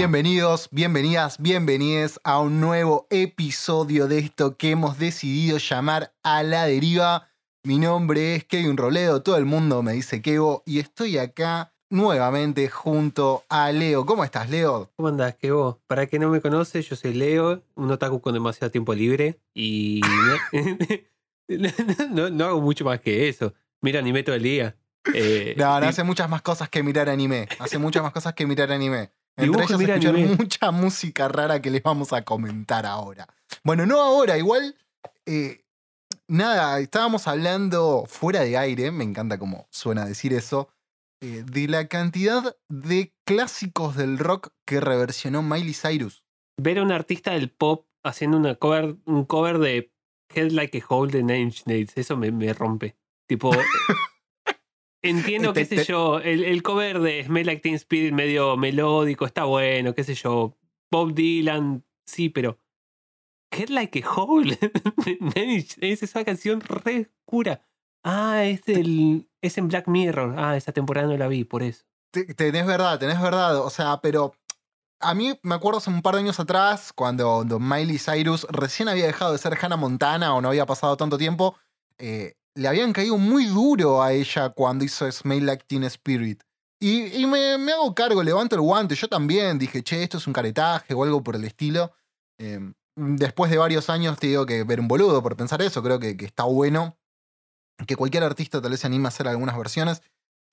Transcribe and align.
Bienvenidos, 0.00 0.68
bienvenidas, 0.72 1.36
bienvenides 1.38 2.20
a 2.24 2.40
un 2.40 2.58
nuevo 2.58 3.06
episodio 3.10 4.08
de 4.08 4.18
esto 4.20 4.56
que 4.56 4.70
hemos 4.70 4.98
decidido 4.98 5.58
llamar 5.58 6.14
A 6.22 6.42
la 6.42 6.64
Deriva. 6.64 7.28
Mi 7.64 7.76
nombre 7.78 8.34
es 8.34 8.44
Kevin 8.46 8.78
Robledo, 8.78 9.22
todo 9.22 9.36
el 9.36 9.44
mundo 9.44 9.82
me 9.82 9.92
dice 9.92 10.22
Kevo 10.22 10.62
y 10.64 10.78
estoy 10.78 11.18
acá 11.18 11.74
nuevamente 11.90 12.66
junto 12.70 13.44
a 13.50 13.70
Leo. 13.72 14.06
¿Cómo 14.06 14.24
estás, 14.24 14.48
Leo? 14.48 14.90
¿Cómo 14.96 15.08
andás, 15.08 15.34
que 15.34 15.50
vos? 15.52 15.76
Para 15.86 16.06
que 16.06 16.18
no 16.18 16.30
me 16.30 16.40
conoce, 16.40 16.80
yo 16.80 16.96
soy 16.96 17.12
Leo, 17.12 17.62
un 17.74 17.90
otaku 17.90 18.22
con 18.22 18.32
demasiado 18.32 18.70
tiempo 18.70 18.94
libre 18.94 19.38
y 19.52 20.00
no, 21.48 21.58
no- 22.10 22.30
no 22.30 22.44
hago 22.46 22.62
mucho 22.62 22.86
más 22.86 23.00
que 23.00 23.28
eso. 23.28 23.52
Mira 23.82 23.98
anime 23.98 24.22
todo 24.22 24.34
el 24.36 24.42
día. 24.42 24.76
Eh, 25.14 25.54
No, 25.56 25.80
no 25.80 25.86
hace 25.88 26.04
muchas 26.04 26.28
más 26.28 26.42
cosas 26.42 26.68
que 26.68 26.82
mirar 26.82 27.08
anime. 27.08 27.48
Hace 27.58 27.78
muchas 27.78 28.02
más 28.02 28.12
cosas 28.12 28.34
que 28.34 28.46
mirar 28.46 28.70
anime. 28.70 29.10
Entre 29.44 29.64
ellas 29.64 29.78
mira 29.78 29.94
escuchar 29.94 30.14
anime. 30.14 30.36
mucha 30.36 30.70
música 30.70 31.28
rara 31.28 31.60
que 31.60 31.70
les 31.70 31.82
vamos 31.82 32.12
a 32.12 32.22
comentar 32.24 32.86
ahora. 32.86 33.26
Bueno, 33.64 33.86
no 33.86 34.00
ahora, 34.00 34.38
igual. 34.38 34.76
eh, 35.26 35.64
nada, 36.28 36.78
estábamos 36.80 37.26
hablando 37.26 38.04
fuera 38.06 38.40
de 38.40 38.56
aire, 38.56 38.90
me 38.90 39.04
encanta 39.04 39.38
cómo 39.38 39.66
suena 39.70 40.04
decir 40.04 40.32
eso, 40.32 40.68
eh, 41.22 41.44
de 41.44 41.68
la 41.68 41.88
cantidad 41.88 42.56
de 42.68 43.12
clásicos 43.26 43.96
del 43.96 44.18
rock 44.18 44.48
que 44.66 44.80
reversionó 44.80 45.42
Miley 45.42 45.74
Cyrus. 45.74 46.24
ver 46.56 46.78
a 46.78 46.82
un 46.82 46.92
artista 46.92 47.32
del 47.32 47.50
pop 47.50 47.86
haciendo 48.04 48.36
una 48.36 48.54
cover, 48.54 48.96
un 49.04 49.24
cover 49.24 49.58
de 49.58 49.92
Head 50.34 50.52
Like 50.52 50.78
a 50.78 50.84
Hole 50.88 51.12
de 51.12 51.22
Nine 51.22 51.40
Inch 51.40 51.62
Nails, 51.66 51.92
eso 51.96 52.16
me, 52.16 52.30
me 52.30 52.52
rompe. 52.54 52.96
Tipo, 53.28 53.50
entiendo, 55.02 55.52
qué 55.52 55.64
sé 55.64 55.84
yo, 55.84 56.18
el, 56.20 56.44
el 56.44 56.62
cover 56.62 57.00
de 57.00 57.24
Smell 57.24 57.46
Like 57.46 57.62
Teen 57.62 57.74
Spirit 57.76 58.12
medio 58.12 58.56
melódico, 58.56 59.26
está 59.26 59.44
bueno, 59.44 59.94
qué 59.94 60.04
sé 60.04 60.14
yo. 60.14 60.56
Bob 60.90 61.14
Dylan, 61.14 61.84
sí, 62.06 62.28
pero 62.28 62.58
Head 63.52 63.68
Like 63.68 64.02
a 64.04 64.10
Hole 64.12 64.58
es 65.80 66.14
una 66.14 66.24
canción 66.24 66.60
re 66.60 67.08
oscura. 67.26 67.62
Ah, 68.02 68.44
es, 68.44 68.62
el, 68.68 69.28
es 69.42 69.58
en 69.58 69.68
Black 69.68 69.86
Mirror. 69.88 70.34
Ah, 70.38 70.56
esa 70.56 70.72
temporada 70.72 71.06
no 71.06 71.16
la 71.16 71.28
vi, 71.28 71.44
por 71.44 71.62
eso. 71.62 71.84
Te- 72.12 72.34
Tenés 72.34 72.66
verdad, 72.66 72.98
tenés 72.98 73.20
verdad. 73.20 73.58
O 73.58 73.70
sea, 73.70 74.00
pero 74.00 74.34
a 75.00 75.14
mí 75.14 75.38
me 75.42 75.54
acuerdo 75.54 75.78
hace 75.78 75.90
un 75.90 76.02
par 76.02 76.14
de 76.14 76.20
años 76.20 76.40
atrás, 76.40 76.92
cuando, 76.92 77.24
cuando 77.36 77.58
Miley 77.60 77.98
Cyrus 77.98 78.46
recién 78.50 78.88
había 78.88 79.06
dejado 79.06 79.32
de 79.32 79.38
ser 79.38 79.56
Hannah 79.60 79.76
Montana 79.76 80.34
o 80.34 80.40
no 80.40 80.48
había 80.48 80.66
pasado 80.66 80.96
tanto 80.96 81.18
tiempo, 81.18 81.56
eh, 81.98 82.34
le 82.56 82.68
habían 82.68 82.92
caído 82.92 83.16
muy 83.18 83.46
duro 83.46 84.02
a 84.02 84.12
ella 84.12 84.50
cuando 84.50 84.84
hizo 84.84 85.10
Smell 85.10 85.46
Like 85.46 85.64
Teen 85.66 85.84
Spirit. 85.84 86.42
Y, 86.82 87.22
y 87.22 87.26
me, 87.26 87.58
me 87.58 87.72
hago 87.72 87.94
cargo, 87.94 88.22
levanto 88.22 88.54
el 88.56 88.62
guante. 88.62 88.94
Yo 88.94 89.08
también 89.08 89.58
dije, 89.58 89.82
che, 89.82 90.02
esto 90.02 90.16
es 90.18 90.26
un 90.26 90.32
caretaje 90.32 90.94
o 90.94 91.04
algo 91.04 91.22
por 91.22 91.36
el 91.36 91.44
estilo. 91.44 91.92
Eh, 92.38 92.58
después 92.96 93.50
de 93.50 93.58
varios 93.58 93.90
años 93.90 94.18
te 94.18 94.28
digo 94.28 94.46
que 94.46 94.64
ver 94.64 94.80
un 94.80 94.88
boludo 94.88 95.22
por 95.22 95.36
pensar 95.36 95.60
eso, 95.62 95.82
creo 95.82 95.98
que, 96.00 96.16
que 96.16 96.24
está 96.24 96.44
bueno. 96.44 96.96
Que 97.86 97.96
cualquier 97.96 98.24
artista 98.24 98.60
tal 98.60 98.70
vez 98.72 98.80
se 98.80 98.86
anime 98.86 99.06
a 99.06 99.08
hacer 99.08 99.26
algunas 99.28 99.56
versiones, 99.56 100.02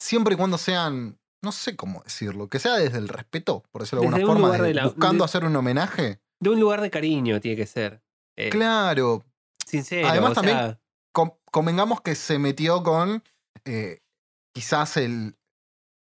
siempre 0.02 0.36
y 0.36 0.38
cuando 0.38 0.58
sean, 0.58 1.18
no 1.44 1.52
sé 1.52 1.76
cómo 1.76 2.02
decirlo, 2.04 2.48
que 2.48 2.58
sea 2.60 2.76
desde 2.76 2.98
el 3.00 3.10
respeto, 3.10 3.64
por 3.72 3.82
decirlo 3.82 4.02
de 4.02 4.08
alguna 4.08 4.24
un 4.26 4.40
forma, 4.42 4.58
de- 4.58 4.64
de 4.68 4.74
la- 4.74 4.86
buscando 4.86 5.24
de- 5.24 5.26
hacer 5.26 5.44
un 5.44 5.56
homenaje. 5.56 6.22
De 6.40 6.50
un 6.50 6.60
lugar 6.60 6.80
de 6.82 6.90
cariño 6.90 7.42
tiene 7.42 7.58
que 7.58 7.66
ser. 7.66 8.02
Eh, 8.38 8.50
Claro, 8.50 9.26
Sincero. 9.66 10.08
Además, 10.08 10.32
o 10.32 10.36
también- 10.36 10.58
sea, 10.58 10.80
convengamos 11.52 12.02
que 12.02 12.16
se 12.16 12.40
metió 12.40 12.84
con 12.84 13.24
eh, 13.66 14.00
quizás 14.54 14.98
el 14.98 15.36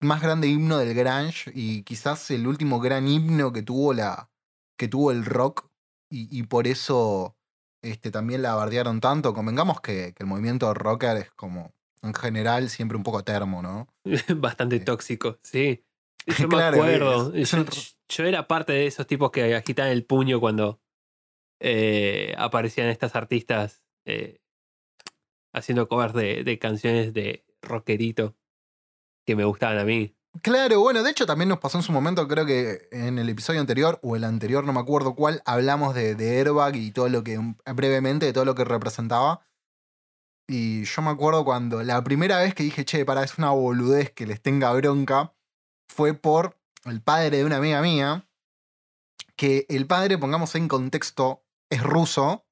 más 0.02 0.22
grande 0.22 0.48
himno 0.48 0.78
del 0.78 0.94
grunge 0.94 1.52
y 1.54 1.84
quizás 1.84 2.30
el 2.32 2.46
último 2.48 2.80
gran 2.80 3.08
himno 3.08 3.54
que 3.54 3.62
tuvo 3.64 3.94
la 3.94 4.30
que 4.78 4.88
tuvo 4.88 5.12
el 5.12 5.24
rock 5.26 5.70
y, 6.10 6.28
y 6.38 6.44
por 6.44 6.68
eso 6.68 7.36
este, 7.82 8.12
también 8.12 8.42
la 8.42 8.56
bardearon 8.56 9.00
tanto. 9.02 9.34
Convengamos 9.34 9.82
que, 9.82 10.14
que 10.14 10.24
el 10.24 10.28
movimiento 10.28 10.74
rocker 10.74 11.18
es 11.18 11.32
como 11.32 11.74
en 12.02 12.14
general 12.14 12.70
siempre 12.70 12.98
un 12.98 13.04
poco 13.04 13.24
termo, 13.24 13.62
¿no? 13.62 13.88
bastante 14.38 14.78
Eh. 14.78 14.80
tóxico, 14.82 15.40
sí. 15.44 15.84
Yo 16.28 16.48
Claro, 16.50 16.78
me 16.78 16.96
acuerdo. 16.96 17.34
es- 17.34 17.54
es 17.54 17.98
yo, 18.10 18.26
era 18.26 18.48
parte 18.48 18.74
de 18.74 18.88
esos 18.88 19.08
tipos 19.08 19.32
que 19.32 19.56
agitaban 19.56 19.92
el 19.92 20.06
puño 20.06 20.40
cuando 20.40 20.80
eh, 21.60 22.34
aparecían 22.38 22.88
estas 22.90 23.16
artistas 23.16 23.84
eh, 24.06 24.40
haciendo 25.54 25.88
covers 25.88 26.14
de, 26.14 26.60
canciones 26.60 27.14
de 27.14 27.46
rockerito 27.62 28.36
que 29.26 29.36
me 29.36 29.46
gustaban 29.46 29.78
a 29.78 29.86
mí. 29.86 30.16
Claro, 30.42 30.80
bueno, 30.80 31.04
de 31.04 31.12
hecho 31.12 31.28
también 31.28 31.50
nos 31.50 31.60
pasó 31.60 31.78
en 31.78 31.84
su 31.84 31.92
momento, 31.92 32.28
creo 32.28 32.46
que 32.46 32.88
en 32.92 33.20
el 33.20 33.30
episodio 33.30 33.62
anterior 33.62 34.00
o 34.02 34.16
el 34.16 34.24
anterior, 34.24 34.64
no 34.66 34.74
me 34.74 34.80
acuerdo 34.80 35.14
cuál, 35.14 35.44
hablamos 35.46 35.94
de, 35.94 36.16
de 36.16 36.40
Airbag 36.40 36.76
y 36.76 36.92
todo 36.92 37.08
lo 37.08 37.24
que, 37.24 37.40
brevemente, 37.74 38.26
de 38.26 38.34
todo 38.34 38.44
lo 38.44 38.56
que 38.56 38.66
representaba. 38.66 39.46
Y 40.48 40.84
yo 40.84 41.02
me 41.04 41.12
acuerdo 41.12 41.46
cuando 41.46 41.84
la 41.84 42.04
primera 42.04 42.40
vez 42.40 42.56
que 42.56 42.64
dije, 42.64 42.84
che, 42.84 43.06
para, 43.06 43.24
es 43.24 43.38
una 43.38 43.52
boludez 43.52 44.12
que 44.12 44.26
les 44.26 44.42
tenga 44.42 44.74
bronca, 44.74 45.34
fue 45.88 46.16
por 46.16 46.58
el 46.86 47.02
padre 47.02 47.38
de 47.38 47.46
una 47.46 47.58
amiga 47.58 47.82
mía, 47.82 48.28
que 49.36 49.66
el 49.70 49.86
padre, 49.86 50.18
pongamos 50.18 50.56
en 50.56 50.68
contexto, 50.68 51.44
es 51.70 51.82
ruso 51.82 52.46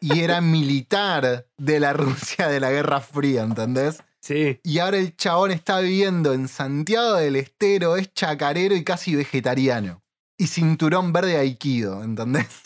y 0.00 0.20
era 0.20 0.40
militar 0.40 1.46
de 1.56 1.80
la 1.80 1.92
Rusia 1.94 2.48
de 2.48 2.60
la 2.60 2.70
Guerra 2.70 3.00
Fría, 3.00 3.42
¿entendés? 3.42 4.02
Sí, 4.20 4.58
Y 4.62 4.78
ahora 4.78 4.96
el 4.96 5.14
chabón 5.16 5.50
está 5.50 5.80
viviendo 5.80 6.32
en 6.32 6.48
Santiago 6.48 7.14
del 7.14 7.36
Estero, 7.36 7.96
es 7.96 8.12
chacarero 8.14 8.74
y 8.74 8.82
casi 8.82 9.14
vegetariano. 9.14 10.02
Y 10.38 10.46
cinturón 10.46 11.12
verde 11.12 11.36
aikido, 11.36 12.02
¿entendés? 12.02 12.62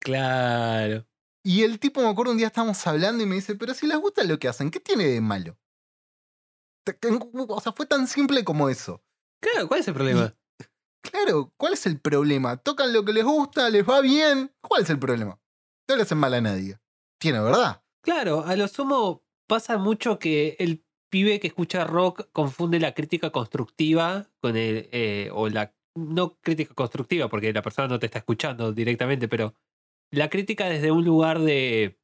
claro. 0.00 1.06
Y 1.42 1.62
el 1.62 1.78
tipo, 1.78 2.02
me 2.02 2.08
acuerdo 2.08 2.32
un 2.32 2.38
día 2.38 2.48
estábamos 2.48 2.86
hablando 2.86 3.22
y 3.22 3.26
me 3.26 3.36
dice, 3.36 3.54
pero 3.54 3.72
si 3.72 3.86
les 3.86 3.96
gusta 3.96 4.22
lo 4.24 4.38
que 4.38 4.48
hacen, 4.48 4.70
¿qué 4.70 4.80
tiene 4.80 5.04
de 5.04 5.20
malo? 5.22 5.58
O 7.48 7.60
sea, 7.60 7.72
fue 7.72 7.86
tan 7.86 8.06
simple 8.06 8.44
como 8.44 8.68
eso. 8.68 9.02
Claro, 9.40 9.66
¿cuál 9.68 9.80
es 9.80 9.88
el 9.88 9.94
problema? 9.94 10.34
Claro, 11.00 11.52
¿cuál 11.56 11.72
es 11.72 11.86
el 11.86 12.00
problema? 12.00 12.56
Tocan 12.58 12.92
lo 12.92 13.04
que 13.04 13.12
les 13.12 13.24
gusta, 13.24 13.70
les 13.70 13.88
va 13.88 14.00
bien. 14.00 14.52
¿Cuál 14.60 14.82
es 14.82 14.90
el 14.90 14.98
problema? 14.98 15.40
No 15.88 15.96
le 15.96 16.02
hacen 16.02 16.18
mal 16.18 16.34
a 16.34 16.40
nadie. 16.40 16.78
Tiene 17.18 17.40
verdad. 17.40 17.82
Claro, 18.02 18.44
a 18.44 18.56
lo 18.56 18.68
sumo 18.68 19.24
pasa 19.46 19.78
mucho 19.78 20.18
que 20.18 20.56
el 20.58 20.84
pibe 21.10 21.40
que 21.40 21.46
escucha 21.48 21.84
rock 21.84 22.28
confunde 22.32 22.78
la 22.78 22.92
crítica 22.94 23.30
constructiva 23.30 24.28
con 24.40 24.56
el. 24.56 24.88
eh, 24.92 25.30
o 25.32 25.48
la. 25.48 25.74
No 25.94 26.38
crítica 26.40 26.74
constructiva, 26.74 27.28
porque 27.28 27.52
la 27.52 27.62
persona 27.62 27.88
no 27.88 27.98
te 27.98 28.06
está 28.06 28.18
escuchando 28.20 28.72
directamente, 28.72 29.26
pero 29.26 29.54
la 30.12 30.30
crítica 30.30 30.66
desde 30.68 30.92
un 30.92 31.04
lugar 31.04 31.40
de 31.40 31.98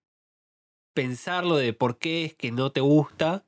pensarlo, 0.94 1.56
de 1.56 1.74
por 1.74 1.98
qué 1.98 2.24
es 2.24 2.34
que 2.34 2.50
no 2.50 2.72
te 2.72 2.80
gusta, 2.80 3.46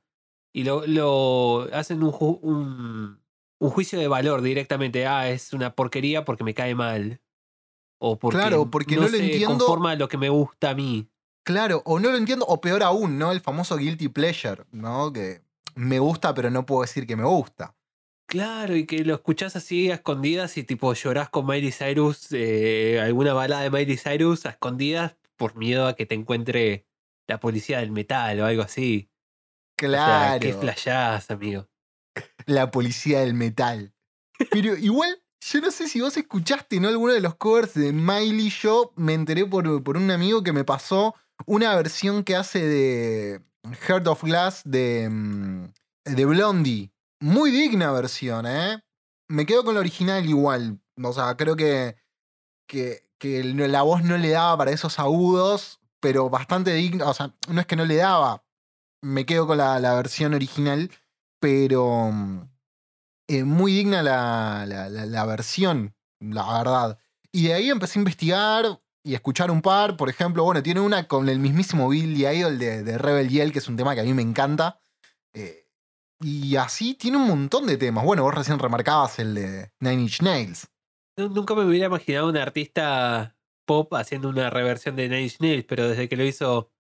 y 0.52 0.62
lo, 0.62 0.86
lo 0.86 1.68
hacen 1.72 2.02
un, 2.04 3.20
un 3.58 3.70
juicio 3.70 3.98
de 3.98 4.06
valor 4.06 4.40
directamente. 4.42 5.06
Ah, 5.06 5.28
es 5.28 5.52
una 5.52 5.74
porquería 5.74 6.24
porque 6.24 6.44
me 6.44 6.54
cae 6.54 6.74
mal. 6.76 7.20
O 7.98 8.18
porque, 8.18 8.38
Claro, 8.38 8.70
porque 8.70 8.96
no 8.96 9.02
lo 9.02 9.08
se 9.08 9.24
entiendo. 9.24 9.58
conforma 9.58 9.92
a 9.92 9.96
lo 9.96 10.08
que 10.08 10.18
me 10.18 10.28
gusta 10.28 10.70
a 10.70 10.74
mí. 10.74 11.08
Claro, 11.44 11.82
o 11.84 11.98
no 12.00 12.10
lo 12.10 12.16
entiendo, 12.18 12.44
o 12.46 12.60
peor 12.60 12.82
aún, 12.82 13.18
¿no? 13.18 13.30
El 13.32 13.40
famoso 13.40 13.76
guilty 13.76 14.08
pleasure, 14.08 14.64
¿no? 14.72 15.12
Que 15.12 15.42
me 15.74 15.98
gusta, 15.98 16.34
pero 16.34 16.50
no 16.50 16.66
puedo 16.66 16.82
decir 16.82 17.06
que 17.06 17.16
me 17.16 17.24
gusta. 17.24 17.74
Claro, 18.28 18.74
y 18.74 18.86
que 18.86 19.04
lo 19.04 19.14
escuchás 19.14 19.54
así 19.54 19.90
a 19.90 19.94
escondidas 19.94 20.56
y 20.56 20.64
tipo 20.64 20.92
llorás 20.92 21.28
con 21.30 21.46
Miley 21.46 21.70
Cyrus, 21.70 22.26
eh, 22.32 23.00
alguna 23.00 23.32
balada 23.34 23.62
de 23.62 23.70
Miley 23.70 23.96
Cyrus 23.96 24.44
a 24.46 24.50
escondidas 24.50 25.16
por 25.36 25.54
miedo 25.56 25.86
a 25.86 25.94
que 25.94 26.06
te 26.06 26.16
encuentre 26.16 26.86
la 27.28 27.38
policía 27.38 27.78
del 27.78 27.92
metal 27.92 28.40
o 28.40 28.46
algo 28.46 28.62
así. 28.62 29.08
O 29.78 29.80
sea, 29.80 29.88
Claro. 29.88 30.40
qué 30.40 30.52
flashás, 30.54 31.30
amigo. 31.30 31.68
la 32.46 32.70
policía 32.70 33.20
del 33.20 33.34
metal. 33.34 33.92
Pero 34.50 34.76
igual, 34.76 35.22
yo 35.40 35.60
no 35.60 35.70
sé 35.70 35.88
si 35.88 36.00
vos 36.00 36.16
escuchaste 36.16 36.80
¿no? 36.80 36.88
alguno 36.88 37.12
de 37.12 37.20
los 37.20 37.36
covers 37.36 37.74
de 37.74 37.92
Miley. 37.92 38.50
Yo 38.50 38.92
me 38.96 39.14
enteré 39.14 39.46
por, 39.46 39.82
por 39.82 39.96
un 39.96 40.10
amigo 40.10 40.42
que 40.42 40.52
me 40.52 40.64
pasó 40.64 41.14
una 41.44 41.74
versión 41.76 42.24
que 42.24 42.36
hace 42.36 42.66
de 42.66 43.42
Heart 43.86 44.06
of 44.06 44.24
Glass 44.24 44.62
de, 44.64 45.08
mm, 45.10 45.72
de 46.04 46.24
Blondie. 46.24 46.90
Muy 47.20 47.50
digna 47.50 47.92
versión, 47.92 48.46
¿eh? 48.46 48.82
Me 49.28 49.46
quedo 49.46 49.64
con 49.64 49.74
la 49.74 49.80
original 49.80 50.26
igual. 50.26 50.80
O 51.02 51.12
sea, 51.12 51.36
creo 51.36 51.56
que, 51.56 51.96
que, 52.66 53.08
que 53.18 53.42
la 53.44 53.82
voz 53.82 54.02
no 54.02 54.16
le 54.18 54.30
daba 54.30 54.56
para 54.56 54.70
esos 54.70 54.98
agudos, 54.98 55.80
pero 56.00 56.30
bastante 56.30 56.72
digna. 56.72 57.08
O 57.08 57.14
sea, 57.14 57.34
no 57.48 57.60
es 57.60 57.66
que 57.66 57.76
no 57.76 57.84
le 57.84 57.96
daba. 57.96 58.44
Me 59.02 59.26
quedo 59.26 59.46
con 59.46 59.58
la, 59.58 59.78
la 59.80 59.94
versión 59.94 60.34
original, 60.34 60.90
pero 61.40 62.10
mm, 62.12 62.48
eh, 63.28 63.44
muy 63.44 63.72
digna 63.72 64.02
la, 64.02 64.64
la- 64.66 64.88
la- 64.88 65.24
versión, 65.26 65.94
la 66.20 66.58
verdad. 66.58 66.98
Y 67.32 67.48
de 67.48 67.54
ahí 67.54 67.70
empecé 67.70 67.98
a 67.98 68.02
investigar 68.02 68.80
y 69.04 69.12
a 69.14 69.16
escuchar 69.16 69.50
un 69.50 69.62
par. 69.62 69.96
Por 69.96 70.08
ejemplo, 70.08 70.44
bueno, 70.44 70.62
tiene 70.62 70.80
una 70.80 71.06
con 71.08 71.28
el 71.28 71.38
mismísimo 71.38 71.88
Billy 71.88 72.26
Idol 72.26 72.58
de, 72.58 72.82
de 72.82 72.98
Rebel 72.98 73.28
Yell, 73.28 73.52
que 73.52 73.58
es 73.58 73.68
un 73.68 73.76
tema 73.76 73.94
que 73.94 74.00
a 74.00 74.04
mí 74.04 74.14
me 74.14 74.22
encanta. 74.22 74.80
Eh, 75.34 75.68
y 76.20 76.56
así 76.56 76.94
tiene 76.94 77.18
un 77.18 77.26
montón 77.26 77.66
de 77.66 77.76
temas. 77.76 78.04
Bueno, 78.04 78.22
vos 78.22 78.34
recién 78.34 78.58
remarcabas 78.58 79.18
el 79.18 79.34
de 79.34 79.72
Nine 79.80 80.02
Inch 80.02 80.22
Nails. 80.22 80.68
Nu- 81.18 81.28
Nunca 81.28 81.54
me 81.54 81.64
hubiera 81.64 81.86
imaginado 81.86 82.28
un 82.28 82.36
artista 82.36 83.36
pop 83.66 83.92
haciendo 83.94 84.28
una 84.28 84.48
reversión 84.48 84.96
de 84.96 85.08
Nine 85.08 85.22
Inch 85.24 85.40
Nails, 85.40 85.64
pero 85.68 85.88
desde 85.88 86.08
que 86.08 86.16
lo 86.16 86.24
hizo 86.24 86.72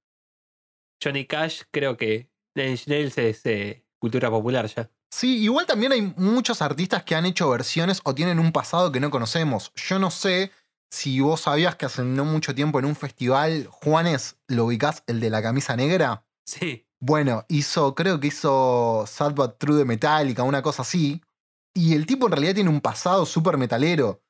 Johnny 1.02 1.26
Cash, 1.26 1.62
creo 1.70 1.96
que 1.96 2.30
Nine 2.54 2.70
Inch 2.70 2.86
Nails 2.88 3.18
es 3.18 3.44
eh, 3.44 3.84
cultura 3.98 4.30
popular 4.30 4.66
ya. 4.66 4.90
Sí, 5.10 5.38
igual 5.38 5.66
también 5.66 5.92
hay 5.92 6.02
muchos 6.16 6.60
artistas 6.62 7.04
que 7.04 7.14
han 7.14 7.26
hecho 7.26 7.48
versiones 7.48 8.00
o 8.04 8.14
tienen 8.14 8.38
un 8.38 8.52
pasado 8.52 8.92
que 8.92 9.00
no 9.00 9.10
conocemos. 9.10 9.72
Yo 9.74 9.98
no 9.98 10.10
sé 10.10 10.52
si 10.90 11.20
vos 11.20 11.42
sabías 11.42 11.76
que 11.76 11.86
hace 11.86 12.02
no 12.02 12.24
mucho 12.24 12.54
tiempo 12.54 12.78
en 12.78 12.84
un 12.84 12.96
festival, 12.96 13.66
Juanes, 13.70 14.36
¿lo 14.48 14.66
ubicás? 14.66 15.02
El 15.06 15.20
de 15.20 15.30
la 15.30 15.42
camisa 15.42 15.76
negra. 15.76 16.24
Sí, 16.44 16.86
Bueno, 17.00 17.44
hizo, 17.48 17.94
creo 17.94 18.20
que 18.20 18.28
hizo 18.28 19.04
Sad 19.06 19.34
But 19.34 19.58
True 19.58 19.76
de 19.76 19.84
Metallica, 19.84 20.42
una 20.42 20.62
cosa 20.62 20.82
así. 20.82 21.20
Y 21.74 21.94
el 21.94 22.06
tipo 22.06 22.26
en 22.26 22.32
realidad 22.32 22.54
tiene 22.54 22.70
un 22.70 22.80
pasado 22.80 23.26
súper 23.26 23.58
metalero. 23.58 24.22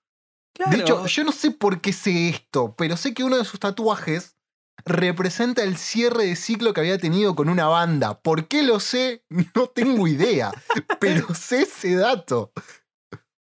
claro. 0.54 0.72
De 0.72 0.78
hecho, 0.78 1.06
yo 1.06 1.24
no 1.24 1.32
sé 1.32 1.50
por 1.52 1.80
qué 1.80 1.92
sé 1.92 2.28
esto, 2.28 2.74
pero 2.76 2.96
sé 2.96 3.14
que 3.14 3.22
uno 3.22 3.36
de 3.36 3.44
sus 3.44 3.60
tatuajes 3.60 4.35
representa 4.84 5.62
el 5.62 5.76
cierre 5.76 6.26
de 6.26 6.36
ciclo 6.36 6.72
que 6.72 6.80
había 6.80 6.98
tenido 6.98 7.34
con 7.34 7.48
una 7.48 7.66
banda. 7.66 8.20
¿Por 8.20 8.46
qué 8.48 8.62
lo 8.62 8.80
sé? 8.80 9.24
No 9.54 9.68
tengo 9.68 10.06
idea, 10.06 10.52
pero 11.00 11.34
sé 11.34 11.62
ese 11.62 11.96
dato. 11.96 12.52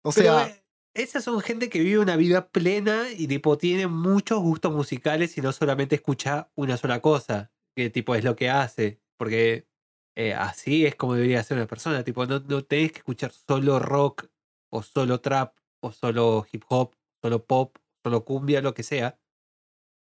O 0.03 0.11
Pero, 0.11 0.39
sea, 0.39 0.47
eh, 0.47 0.63
esas 0.93 1.23
son 1.23 1.41
gente 1.41 1.69
que 1.69 1.79
vive 1.79 1.99
una 1.99 2.15
vida 2.15 2.49
plena 2.49 3.11
y 3.11 3.27
tipo 3.27 3.57
tiene 3.57 3.87
muchos 3.87 4.39
gustos 4.39 4.71
musicales 4.71 5.37
y 5.37 5.41
no 5.41 5.51
solamente 5.51 5.95
escucha 5.95 6.49
una 6.55 6.77
sola 6.77 7.01
cosa, 7.01 7.51
que 7.75 7.89
tipo 7.89 8.15
es 8.15 8.23
lo 8.23 8.35
que 8.35 8.49
hace, 8.49 9.01
porque 9.17 9.67
eh, 10.15 10.33
así 10.33 10.85
es 10.85 10.95
como 10.95 11.15
debería 11.15 11.43
ser 11.43 11.57
una 11.57 11.67
persona, 11.67 12.03
tipo 12.03 12.25
no, 12.25 12.39
no 12.39 12.63
tenés 12.63 12.93
que 12.93 12.99
escuchar 12.99 13.31
solo 13.31 13.79
rock 13.79 14.27
o 14.71 14.83
solo 14.83 15.19
trap 15.19 15.57
o 15.81 15.91
solo 15.91 16.45
hip 16.51 16.63
hop, 16.69 16.95
solo 17.21 17.45
pop, 17.45 17.77
solo 18.03 18.23
cumbia, 18.23 18.61
lo 18.61 18.73
que 18.73 18.83
sea. 18.83 19.19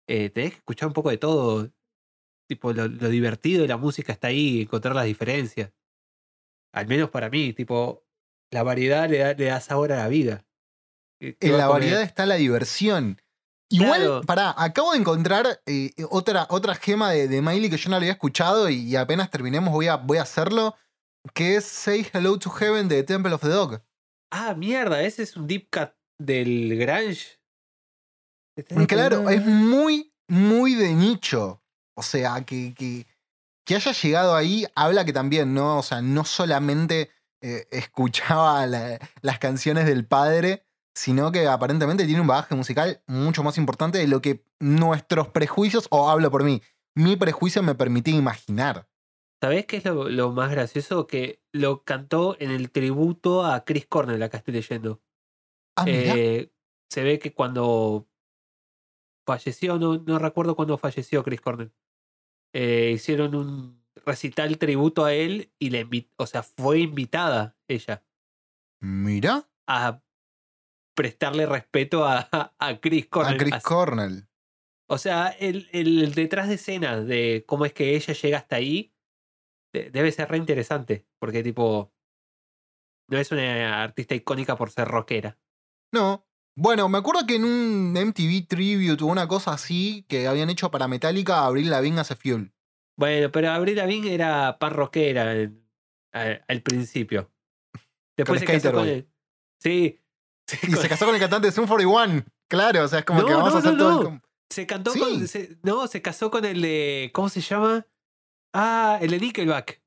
Eh, 0.07 0.29
tenés 0.29 0.51
que 0.51 0.57
escuchar 0.57 0.87
un 0.87 0.93
poco 0.93 1.09
de 1.09 1.17
todo. 1.17 1.69
Tipo, 2.49 2.73
lo, 2.73 2.87
lo 2.87 3.09
divertido 3.09 3.61
de 3.61 3.67
la 3.69 3.77
música 3.77 4.11
está 4.11 4.27
ahí, 4.27 4.61
encontrar 4.63 4.95
las 4.95 5.05
diferencias. 5.05 5.71
Al 6.73 6.87
menos 6.87 7.09
para 7.09 7.29
mí, 7.29 7.53
tipo, 7.53 8.03
la 8.51 8.63
variedad 8.63 9.09
le 9.09 9.19
da, 9.19 9.33
le 9.33 9.45
da 9.45 9.61
sabor 9.61 9.91
a 9.93 9.97
la 9.97 10.07
vida. 10.07 10.45
¿Qué- 11.19 11.37
qué 11.37 11.47
en 11.47 11.57
la 11.57 11.67
variedad 11.67 12.01
está 12.01 12.25
la 12.25 12.35
diversión. 12.35 13.21
Igual, 13.69 14.01
Claro. 14.01 14.21
pará, 14.21 14.53
acabo 14.57 14.91
de 14.91 14.99
encontrar 14.99 15.61
eh, 15.65 15.91
otra, 16.11 16.45
otra 16.49 16.75
gema 16.75 17.11
de, 17.11 17.27
de 17.27 17.41
Miley 17.41 17.69
que 17.69 17.77
yo 17.77 17.89
no 17.89 17.91
la 17.95 17.97
había 17.97 18.11
escuchado 18.11 18.69
y, 18.69 18.75
y 18.81 18.95
apenas 18.97 19.31
terminemos 19.31 19.71
voy 19.73 19.87
a, 19.87 19.95
voy 19.95 20.17
a 20.17 20.23
hacerlo, 20.23 20.75
que 21.33 21.55
es 21.55 21.65
Say 21.65 22.05
Hello 22.13 22.37
to 22.37 22.49
Heaven 22.51 22.87
de 22.87 23.01
Temple 23.03 23.33
of 23.33 23.41
the 23.41 23.47
Dog. 23.47 23.81
Ah, 24.31 24.53
mierda, 24.53 25.01
ese 25.01 25.23
es 25.23 25.35
un 25.37 25.47
deep 25.47 25.69
cut 25.71 25.91
del 26.19 26.75
Grange. 26.77 27.39
Claro, 28.87 29.29
es 29.29 29.45
muy, 29.45 30.13
muy 30.27 30.75
de 30.75 30.93
nicho. 30.93 31.61
O 31.95 32.01
sea, 32.03 32.43
que, 32.45 32.73
que, 32.73 33.05
que 33.65 33.75
haya 33.75 33.91
llegado 33.91 34.35
ahí 34.35 34.65
habla 34.75 35.05
que 35.05 35.13
también, 35.13 35.53
¿no? 35.53 35.77
O 35.79 35.83
sea, 35.83 36.01
no 36.01 36.23
solamente 36.25 37.11
eh, 37.41 37.67
escuchaba 37.71 38.65
la- 38.67 38.99
las 39.21 39.39
canciones 39.39 39.85
del 39.85 40.05
padre, 40.05 40.65
sino 40.95 41.31
que 41.31 41.47
aparentemente 41.47 42.05
tiene 42.05 42.21
un 42.21 42.27
bagaje 42.27 42.55
musical 42.55 43.01
mucho 43.07 43.43
más 43.43 43.57
importante 43.57 43.97
de 43.97 44.07
lo 44.07 44.21
que 44.21 44.45
nuestros 44.59 45.29
prejuicios, 45.29 45.87
o 45.89 46.09
hablo 46.09 46.29
por 46.31 46.43
mí, 46.43 46.61
mi 46.95 47.15
prejuicio 47.15 47.63
me 47.63 47.75
permitía 47.75 48.15
imaginar. 48.15 48.87
¿Sabés 49.41 49.65
qué 49.65 49.77
es 49.77 49.85
lo, 49.85 50.07
lo 50.09 50.31
más 50.31 50.51
gracioso? 50.51 51.05
Que 51.07 51.41
lo 51.51 51.83
cantó 51.83 52.37
en 52.39 52.49
el 52.51 52.71
tributo 52.71 53.43
a 53.45 53.65
Chris 53.65 53.85
Cornell, 53.87 54.21
acá 54.23 54.37
estoy 54.37 54.53
leyendo. 54.53 55.01
Ah. 55.75 55.83
Eh, 55.87 56.53
se 56.89 57.03
ve 57.03 57.19
que 57.19 57.33
cuando 57.33 58.07
falleció, 59.25 59.77
no, 59.79 59.97
no 59.97 60.19
recuerdo 60.19 60.55
cuándo 60.55 60.77
falleció 60.77 61.23
Chris 61.23 61.41
Cornell, 61.41 61.71
eh, 62.53 62.91
hicieron 62.95 63.35
un 63.35 63.83
recital 64.05 64.57
tributo 64.57 65.05
a 65.05 65.13
él 65.13 65.51
y 65.59 65.69
le 65.69 65.87
o 66.17 66.25
sea, 66.25 66.43
fue 66.43 66.79
invitada 66.79 67.55
ella 67.67 68.03
Mirá 68.81 69.47
a 69.67 70.01
prestarle 70.95 71.45
respeto 71.45 72.05
a, 72.05 72.27
a 72.59 72.79
Chris 72.81 73.07
Cornell. 73.07 73.35
a 73.35 73.37
Chris 73.37 73.53
Así- 73.53 73.65
Cornell. 73.65 74.27
O 74.89 74.97
sea, 74.97 75.29
el, 75.29 75.69
el 75.71 76.13
detrás 76.13 76.49
de 76.49 76.55
escena 76.55 76.99
de 76.99 77.45
cómo 77.47 77.65
es 77.65 77.73
que 77.73 77.95
ella 77.95 78.13
llega 78.13 78.37
hasta 78.39 78.57
ahí 78.57 78.93
de- 79.73 79.89
debe 79.89 80.11
ser 80.11 80.29
re 80.29 80.37
interesante. 80.37 81.07
Porque, 81.19 81.41
tipo, 81.41 81.93
no 83.09 83.17
es 83.17 83.31
una 83.31 83.81
artista 83.83 84.13
icónica 84.13 84.55
por 84.57 84.69
ser 84.69 84.87
rockera. 84.89 85.39
No. 85.93 86.27
Bueno, 86.55 86.87
me 86.87 86.97
acuerdo 86.99 87.25
que 87.25 87.35
en 87.35 87.45
un 87.45 87.93
MTV 87.93 88.47
Tribute 88.47 89.03
o 89.03 89.07
una 89.07 89.27
cosa 89.27 89.53
así 89.53 90.05
que 90.07 90.27
habían 90.27 90.49
hecho 90.49 90.69
para 90.69 90.87
Metallica, 90.87 91.45
Abril 91.45 91.69
Lavigne 91.69 91.99
hace 92.01 92.15
Fuel. 92.15 92.53
Bueno, 92.95 93.31
pero 93.31 93.49
Avril 93.51 93.77
Lavigne 93.77 94.13
era 94.13 94.59
pan 94.59 94.73
rockera 94.73 95.33
en- 95.33 95.67
a- 96.13 96.39
al 96.47 96.61
principio. 96.61 97.31
Después 98.17 98.39
se 98.39 98.45
casó 98.45 98.71
con 98.71 98.87
el. 98.87 99.09
Sí. 99.59 99.99
Y 100.67 100.73
se 100.75 100.89
casó 100.89 101.05
con 101.05 101.15
el 101.15 101.21
cantante 101.21 101.47
de 101.47 101.53
Zoom 101.53 101.67
41. 101.67 102.25
Claro, 102.49 102.83
o 102.83 102.87
sea, 102.89 102.99
es 102.99 103.05
como 103.05 103.21
No, 103.21 103.27
que 103.27 103.33
vamos 103.33 103.49
no, 103.51 103.55
a 103.55 103.59
hacer 103.59 103.71
no, 103.73 103.77
todo 103.77 104.09
el 104.09 104.21
Se 104.51 104.67
cantó 104.67 104.91
Sí. 104.91 104.99
con. 104.99 105.27
se- 105.27 105.57
no, 105.63 105.87
se 105.87 106.01
casó 106.01 106.29
con 106.29 106.43
el 106.45 106.61
de. 106.61 107.09
¿Cómo 107.13 107.29
se 107.29 107.39
llama? 107.41 107.87
Ah, 108.53 108.99
el 109.01 109.09
de 109.11 109.19
Nickelback. 109.19 109.81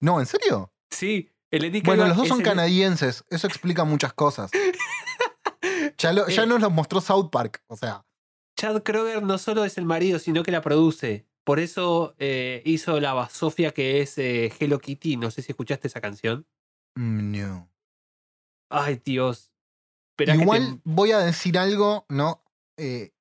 No, 0.00 0.20
¿en 0.20 0.26
serio? 0.26 0.70
Sí, 0.90 1.32
el 1.50 1.62
de 1.62 1.70
Nickelback. 1.70 1.96
Bueno, 1.96 2.08
los 2.08 2.16
dos 2.18 2.28
son 2.28 2.40
el- 2.40 2.44
canadienses. 2.44 3.24
Eso 3.30 3.46
explica 3.46 3.84
muchas 3.84 4.12
cosas. 4.12 4.50
Ya, 5.98 6.12
lo- 6.12 6.28
ya 6.28 6.42
Eh. 6.42 6.46
nos 6.46 6.60
los 6.60 6.72
mostró 6.72 7.00
South 7.00 7.30
Park. 7.30 7.62
O 7.68 7.76
sea, 7.76 8.04
Chad 8.58 8.82
Kroger 8.82 9.22
no 9.22 9.38
solo 9.38 9.64
es 9.64 9.78
el 9.78 9.84
marido, 9.84 10.18
sino 10.18 10.42
que 10.42 10.50
la 10.50 10.62
produce. 10.62 11.26
Por 11.44 11.60
eso 11.60 12.14
eh, 12.18 12.62
hizo 12.64 12.98
la 13.00 13.12
basofia 13.14 13.72
que 13.72 14.00
es 14.00 14.18
eh, 14.18 14.52
Hello 14.58 14.78
Kitty. 14.78 15.16
No 15.16 15.30
sé 15.30 15.42
si 15.42 15.52
escuchaste 15.52 15.88
esa 15.88 16.00
canción. 16.00 16.46
mm, 16.96 17.38
no. 17.38 17.70
Ay, 18.70 19.00
Dios. 19.04 19.52
Esperá 20.14 20.34
te- 20.34 20.42
Igual 20.42 20.80
voy 20.84 21.12
a 21.12 21.18
decir 21.18 21.58
algo, 21.58 22.06
¿no? 22.08 22.42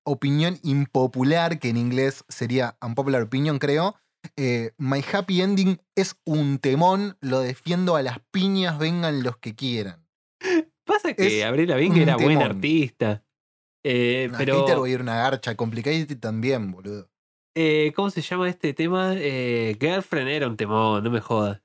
Opinión 0.03 0.59
impopular, 0.63 1.59
que 1.59 1.69
en 1.69 1.77
inglés 1.77 2.23
sería 2.29 2.77
unpopular 2.81 3.21
opinion, 3.21 3.57
creo. 3.59 3.95
Eh, 4.37 4.71
My 4.77 5.03
Happy 5.13 5.41
Ending 5.41 5.81
es 5.95 6.15
un 6.25 6.57
temón, 6.59 7.17
lo 7.21 7.39
defiendo 7.39 7.95
a 7.95 8.01
las 8.01 8.19
piñas, 8.31 8.77
vengan 8.79 9.23
los 9.23 9.37
que 9.37 9.55
quieran. 9.55 10.04
Pasa 10.85 11.13
que 11.13 11.39
es 11.39 11.45
Abril 11.45 11.69
Lavigne 11.69 11.95
un 11.97 12.01
era 12.03 12.15
buen 12.17 12.41
artista. 12.41 13.23
Eh, 13.83 14.31
pero, 14.37 14.61
Hater 14.61 14.77
voy 14.77 14.91
a 14.91 14.93
ir 14.95 15.01
una 15.01 15.15
garcha, 15.17 15.55
Complicated 15.55 16.17
también, 16.19 16.71
boludo. 16.71 17.09
eh, 17.55 17.93
¿cómo 17.95 18.09
se 18.09 18.21
llama 18.21 18.49
este 18.49 18.73
tema? 18.73 19.13
Eh, 19.15 19.77
Girlfriend 19.79 20.29
era 20.29 20.47
un 20.47 20.57
temón, 20.57 21.03
no 21.03 21.09
me 21.11 21.21
jodas. 21.21 21.61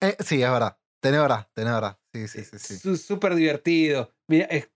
Eh, 0.00 0.16
sí, 0.20 0.42
es 0.42 0.50
verdad. 0.50 0.78
Tenés 1.02 1.20
verdad, 1.20 1.48
tenés 1.54 1.72
verdad. 1.72 1.98
Sí, 2.14 2.28
sí, 2.28 2.44
sí, 2.44 2.58
sí. 2.58 2.96
Súper 2.96 3.34
divertido. 3.34 4.12
Mira, 4.28 4.46
eh, 4.50 4.68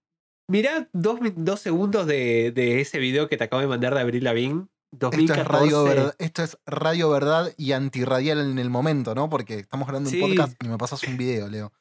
mirá 0.50 0.88
dos, 0.92 1.18
dos 1.36 1.60
segundos 1.60 2.06
de, 2.06 2.50
de 2.52 2.80
ese 2.80 2.98
video 2.98 3.28
que 3.28 3.36
te 3.36 3.44
acabo 3.44 3.60
de 3.60 3.68
mandar 3.68 3.94
de 3.94 4.00
Abril 4.00 4.24
Lavigne. 4.24 4.66
Esto 4.92 5.10
2014. 5.10 5.40
es, 5.42 5.48
radio 5.48 5.84
verdad, 5.84 6.14
esto 6.18 6.42
es 6.44 6.58
radio 6.66 7.10
verdad 7.10 7.52
y 7.56 7.72
antirradial 7.72 8.38
en 8.40 8.58
el 8.58 8.70
momento, 8.70 9.14
¿no? 9.14 9.28
Porque 9.28 9.56
estamos 9.60 9.86
grabando 9.88 10.08
un 10.10 10.14
Sí. 10.16 10.20
podcast 10.20 10.54
y 10.62 10.68
me 10.68 10.78
pasas 10.78 11.02
un 11.04 11.16
video, 11.16 11.48
Leo. 11.48 11.72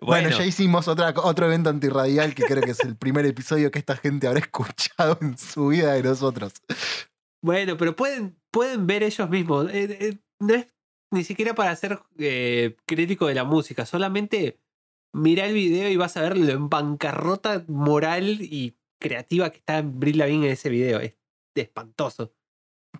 Bueno, 0.00 0.28
Bueno, 0.28 0.30
ya 0.30 0.44
hicimos 0.44 0.88
otra, 0.88 1.14
otro 1.16 1.46
evento 1.46 1.70
antirradial 1.70 2.34
que 2.34 2.44
creo 2.44 2.62
que 2.62 2.72
es 2.72 2.80
el 2.80 2.96
primer 2.96 3.26
episodio 3.26 3.70
que 3.70 3.78
esta 3.78 3.96
gente 3.96 4.26
habrá 4.26 4.40
escuchado 4.40 5.18
en 5.20 5.36
su 5.38 5.68
vida 5.68 5.92
de 5.92 6.02
nosotros. 6.02 6.52
Bueno, 7.42 7.76
pero 7.76 7.94
pueden, 7.94 8.36
pueden 8.50 8.86
ver 8.86 9.02
ellos 9.02 9.28
mismos. 9.28 9.70
Eh, 9.70 9.98
eh, 10.00 10.18
no 10.40 10.54
es 10.54 10.66
ni 11.10 11.24
siquiera 11.24 11.54
para 11.54 11.74
ser 11.76 12.00
eh, 12.18 12.76
crítico 12.86 13.26
de 13.26 13.34
la 13.34 13.44
música, 13.44 13.86
solamente 13.86 14.60
mirá 15.12 15.46
el 15.46 15.54
video 15.54 15.88
y 15.88 15.96
vas 15.96 16.16
a 16.16 16.22
ver 16.22 16.36
lo 16.36 16.50
en 16.50 16.68
bancarrota 16.68 17.64
moral 17.68 18.38
y 18.40 18.76
creativa 19.00 19.50
que 19.50 19.58
está 19.58 19.82
Brie 19.82 20.14
Lavigne 20.14 20.46
en 20.46 20.52
ese 20.52 20.68
video. 20.68 21.00
Es 21.00 21.14
espantoso. 21.54 22.32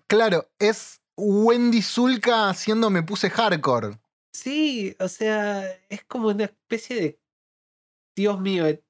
Claro, 0.07 0.49
es 0.59 1.01
Wendy 1.17 1.81
Zulka 1.81 2.49
haciendo 2.49 2.89
Me 2.89 3.03
Puse 3.03 3.29
Hardcore. 3.29 3.99
Sí, 4.35 4.95
o 4.99 5.07
sea, 5.07 5.65
es 5.87 6.03
como 6.03 6.27
una 6.27 6.43
especie 6.43 6.95
de. 6.95 7.19
Dios 8.17 8.39
mío, 8.41 8.67
eh, 8.67 8.83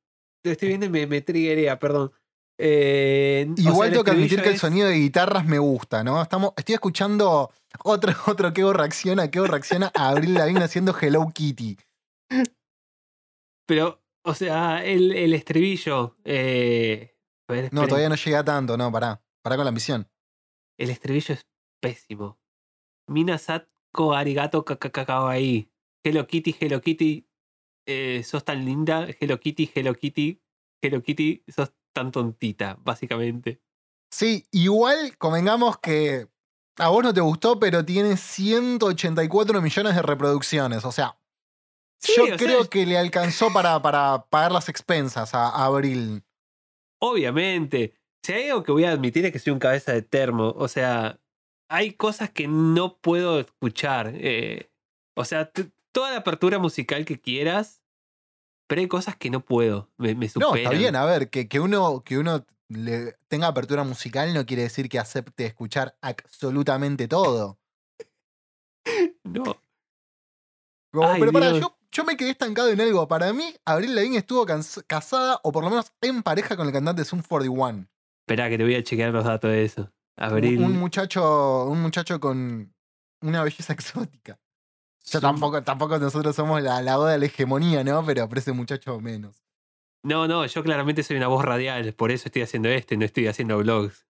lo 0.43 0.51
estoy 0.51 0.69
viendo 0.69 0.87
y 0.87 0.89
me, 0.89 1.05
me 1.05 1.21
perdón. 1.21 2.11
Eh, 2.57 3.47
sea, 3.55 3.71
Igual 3.71 3.91
tengo 3.91 4.03
que 4.03 4.11
admitir 4.11 4.41
que 4.41 4.49
el 4.49 4.57
sonido 4.57 4.87
de 4.87 4.95
guitarras 4.95 5.45
me 5.45 5.59
gusta, 5.59 6.03
¿no? 6.03 6.21
Estamos, 6.21 6.53
estoy 6.57 6.73
escuchando 6.73 7.51
otro, 7.83 8.11
otro 8.27 8.53
que 8.53 8.73
reacciona, 8.73 9.29
que 9.29 9.39
reacciona 9.45 9.91
a 9.93 10.09
Abril 10.09 10.33
Lavigne 10.33 10.63
haciendo 10.63 10.95
Hello 10.99 11.29
Kitty. 11.33 11.77
Pero, 13.67 14.03
o 14.23 14.33
sea, 14.33 14.83
el, 14.83 15.11
el 15.11 15.33
estribillo. 15.33 16.17
Eh, 16.23 17.15
ver, 17.47 17.71
No, 17.71 17.87
todavía 17.87 18.09
no 18.09 18.15
llega 18.15 18.43
tanto, 18.43 18.77
no, 18.77 18.91
pará. 18.91 19.21
Pará 19.43 19.57
con 19.57 19.65
la 19.65 19.69
ambición. 19.69 20.09
El 20.79 20.89
estribillo 20.89 21.35
es 21.35 21.45
pésimo. 21.79 22.39
Mina 23.07 23.37
Satko 23.95 24.13
Arigato 24.13 24.65
ahí. 25.27 25.69
Hello 26.03 26.27
Kitty, 26.27 26.55
Hello 26.59 26.81
Kitty. 26.81 27.27
eh, 27.87 28.23
sos 28.23 28.43
tan 28.43 28.65
linda. 28.65 29.07
Hello 29.19 29.39
Kitty, 29.39 29.71
Hello 29.73 29.93
Kitty. 29.93 30.41
Hello 30.81 31.01
Kitty, 31.01 31.43
sos 31.47 31.71
tan 31.93 32.11
tontita, 32.11 32.77
básicamente. 32.81 33.61
Sí, 34.11 34.45
igual 34.51 35.17
convengamos 35.17 35.77
que 35.79 36.27
a 36.77 36.89
vos 36.89 37.03
no 37.03 37.13
te 37.13 37.21
gustó, 37.21 37.59
pero 37.59 37.85
tiene 37.85 38.17
184 38.17 39.61
millones 39.61 39.95
de 39.95 40.01
reproducciones. 40.01 40.85
O 40.85 40.91
sea, 40.91 41.17
Sí, 42.01 42.13
yo 42.17 42.35
o 42.35 42.37
creo 42.37 42.69
que 42.69 42.85
le 42.85 42.97
alcanzó 42.97 43.51
para, 43.53 43.81
para 43.81 44.25
pagar 44.29 44.51
las 44.51 44.69
expensas 44.69 45.33
a, 45.33 45.47
a 45.49 45.65
Abril. 45.65 46.23
Obviamente. 46.99 47.95
Si 48.23 48.33
hay 48.33 48.49
algo 48.49 48.63
que 48.63 48.71
voy 48.71 48.83
a 48.85 48.91
admitir 48.91 49.25
es 49.25 49.31
que 49.31 49.39
soy 49.39 49.53
un 49.53 49.59
cabeza 49.59 49.93
de 49.93 50.01
termo. 50.01 50.53
O 50.57 50.67
sea, 50.67 51.19
hay 51.69 51.93
cosas 51.93 52.29
que 52.29 52.47
no 52.47 52.97
puedo 52.97 53.39
escuchar. 53.39 54.11
eh, 54.15 54.69
o 55.15 55.23
sea, 55.25 55.51
toda 55.91 56.11
la 56.11 56.17
apertura 56.17 56.59
musical 56.59 57.05
que 57.05 57.19
quieras, 57.19 57.81
pero 58.67 58.81
hay 58.81 58.87
cosas 58.87 59.15
que 59.15 59.29
no 59.29 59.39
puedo. 59.39 59.89
Me, 59.97 60.13
me 60.15 60.27
superan. 60.27 60.51
No, 60.51 60.55
está 60.57 60.69
bien, 60.71 60.95
a 60.95 61.05
ver, 61.05 61.29
que, 61.29 61.47
que 61.47 61.59
uno, 61.59 62.03
que 62.03 62.17
uno 62.17 62.45
le 62.67 63.13
tenga 63.27 63.47
apertura 63.47 63.83
musical 63.83 64.33
no 64.33 64.45
quiere 64.45 64.63
decir 64.63 64.89
que 64.89 64.99
acepte 64.99 65.45
escuchar 65.45 65.97
absolutamente 66.01 67.07
todo. 67.07 67.59
No. 69.23 69.43
Como, 70.93 71.07
Ay, 71.07 71.19
pero 71.19 71.31
para, 71.33 71.51
yo, 71.59 71.75
yo 71.91 72.03
me 72.03 72.15
quedé 72.15 72.29
estancado 72.29 72.69
en 72.69 72.79
algo. 72.79 73.07
Para 73.07 73.33
mí, 73.33 73.53
Abril 73.65 73.95
Lavigne 73.95 74.19
estuvo 74.19 74.45
casada, 74.87 75.39
o 75.43 75.51
por 75.51 75.63
lo 75.63 75.71
menos 75.71 75.91
en 76.01 76.21
pareja 76.21 76.55
con 76.55 76.67
el 76.67 76.73
cantante 76.73 77.03
Zoom 77.03 77.23
41. 77.27 77.87
Espera 78.21 78.49
que 78.49 78.57
te 78.57 78.63
voy 78.63 78.75
a 78.75 78.83
chequear 78.83 79.11
los 79.11 79.25
datos 79.25 79.49
de 79.51 79.65
eso. 79.65 79.91
Un- 80.17 80.23
Abril. 80.23 80.59
Un, 80.61 80.77
muchacho, 80.77 81.65
un 81.65 81.81
muchacho 81.81 82.19
con 82.19 82.73
una 83.21 83.43
belleza 83.43 83.73
exótica. 83.73 84.39
Yo 85.05 85.21
tampoco, 85.21 85.61
tampoco 85.63 85.99
nosotros 85.99 86.35
somos 86.35 86.61
la, 86.63 86.81
la 86.81 86.97
boda 86.97 87.11
de 87.11 87.19
la 87.19 87.25
hegemonía, 87.25 87.83
¿no? 87.83 88.03
Pero, 88.05 88.27
pero 88.27 88.39
ese 88.39 88.51
muchacho 88.53 88.99
menos. 88.99 89.43
No, 90.03 90.27
no, 90.27 90.45
yo 90.45 90.63
claramente 90.63 91.03
soy 91.03 91.17
una 91.17 91.27
voz 91.27 91.43
radial, 91.45 91.93
por 91.93 92.11
eso 92.11 92.27
estoy 92.27 92.41
haciendo 92.43 92.69
esto 92.69 92.93
y 92.93 92.97
no 92.97 93.05
estoy 93.05 93.27
haciendo 93.27 93.57
vlogs. 93.59 94.05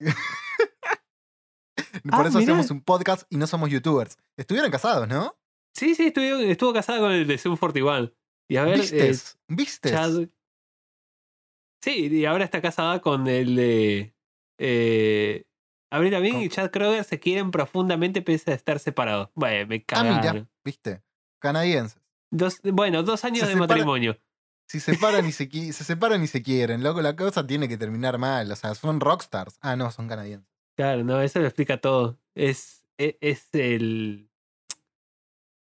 Por 2.04 2.26
Ah, 2.26 2.28
eso 2.28 2.38
mirá. 2.38 2.52
hacemos 2.52 2.70
un 2.70 2.80
podcast 2.82 3.24
y 3.30 3.36
no 3.36 3.46
somos 3.46 3.70
youtubers. 3.70 4.18
Estuvieron 4.36 4.70
casados, 4.70 5.06
¿no? 5.08 5.36
Sí, 5.74 5.94
sí, 5.94 6.06
estuvo, 6.08 6.24
estuvo 6.24 6.72
casada 6.72 6.98
con 7.00 7.12
el 7.12 7.26
de 7.26 7.38
Zoom 7.38 7.56
41. 7.56 8.12
Y 8.48 8.56
a 8.56 8.64
ver, 8.64 8.74
eh, 8.76 8.80
¿Vistes? 8.82 9.38
¿Vistes? 9.48 9.92
Chad. 9.92 10.28
Sí, 11.82 12.08
y 12.08 12.24
ahora 12.26 12.44
está 12.44 12.60
casada 12.60 13.00
con 13.00 13.26
el 13.28 13.56
de. 13.56 14.11
Eh, 14.64 15.44
Lavigne 15.90 16.30
Con- 16.30 16.40
y 16.42 16.48
Chad 16.48 16.70
Kroger 16.70 17.02
se 17.04 17.18
quieren 17.18 17.50
profundamente 17.50 18.22
pese 18.22 18.52
a 18.52 18.54
estar 18.54 18.78
separados. 18.78 19.28
Bueno, 19.34 19.66
me 19.66 19.76
Ah, 19.76 19.84
cagaron. 19.86 20.34
mira, 20.34 20.48
¿viste? 20.64 21.02
Canadienses. 21.40 22.00
Dos, 22.30 22.60
bueno, 22.62 23.02
dos 23.02 23.24
años 23.24 23.40
Se 23.40 23.46
de 23.46 23.52
separa- 23.54 23.66
matrimonio. 23.68 24.16
Si 24.68 24.78
se 24.80 24.94
separan 24.94 25.26
y 25.26 25.32
se, 25.32 25.50
se 25.50 25.84
separan 25.84 26.22
y 26.22 26.26
se 26.28 26.42
quieren, 26.42 26.82
loco, 26.82 27.02
la 27.02 27.14
cosa 27.16 27.46
tiene 27.46 27.68
que 27.68 27.76
terminar 27.76 28.16
mal. 28.18 28.50
O 28.50 28.56
sea, 28.56 28.74
son 28.74 29.00
rockstars. 29.00 29.58
Ah, 29.60 29.76
no, 29.76 29.90
son 29.90 30.08
canadienses. 30.08 30.48
Claro, 30.76 31.04
no, 31.04 31.20
eso 31.20 31.40
lo 31.40 31.46
explica 31.46 31.78
todo. 31.78 32.18
Es, 32.34 32.86
e- 32.96 33.18
es, 33.20 33.48
el. 33.54 34.30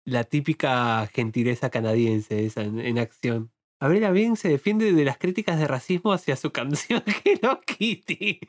La 0.06 0.24
típica 0.24 1.06
gentileza 1.12 1.70
canadiense 1.70 2.44
esa 2.46 2.62
en, 2.62 2.78
en 2.78 2.98
acción. 2.98 3.50
Avril 3.84 4.00
Lavigne 4.02 4.36
se 4.36 4.48
defiende 4.48 4.92
de 4.92 5.04
las 5.04 5.18
críticas 5.18 5.58
de 5.58 5.66
racismo 5.66 6.12
hacia 6.12 6.36
su 6.36 6.50
canción 6.52 7.02
Hello 7.24 7.60
Kitty. 7.66 8.40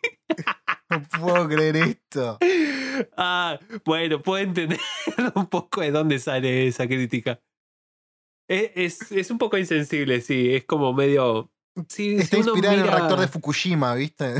No 0.89 1.03
puedo 1.19 1.47
creer 1.49 1.75
esto. 1.77 2.37
Ah, 3.17 3.59
bueno, 3.83 4.21
puedo 4.21 4.43
entender 4.43 4.79
un 5.35 5.47
poco 5.47 5.81
de 5.81 5.91
dónde 5.91 6.19
sale 6.19 6.67
esa 6.67 6.87
crítica. 6.87 7.41
Es, 8.47 8.71
es, 8.75 9.11
es 9.11 9.31
un 9.31 9.37
poco 9.37 9.57
insensible, 9.57 10.21
sí. 10.21 10.55
Es 10.55 10.65
como 10.65 10.93
medio. 10.93 11.51
Sí, 11.89 12.15
Está 12.15 12.37
si 12.37 12.43
inspirada 12.43 12.73
en 12.75 12.79
el 12.81 12.85
mira- 12.85 12.97
reactor 12.97 13.19
de 13.19 13.27
Fukushima, 13.27 13.95
¿viste? 13.95 14.35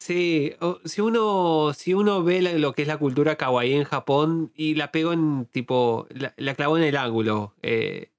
Sí, 0.00 0.54
si 0.84 1.00
uno, 1.00 1.72
si 1.74 1.92
uno 1.92 2.22
ve 2.24 2.40
lo 2.58 2.72
que 2.72 2.82
es 2.82 2.88
la 2.88 2.98
cultura 2.98 3.36
kawaii 3.36 3.74
en 3.74 3.84
Japón 3.84 4.52
y 4.54 4.74
la 4.76 4.90
pegó 4.92 5.12
en 5.12 5.46
tipo, 5.46 6.06
la, 6.10 6.34
la 6.36 6.54
clavó 6.54 6.78
en 6.78 6.84
el 6.84 6.96
ángulo, 6.96 7.54
eh, 7.62 8.12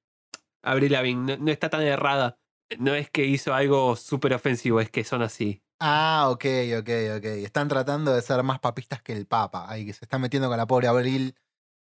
Avril 0.63 0.91
Lavigne, 0.91 1.37
no, 1.37 1.43
no 1.45 1.51
está 1.51 1.69
tan 1.69 1.81
errada. 1.81 2.37
No 2.77 2.93
es 2.93 3.09
que 3.09 3.25
hizo 3.25 3.53
algo 3.53 3.95
súper 3.95 4.33
ofensivo, 4.33 4.79
es 4.81 4.89
que 4.89 5.03
son 5.03 5.21
así. 5.21 5.63
Ah, 5.79 6.27
ok, 6.29 6.45
ok, 6.79 6.89
ok. 7.17 7.25
Están 7.25 7.67
tratando 7.67 8.13
de 8.13 8.21
ser 8.21 8.43
más 8.43 8.59
papistas 8.59 9.01
que 9.01 9.13
el 9.13 9.25
Papa. 9.25 9.65
Ahí 9.69 9.85
que 9.85 9.93
se 9.93 10.03
está 10.05 10.19
metiendo 10.19 10.47
con 10.49 10.57
la 10.57 10.67
pobre 10.67 10.87
Abril. 10.87 11.35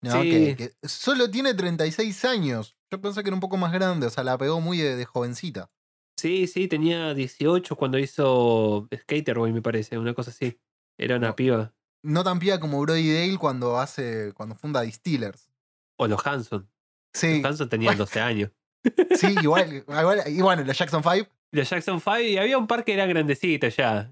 ¿no? 0.02 0.22
Sí. 0.22 0.30
Que, 0.30 0.56
que 0.82 0.88
solo 0.88 1.30
tiene 1.30 1.54
36 1.54 2.26
años. 2.26 2.76
Yo 2.92 3.00
pensé 3.00 3.22
que 3.24 3.30
era 3.30 3.36
un 3.36 3.40
poco 3.40 3.56
más 3.58 3.72
grande. 3.72 4.08
O 4.08 4.10
sea, 4.10 4.24
la 4.24 4.38
pegó 4.38 4.60
muy 4.60 4.78
de, 4.80 4.96
de 4.96 5.06
jovencita. 5.06 5.72
Sí, 6.20 6.48
sí, 6.48 6.68
tenía 6.68 7.14
18 7.14 7.76
cuando 7.76 7.98
hizo 8.00 8.88
Skater 8.94 9.38
Boy, 9.38 9.52
me 9.54 9.62
parece, 9.62 9.98
una 9.98 10.14
cosa 10.14 10.32
así. 10.32 10.60
Era 10.98 11.18
una 11.18 11.30
No. 11.30 11.36
piba. 11.36 11.74
No 12.04 12.24
tan 12.24 12.40
pía 12.40 12.60
como 12.60 12.82
Brody 12.82 13.14
Dale 13.14 13.38
cuando 13.38 13.80
hace. 13.80 14.34
cuando 14.34 14.56
funda 14.56 14.82
Distillers. 14.82 15.50
O 15.98 16.08
los 16.08 16.26
Hanson. 16.26 16.70
Sí, 17.14 17.38
Los 17.42 17.46
Hanson 17.52 17.70
tenían 17.70 17.98
12 17.98 18.20
años. 18.22 18.52
Sí, 19.16 19.36
igual, 19.42 19.84
igual. 19.88 20.22
Y 20.28 20.42
bueno, 20.42 20.64
los 20.64 20.78
Jackson 20.78 21.02
5. 21.04 21.30
Los 21.52 21.70
Jackson 21.70 22.00
5, 22.00 22.20
y 22.20 22.38
había 22.38 22.58
un 22.58 22.68
par 22.68 22.84
que 22.84 22.94
eran 22.94 23.10
grandecitos 23.10 23.76
ya. 23.76 24.12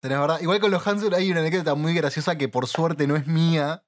Tenés 0.00 0.18
verdad. 0.18 0.40
Igual 0.40 0.60
con 0.60 0.70
los 0.70 0.86
Hanson 0.86 1.14
hay 1.14 1.30
una 1.30 1.40
anécdota 1.40 1.74
muy 1.74 1.94
graciosa 1.94 2.36
que 2.38 2.48
por 2.48 2.66
suerte 2.66 3.06
no 3.06 3.16
es 3.16 3.26
mía. 3.26 3.84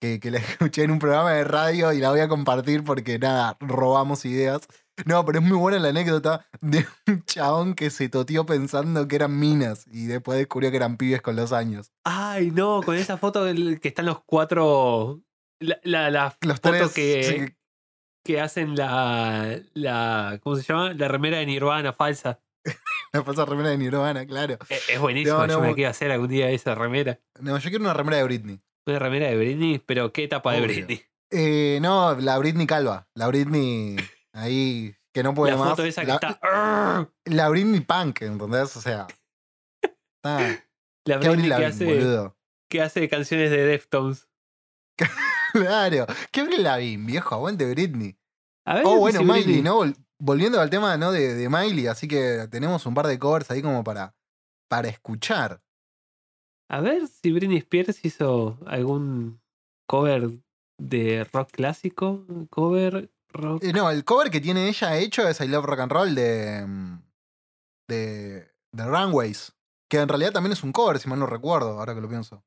Que, 0.00 0.20
que 0.20 0.30
la 0.30 0.38
escuché 0.68 0.82
en 0.82 0.90
un 0.90 0.98
programa 0.98 1.32
de 1.32 1.44
radio 1.44 1.92
y 1.92 1.98
la 1.98 2.10
voy 2.10 2.20
a 2.20 2.28
compartir 2.28 2.82
porque 2.84 3.18
nada, 3.18 3.56
robamos 3.60 4.24
ideas. 4.24 4.62
No, 5.06 5.24
pero 5.24 5.38
es 5.40 5.44
muy 5.44 5.56
buena 5.56 5.78
la 5.78 5.88
anécdota 5.88 6.46
de 6.60 6.84
un 7.08 7.24
chabón 7.24 7.74
que 7.74 7.90
se 7.90 8.08
toteó 8.08 8.44
pensando 8.46 9.08
que 9.08 9.16
eran 9.16 9.38
minas 9.38 9.86
y 9.90 10.06
después 10.06 10.38
descubrió 10.38 10.70
que 10.70 10.76
eran 10.76 10.96
pibes 10.96 11.22
con 11.22 11.36
los 11.36 11.52
años. 11.52 11.92
Ay, 12.04 12.50
no, 12.50 12.80
con 12.82 12.96
esa 12.96 13.16
foto 13.16 13.44
del- 13.44 13.80
que 13.80 13.88
están 13.88 14.06
los 14.06 14.22
cuatro. 14.24 15.20
La, 15.60 15.78
la, 15.84 16.10
la 16.10 16.36
Los 16.42 16.60
foto 16.60 16.70
tres. 16.70 16.92
que, 16.92 17.22
sí, 17.48 17.56
que 18.24 18.40
hacen 18.40 18.74
la, 18.74 19.60
la. 19.74 20.40
¿Cómo 20.42 20.56
se 20.56 20.62
llama? 20.62 20.92
La 20.94 21.08
remera 21.08 21.38
de 21.38 21.46
Nirvana 21.46 21.92
falsa. 21.92 22.40
la 23.12 23.22
falsa 23.22 23.44
remera 23.44 23.68
de 23.68 23.78
Nirvana, 23.78 24.26
claro. 24.26 24.58
Es, 24.68 24.88
es 24.88 24.98
buenísimo. 24.98 25.38
No, 25.38 25.46
no, 25.46 25.52
Yo 25.54 25.60
me 25.60 25.74
quiero 25.74 25.90
hacer 25.90 26.10
algún 26.10 26.28
día 26.28 26.50
esa 26.50 26.74
remera. 26.74 27.20
No, 27.40 27.58
yo 27.58 27.68
quiero 27.70 27.84
una 27.84 27.94
remera 27.94 28.16
de 28.16 28.24
Britney. 28.24 28.60
Una 28.86 28.98
remera 28.98 29.26
de 29.28 29.36
Britney, 29.36 29.78
pero 29.78 30.12
¿qué 30.12 30.24
etapa 30.24 30.54
de. 30.54 30.60
Britney? 30.62 31.02
Eh, 31.30 31.78
no, 31.82 32.14
la 32.14 32.38
Britney 32.38 32.66
calva. 32.66 33.08
La 33.14 33.26
Britney 33.28 33.96
ahí 34.32 34.94
que 35.12 35.22
no 35.22 35.34
puede 35.34 35.52
La 35.52 35.58
más. 35.58 35.70
foto 35.70 35.84
esa 35.84 36.02
que 36.02 36.08
la, 36.08 36.14
está. 36.14 37.08
La 37.26 37.48
Britney 37.48 37.80
punk, 37.80 38.22
¿entendés? 38.22 38.76
O 38.76 38.80
sea. 38.80 39.06
La 41.06 41.20
¿Qué 41.20 41.28
Britney 41.28 41.50
Avril 41.52 41.56
que 41.56 41.66
hace, 41.66 41.84
boludo? 41.84 42.36
que 42.70 42.80
hace 42.80 43.08
canciones 43.10 43.50
de 43.50 43.66
Deftones. 43.66 44.26
Claro. 45.54 46.06
¿Qué 46.32 46.40
Avril 46.40 46.62
Lavigne, 46.62 47.06
viejo? 47.06 47.34
Aguante 47.34 47.68
Britney. 47.70 48.16
A 48.66 48.74
ver, 48.76 48.84
Oh, 48.86 48.98
bueno, 48.98 49.20
Miley, 49.22 49.44
Britney- 49.44 49.62
¿no? 49.62 49.78
Vol- 49.84 49.96
Volviendo 50.20 50.60
al 50.60 50.70
tema 50.70 50.96
¿no? 50.96 51.12
de, 51.12 51.34
de 51.34 51.48
Miley, 51.48 51.86
así 51.86 52.08
que 52.08 52.46
tenemos 52.50 52.86
un 52.86 52.94
par 52.94 53.06
de 53.06 53.18
covers 53.18 53.50
ahí 53.50 53.60
como 53.62 53.82
para, 53.84 54.14
para 54.68 54.88
escuchar. 54.88 55.60
A 56.70 56.80
ver 56.80 57.06
si 57.08 57.30
Britney 57.32 57.58
Spears 57.58 58.04
hizo 58.04 58.58
algún 58.66 59.40
cover 59.88 60.30
de 60.80 61.24
rock 61.32 61.50
clásico. 61.52 62.24
Cover 62.50 63.10
rock. 63.32 63.62
Eh, 63.64 63.72
no, 63.72 63.90
el 63.90 64.04
cover 64.04 64.30
que 64.30 64.40
tiene 64.40 64.68
ella 64.68 64.96
hecho 64.96 65.28
es 65.28 65.40
I 65.40 65.48
Love 65.48 65.66
Rock 65.66 65.80
and 65.80 65.92
Roll 65.92 66.14
de, 66.14 66.64
mm, 66.66 66.98
de, 67.90 68.52
de 68.72 68.84
Runways, 68.86 69.52
que 69.90 69.98
en 69.98 70.08
realidad 70.08 70.32
también 70.32 70.52
es 70.52 70.62
un 70.62 70.72
cover, 70.72 70.98
si 70.98 71.08
mal 71.08 71.18
no 71.18 71.26
recuerdo, 71.26 71.78
ahora 71.78 71.94
que 71.94 72.00
lo 72.00 72.08
pienso. 72.08 72.42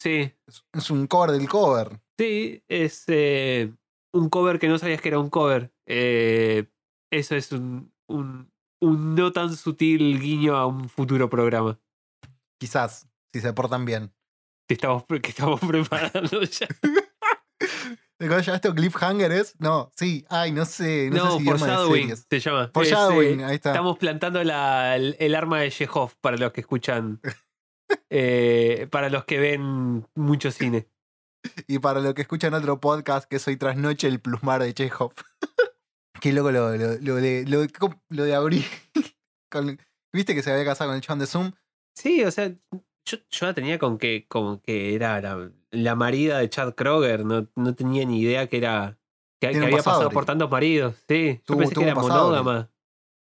Sí, 0.00 0.32
Es, 0.74 0.90
un 0.90 1.06
cover 1.06 1.32
del 1.32 1.48
cover. 1.48 2.00
sí, 2.18 2.62
es 2.68 3.04
eh, 3.08 3.72
un 4.14 4.28
cover 4.28 4.58
que 4.58 4.68
no 4.68 4.78
sabías 4.78 5.00
que 5.00 5.08
era 5.08 5.18
un 5.18 5.28
cover. 5.30 5.72
Eh, 5.86 6.66
eso 7.12 7.34
es 7.34 7.50
un, 7.52 7.92
un, 8.08 8.52
un 8.80 9.14
no 9.14 9.32
tan 9.32 9.54
sutil 9.56 10.20
guiño 10.20 10.56
a 10.56 10.66
un 10.66 10.88
futuro 10.88 11.28
programa 11.30 11.80
Quizás, 12.60 13.08
si 13.32 13.40
se 13.40 13.52
portan 13.52 13.84
bien. 13.84 14.12
que 14.68 14.74
estamos, 14.74 15.04
que 15.06 15.30
estamos 15.30 15.60
preparando 15.66 16.42
ya. 16.42 16.68
¿Cómo 18.20 18.38
llama 18.40 18.56
esto? 18.56 18.74
¿Cliffhanger 18.74 19.30
es? 19.30 19.54
No, 19.60 19.92
sí. 19.96 20.24
Ay, 20.28 20.50
no 20.50 20.64
sé. 20.64 21.08
No, 21.10 21.16
No, 21.24 21.32
sé 21.32 21.38
si 21.38 21.44
foreshadowing 21.44 22.16
se 22.16 22.40
llama. 22.40 22.70
Foreshadowing, 22.74 23.34
Es, 23.34 23.38
eh, 23.40 23.44
ahí 23.44 23.54
está. 23.56 23.70
Estamos 23.70 23.96
plantando 23.98 24.42
la- 24.42 24.96
el, 24.96 25.14
el 25.20 25.34
arma 25.36 25.60
de 25.60 25.70
Chekhov 25.70 26.12
para 26.20 26.36
los 26.36 26.52
que 26.52 26.60
escuchan. 26.62 27.20
eh, 28.10 28.88
para 28.90 29.10
los 29.10 29.24
que 29.24 29.38
ven 29.38 30.06
mucho 30.14 30.50
cine. 30.50 30.88
Y 31.66 31.78
para 31.78 32.00
los 32.00 32.14
que 32.14 32.22
escuchan 32.22 32.54
otro 32.54 32.80
podcast, 32.80 33.28
que 33.28 33.38
soy 33.38 33.56
Trasnoche, 33.56 34.08
el 34.08 34.20
plusmar 34.20 34.62
de 34.62 34.74
Chekhov. 34.74 35.12
Qué 36.20 36.32
loco 36.32 36.50
lo, 36.50 36.76
lo, 36.76 36.94
lo 37.00 37.14
de, 37.16 37.44
lo, 37.46 37.64
lo 38.08 38.24
de 38.24 38.34
Abril. 38.34 38.64
Con- 39.50 39.78
¿Viste 40.12 40.34
que 40.34 40.42
se 40.42 40.50
había 40.50 40.64
casado 40.64 40.90
con 40.90 40.96
el 40.96 41.02
chabón 41.02 41.20
de 41.20 41.26
Zoom? 41.26 41.52
Sí, 41.94 42.24
o 42.24 42.30
sea, 42.30 42.48
yo, 43.04 43.18
yo 43.30 43.46
la 43.46 43.54
tenía 43.54 43.78
con 43.78 43.98
que, 43.98 44.26
con 44.26 44.58
que 44.60 44.94
era 44.94 45.20
la, 45.20 45.50
la 45.70 45.94
marida 45.94 46.38
de 46.38 46.48
Chad 46.48 46.74
Kroger. 46.74 47.24
No, 47.24 47.46
no 47.56 47.74
tenía 47.74 48.04
ni 48.04 48.20
idea 48.20 48.46
que 48.48 48.58
era. 48.58 48.98
Que, 49.40 49.48
había 49.48 49.70
pasado, 49.70 50.10
por 50.10 50.24
tantos 50.24 50.50
maridos. 50.50 50.96
Sí, 51.08 51.40
yo 51.46 51.56
pensé 51.56 51.74
que 51.74 51.82
era 51.82 51.94
monógama. 51.94 52.70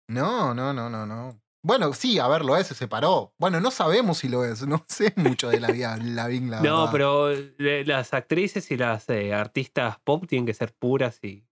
No, 0.08 0.54
no, 0.54 0.72
no, 0.72 0.88
no, 0.88 1.04
no. 1.04 1.40
Bueno, 1.62 1.92
sí, 1.92 2.18
a 2.18 2.28
ver, 2.28 2.44
lo 2.44 2.56
es, 2.56 2.68
se 2.68 2.74
separó. 2.74 3.34
Bueno, 3.38 3.60
no 3.60 3.70
sabemos 3.70 4.18
si 4.18 4.28
lo 4.28 4.44
es. 4.44 4.62
No 4.66 4.84
sé 4.88 5.12
mucho 5.16 5.48
de 5.48 5.60
la 5.60 5.70
vida 5.72 5.96
Lavín, 5.96 6.50
la 6.50 6.60
No, 6.60 6.78
verdad. 6.86 6.92
pero 6.92 7.30
eh, 7.32 7.84
las 7.86 8.14
actrices 8.14 8.70
y 8.70 8.76
las 8.76 9.08
eh, 9.08 9.34
artistas 9.34 9.98
pop 10.04 10.26
tienen 10.26 10.46
que 10.46 10.54
ser 10.54 10.72
puras 10.74 11.18
y, 11.22 11.44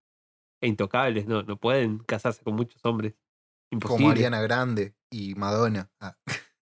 e 0.61 0.69
intocables. 0.69 1.27
No, 1.27 1.43
no 1.43 1.57
pueden 1.59 1.99
casarse 1.99 2.43
con 2.45 2.55
muchos 2.55 2.85
hombres. 2.85 3.15
Imposible. 3.73 4.03
Como 4.03 4.11
Ariana 4.13 4.41
Grande 4.43 4.95
y 5.11 5.35
Madonna. 5.35 5.91
Ah, 6.01 6.17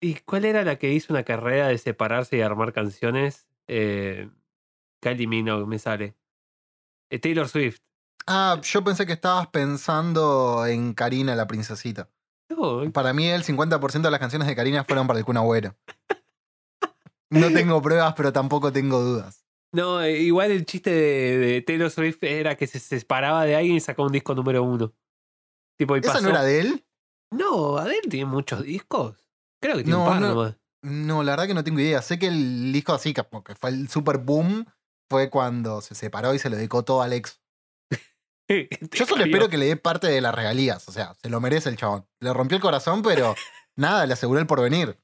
¿Y 0.01 0.15
cuál 0.21 0.45
era 0.45 0.63
la 0.63 0.77
que 0.77 0.93
hizo 0.93 1.11
una 1.11 1.23
carrera 1.23 1.67
de 1.67 1.77
separarse 1.77 2.37
y 2.37 2.41
armar 2.41 2.71
canciones? 2.71 3.47
Eh, 3.67 4.29
Kylie 5.01 5.27
Minogue, 5.27 5.65
me 5.65 5.79
sale. 5.79 6.15
Eh, 7.11 7.19
Taylor 7.19 7.49
Swift. 7.49 7.79
Ah, 8.25 8.59
yo 8.63 8.83
pensé 8.83 9.05
que 9.05 9.13
estabas 9.13 9.47
pensando 9.47 10.65
en 10.65 10.93
Karina, 10.93 11.35
la 11.35 11.47
princesita. 11.47 12.09
No, 12.49 12.91
Para 12.91 13.13
mí, 13.13 13.27
el 13.27 13.43
50% 13.43 14.01
de 14.01 14.11
las 14.11 14.19
canciones 14.19 14.47
de 14.47 14.55
Karina 14.55 14.83
fueron 14.83 15.05
para 15.07 15.19
el 15.19 15.25
Kun 15.25 15.37
Agüero. 15.37 15.75
No 17.29 17.51
tengo 17.51 17.81
pruebas, 17.81 18.13
pero 18.15 18.31
tampoco 18.31 18.71
tengo 18.71 18.99
dudas. 19.01 19.43
no, 19.73 20.05
igual 20.07 20.51
el 20.51 20.65
chiste 20.65 20.89
de, 20.91 21.37
de 21.37 21.61
Taylor 21.61 21.91
Swift 21.91 22.19
era 22.23 22.55
que 22.55 22.67
se 22.67 22.79
separaba 22.79 23.43
de 23.43 23.55
alguien 23.55 23.75
y 23.75 23.79
sacó 23.81 24.03
un 24.03 24.11
disco 24.13 24.33
número 24.33 24.63
uno. 24.63 24.93
Tipo, 25.77 25.97
y 25.97 25.99
¿Esa 25.99 26.13
pasó. 26.13 26.23
no 26.23 26.29
era 26.29 26.43
de 26.43 26.61
él? 26.61 26.85
No, 27.31 27.77
Adele 27.77 28.07
tiene 28.09 28.25
muchos 28.25 28.63
discos. 28.63 29.17
Creo 29.61 29.75
que 29.77 29.83
tiene 29.83 29.97
No, 29.97 30.05
un 30.05 30.09
par 30.09 30.21
no. 30.21 30.27
nomás. 30.29 30.55
No, 30.83 31.21
la 31.23 31.33
verdad 31.33 31.47
que 31.47 31.53
no 31.53 31.63
tengo 31.65 31.79
idea. 31.81 32.01
Sé 32.01 32.17
que 32.17 32.27
el 32.27 32.71
disco 32.71 32.93
así, 32.93 33.13
que 33.13 33.23
fue 33.59 33.69
el 33.71 33.89
super 33.89 34.19
boom, 34.19 34.65
fue 35.09 35.29
cuando 35.29 35.81
se 35.81 35.95
separó 35.95 36.33
y 36.33 36.39
se 36.39 36.49
lo 36.49 36.55
dedicó 36.55 36.83
todo 36.83 37.01
a 37.01 37.05
Alex. 37.05 37.41
Yo 38.91 39.05
solo 39.05 39.23
espero 39.23 39.49
que 39.49 39.57
le 39.57 39.65
dé 39.65 39.75
parte 39.77 40.07
de 40.07 40.21
las 40.21 40.33
regalías. 40.33 40.87
O 40.87 40.91
sea, 40.91 41.15
se 41.21 41.29
lo 41.29 41.39
merece 41.41 41.69
el 41.69 41.77
chabón. 41.77 42.07
Le 42.19 42.33
rompió 42.33 42.55
el 42.55 42.61
corazón, 42.61 43.01
pero 43.01 43.35
nada, 43.75 44.05
le 44.05 44.13
aseguró 44.13 44.39
el 44.39 44.47
porvenir. 44.47 44.97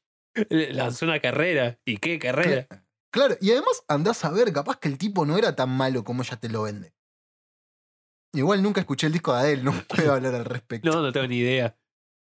Lanzó 0.49 1.05
una 1.05 1.19
carrera. 1.19 1.79
¿Y 1.85 1.97
qué 1.97 2.17
carrera? 2.19 2.67
Claro, 3.11 3.37
y 3.39 3.51
además 3.51 3.83
andás 3.87 4.25
a 4.25 4.31
ver, 4.31 4.51
capaz 4.51 4.79
que 4.79 4.87
el 4.87 4.97
tipo 4.97 5.25
no 5.25 5.37
era 5.37 5.55
tan 5.55 5.69
malo 5.69 6.03
como 6.03 6.23
ella 6.23 6.37
te 6.37 6.49
lo 6.49 6.63
vende. 6.63 6.93
Igual 8.33 8.63
nunca 8.63 8.81
escuché 8.81 9.05
el 9.05 9.13
disco 9.13 9.33
de 9.33 9.39
Adele, 9.39 9.63
no 9.63 9.71
puedo 9.87 10.13
hablar 10.13 10.33
al 10.33 10.45
respecto. 10.45 10.89
No, 10.89 11.01
no 11.01 11.11
tengo 11.11 11.27
ni 11.27 11.37
idea. 11.37 11.77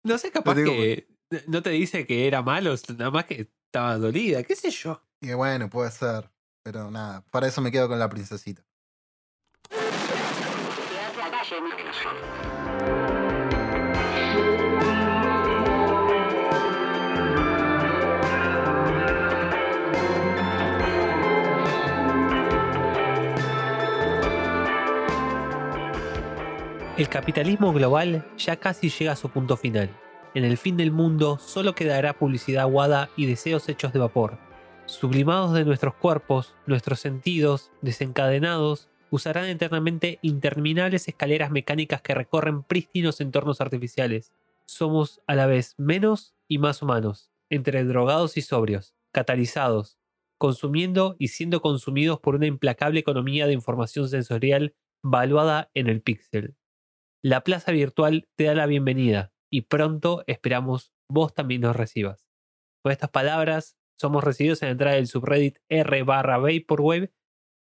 No 0.03 0.17
sé, 0.17 0.31
capaz 0.31 0.55
que 0.55 1.07
no 1.47 1.63
te 1.63 1.71
dice 1.71 2.07
que 2.07 2.27
era 2.27 2.41
malo, 2.41 2.75
nada 2.97 3.11
más 3.11 3.27
que 3.27 3.51
estaba 3.67 3.99
dolida, 3.99 4.43
qué 4.43 4.57
sé 4.57 4.71
yo. 4.71 5.03
Y 5.21 5.35
bueno, 5.35 5.69
puede 5.69 5.91
ser. 5.91 6.31
Pero 6.63 6.91
nada, 6.91 7.25
para 7.31 7.49
eso 7.49 7.61
me 7.61 7.71
quedo 7.71 7.89
con 7.89 7.99
la 7.99 8.09
princesita. 8.09 8.63
El 26.97 27.09
capitalismo 27.09 27.73
global 27.73 28.27
ya 28.37 28.57
casi 28.57 28.91
llega 28.91 29.13
a 29.13 29.17
su 29.17 29.31
punto 29.31 29.57
final. 29.57 29.89
En 30.35 30.45
el 30.45 30.59
fin 30.59 30.77
del 30.77 30.93
mundo 30.93 31.39
solo 31.39 31.75
quedará 31.75 32.13
publicidad 32.13 32.63
aguada 32.63 33.11
y 33.17 33.27
deseos 33.27 33.69
hechos 33.69 33.93
de 33.93 33.99
vapor. 33.99 34.39
Sublimados 34.87 35.55
de 35.55 35.65
nuestros 35.65 35.95
cuerpos, 35.95 36.55
nuestros 36.67 37.01
sentidos, 37.01 37.73
desencadenados, 37.81 38.91
usarán 39.11 39.47
eternamente 39.47 40.19
interminables 40.23 41.09
escaleras 41.09 41.51
mecánicas 41.51 42.03
que 42.03 42.15
recorren 42.15 42.63
prístinos 42.63 43.21
entornos 43.21 43.61
artificiales. 43.61 44.33
Somos 44.67 45.21
a 45.27 45.35
la 45.35 45.47
vez 45.47 45.75
menos 45.79 46.35
y 46.49 46.59
más 46.59 46.83
humanos, 46.83 47.31
entre 47.51 47.85
drogados 47.85 48.37
y 48.37 48.43
sobrios, 48.43 48.95
catalizados, 49.13 49.99
consumiendo 50.39 51.17
y 51.19 51.29
siendo 51.29 51.61
consumidos 51.61 52.21
por 52.21 52.35
una 52.35 52.47
implacable 52.47 53.01
economía 53.01 53.47
de 53.47 53.53
información 53.53 54.09
sensorial 54.09 54.75
valuada 55.03 55.71
en 55.75 55.89
el 55.89 56.03
píxel. 56.03 56.57
La 57.23 57.43
plaza 57.43 57.73
virtual 57.73 58.29
te 58.37 58.45
da 58.45 58.55
la 58.55 58.67
bienvenida 58.67 59.33
y 59.51 59.63
pronto 59.63 60.25
esperamos 60.27 60.93
vos 61.09 61.35
también 61.35 61.63
nos 61.63 61.77
recibas. 61.77 62.27
Con 62.83 62.93
estas 62.93 63.11
palabras, 63.11 63.77
somos 63.99 64.25
recibidos 64.25 64.63
en 64.63 64.69
la 64.69 64.73
entrada 64.73 64.97
del 64.97 65.07
subreddit 65.07 65.59
r 65.69 66.03
barra 66.05 66.39
Vaporwave. 66.39 67.13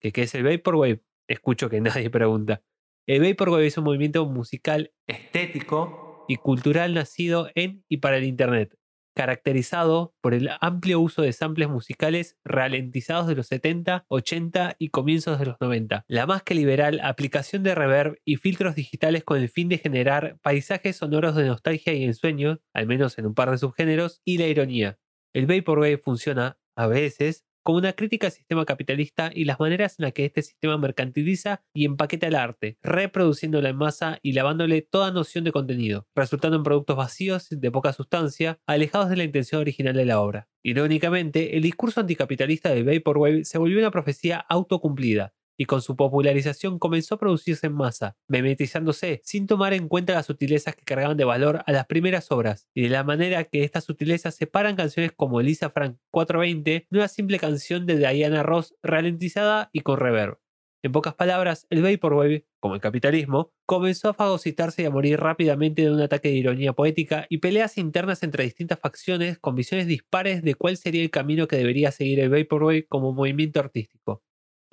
¿Que 0.01 0.13
¿Qué 0.13 0.23
es 0.23 0.35
el 0.35 0.45
Vaporwave? 0.45 1.03
Escucho 1.29 1.69
que 1.69 1.81
nadie 1.81 2.11
pregunta. 2.11 2.63
El 3.07 3.23
Vaporwave 3.23 3.67
es 3.67 3.77
un 3.77 3.85
movimiento 3.85 4.25
musical 4.27 4.93
estético 5.07 6.25
y 6.27 6.37
cultural 6.37 6.95
nacido 6.95 7.51
en 7.55 7.85
y 7.89 7.99
para 7.99 8.17
el 8.17 8.25
Internet, 8.25 8.79
caracterizado 9.15 10.15
por 10.23 10.35
el 10.35 10.51
amplio 10.61 11.01
uso 11.01 11.23
de 11.23 11.33
samples 11.33 11.69
musicales 11.69 12.39
ralentizados 12.45 13.27
de 13.27 13.35
los 13.35 13.47
70, 13.49 14.07
80 14.09 14.77
y 14.79 14.89
comienzos 14.89 15.39
de 15.39 15.47
los 15.47 15.57
90. 15.61 16.05
La 16.09 16.27
más 16.27 16.43
que 16.43 16.55
liberal 16.55 17.01
aplicación 17.03 17.63
de 17.63 17.75
reverb 17.75 18.17
y 18.25 18.37
filtros 18.37 18.75
digitales 18.75 19.23
con 19.23 19.39
el 19.39 19.49
fin 19.49 19.69
de 19.69 19.79
generar 19.79 20.39
paisajes 20.43 20.97
sonoros 20.97 21.37
de 21.37 21.47
nostalgia 21.47 21.93
y 21.93 22.05
ensueño, 22.05 22.61
al 22.73 22.87
menos 22.87 23.19
en 23.19 23.27
un 23.27 23.35
par 23.35 23.51
de 23.51 23.59
subgéneros, 23.59 24.21
y 24.25 24.39
la 24.39 24.47
ironía. 24.47 24.99
El 25.35 25.47
Vaporwave 25.47 25.99
funciona, 25.99 26.59
a 26.77 26.87
veces, 26.87 27.45
como 27.65 27.79
una 27.79 27.95
crítica 27.95 28.29
al 28.29 28.33
sistema 28.33 28.65
capitalista 28.65 29.31
y 29.35 29.47
las 29.47 29.59
maneras 29.59 29.99
en 29.99 30.05
las 30.05 30.13
que 30.13 30.27
este 30.27 30.43
sistema 30.43 30.77
mercantiliza 30.79 31.63
y 31.75 31.87
empaqueta 31.87 32.29
el 32.29 32.37
arte, 32.37 32.79
reproduciéndolo 32.83 33.67
en 33.67 33.77
masa 33.77 34.19
y 34.23 34.35
lavándole 34.35 34.83
toda 34.83 35.11
noción 35.11 35.45
de 35.45 35.53
contenido, 35.53 36.07
resultando 36.15 36.59
en 36.59 36.63
productos 36.63 36.97
vacíos 36.97 37.49
de 37.51 37.71
poca 37.71 37.93
sustancia, 37.93 38.61
alejados 38.67 39.09
de 39.09 39.17
la 39.17 39.25
intención 39.25 39.63
original 39.63 39.95
de 39.95 40.05
la 40.05 40.21
obra. 40.21 40.49
Irónicamente, 40.63 41.57
el 41.57 41.63
discurso 41.63 42.01
anticapitalista 42.01 42.69
del 42.69 42.85
Vaporwave 42.85 43.45
se 43.45 43.59
volvió 43.59 43.79
una 43.79 43.91
profecía 43.91 44.39
autocumplida, 44.39 45.33
y 45.57 45.67
con 45.67 45.83
su 45.83 45.97
popularización 45.97 46.79
comenzó 46.79 47.17
a 47.17 47.19
producirse 47.19 47.67
en 47.67 47.75
masa, 47.75 48.17
memetizándose 48.29 49.21
sin 49.25 49.47
tomar 49.47 49.75
en 49.75 49.89
cuenta 49.89 50.15
las 50.15 50.27
sutilezas 50.27 50.75
que 50.77 50.85
cargaban 50.85 51.17
de 51.17 51.25
valor 51.25 51.63
a 51.67 51.73
las 51.73 51.87
primeras 51.87 52.31
obras, 52.31 52.69
y 52.75 52.83
de 52.83 52.89
la 52.89 53.05
manera 53.05 53.45
que 53.45 53.65
estas 53.65 53.85
sutilezas 53.85 54.35
separan 54.35 54.77
canciones 54.77 55.13
como 55.13 55.41
Elisa 55.41 55.71
Frank 55.71 55.97
420 56.11 56.87
de 56.91 56.99
una 56.99 57.09
simple 57.09 57.39
canción 57.39 57.87
de 57.87 57.99
Diana 57.99 58.43
Ross 58.43 58.75
ralentizada 58.83 59.71
y 59.73 59.81
con 59.81 59.99
reverb. 59.99 60.39
En 60.85 60.93
pocas 60.93 61.15
palabras, 61.15 61.67
el 61.71 61.81
Vaporwave, 61.81 62.47
como 62.61 62.75
el 62.75 62.81
capitalismo, 62.83 63.55
comenzó 63.65 64.11
a 64.11 64.15
fagocitarse 64.15 64.83
y 64.83 64.85
a 64.85 64.91
morir 64.91 65.19
rápidamente 65.19 65.81
de 65.81 65.91
un 65.91 66.03
ataque 66.03 66.29
de 66.29 66.35
ironía 66.35 66.75
poética 66.75 67.25
y 67.31 67.39
peleas 67.39 67.79
internas 67.79 68.23
entre 68.23 68.45
distintas 68.45 68.81
facciones 68.81 69.39
con 69.39 69.55
visiones 69.55 69.87
dispares 69.87 70.43
de 70.43 70.55
cuál 70.55 70.77
sería 70.77 71.03
el 71.03 71.11
camino 71.11 71.49
que 71.49 71.57
debería 71.57 71.91
seguir 71.91 72.21
el 72.21 72.29
Vaporwave 72.29 72.87
como 72.87 73.15
movimiento 73.15 73.61
artístico. 73.61 74.23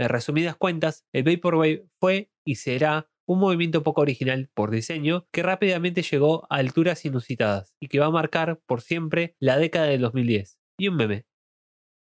En 0.02 0.10
resumidas 0.10 0.56
cuentas, 0.56 1.06
el 1.14 1.22
Vaporwave 1.24 1.86
fue 2.00 2.32
y 2.44 2.56
será 2.56 3.08
un 3.28 3.40
movimiento 3.40 3.84
poco 3.84 4.02
original 4.02 4.50
por 4.56 4.72
diseño 4.72 5.28
que 5.32 5.44
rápidamente 5.44 6.02
llegó 6.02 6.48
a 6.50 6.56
alturas 6.56 7.06
inusitadas 7.06 7.76
y 7.80 7.88
que 7.88 8.00
va 8.00 8.08
a 8.08 8.12
marcar 8.12 8.60
por 8.66 8.82
siempre 8.82 9.36
la 9.40 9.60
década 9.60 9.86
del 9.86 10.02
2010. 10.02 10.58
Y 10.80 10.88
un 10.88 10.96
meme. 10.96 11.28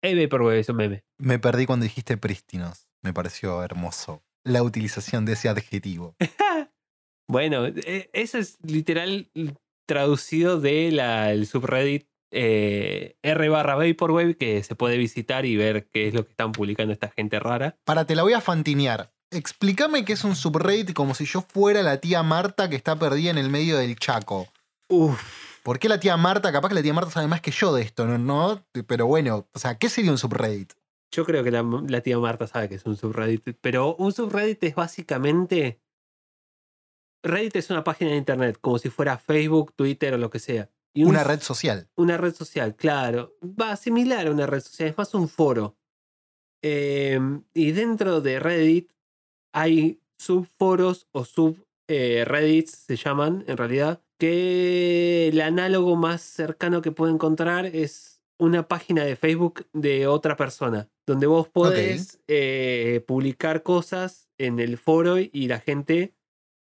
El 0.02 0.18
Vaporwave 0.18 0.60
es 0.60 0.68
un 0.70 0.76
meme. 0.76 1.04
Me 1.18 1.38
perdí 1.38 1.66
cuando 1.66 1.84
dijiste 1.84 2.16
prístinos. 2.16 2.88
Me 3.02 3.12
pareció 3.12 3.62
hermoso 3.62 4.24
la 4.44 4.62
utilización 4.62 5.26
de 5.26 5.34
ese 5.34 5.48
adjetivo. 5.48 6.16
Bueno, 7.28 7.64
e- 7.66 8.10
eso 8.12 8.38
es 8.38 8.58
literal 8.60 9.30
traducido 9.86 10.60
del 10.60 11.46
subreddit 11.46 12.09
eh, 12.30 13.16
r 13.22 13.48
barra 13.48 13.74
Vaporwave 13.74 14.36
que 14.36 14.62
se 14.62 14.74
puede 14.74 14.96
visitar 14.98 15.46
y 15.46 15.56
ver 15.56 15.88
qué 15.88 16.08
es 16.08 16.14
lo 16.14 16.24
que 16.24 16.30
están 16.30 16.52
publicando 16.52 16.92
esta 16.92 17.08
gente 17.08 17.40
rara. 17.40 17.76
Para, 17.84 18.06
te 18.06 18.14
la 18.14 18.22
voy 18.22 18.32
a 18.34 18.40
fantinear. 18.40 19.12
explícame 19.30 20.04
qué 20.04 20.12
es 20.14 20.24
un 20.24 20.36
subreddit 20.36 20.92
como 20.92 21.14
si 21.14 21.24
yo 21.24 21.42
fuera 21.42 21.82
la 21.82 21.98
tía 21.98 22.22
Marta 22.22 22.68
que 22.68 22.76
está 22.76 22.96
perdida 22.98 23.30
en 23.30 23.38
el 23.38 23.48
medio 23.48 23.76
del 23.76 23.96
Chaco. 23.96 24.48
Uf. 24.88 25.22
¿Por 25.62 25.78
qué 25.78 25.88
la 25.88 26.00
tía 26.00 26.16
Marta? 26.16 26.52
Capaz 26.52 26.68
que 26.70 26.74
la 26.74 26.82
tía 26.82 26.94
Marta 26.94 27.10
sabe 27.10 27.26
más 27.26 27.40
que 27.40 27.50
yo 27.50 27.74
de 27.74 27.82
esto, 27.82 28.06
¿no? 28.06 28.18
¿no? 28.18 28.64
Pero 28.86 29.06
bueno, 29.06 29.46
o 29.52 29.58
sea, 29.58 29.76
¿qué 29.76 29.88
sería 29.88 30.10
un 30.10 30.18
subreddit? 30.18 30.72
Yo 31.12 31.24
creo 31.24 31.44
que 31.44 31.50
la, 31.50 31.62
la 31.62 32.00
tía 32.00 32.18
Marta 32.18 32.46
sabe 32.46 32.68
que 32.68 32.76
es 32.76 32.86
un 32.86 32.96
subreddit, 32.96 33.58
pero 33.60 33.94
un 33.96 34.12
subreddit 34.12 34.62
es 34.64 34.74
básicamente... 34.74 35.80
Reddit 37.22 37.56
es 37.56 37.68
una 37.68 37.84
página 37.84 38.12
de 38.12 38.16
internet, 38.16 38.56
como 38.58 38.78
si 38.78 38.88
fuera 38.88 39.18
Facebook, 39.18 39.74
Twitter 39.76 40.14
o 40.14 40.18
lo 40.18 40.30
que 40.30 40.38
sea. 40.38 40.70
Y 40.94 41.04
un 41.04 41.10
Una 41.10 41.24
red 41.24 41.40
social. 41.40 41.88
Una 41.96 42.16
red 42.16 42.34
social, 42.34 42.74
claro. 42.74 43.36
Va 43.42 43.76
similar 43.76 44.26
a 44.26 44.30
una 44.30 44.46
red 44.46 44.60
social, 44.60 44.88
es 44.88 44.98
más 44.98 45.14
un 45.14 45.28
foro. 45.28 45.76
Em, 46.62 47.44
y 47.54 47.72
dentro 47.72 48.20
de 48.20 48.38
Reddit 48.38 48.92
hay 49.52 50.02
subforos 50.18 51.08
o 51.12 51.24
subreddits, 51.24 52.70
se 52.70 52.96
llaman 52.96 53.44
en 53.46 53.56
realidad, 53.56 54.02
que 54.18 55.28
el 55.28 55.40
análogo 55.40 55.96
más 55.96 56.20
cercano 56.20 56.82
que 56.82 56.92
puedo 56.92 57.12
encontrar 57.12 57.66
es 57.66 58.20
una 58.38 58.68
página 58.68 59.04
de 59.04 59.16
Facebook 59.16 59.66
de 59.72 60.06
otra 60.06 60.36
persona, 60.36 60.90
donde 61.06 61.26
vos 61.26 61.48
podés 61.48 62.20
eh, 62.26 63.02
publicar 63.06 63.62
cosas 63.62 64.28
en 64.38 64.60
el 64.60 64.76
foro 64.76 65.18
y 65.18 65.46
la 65.46 65.60
gente 65.60 66.14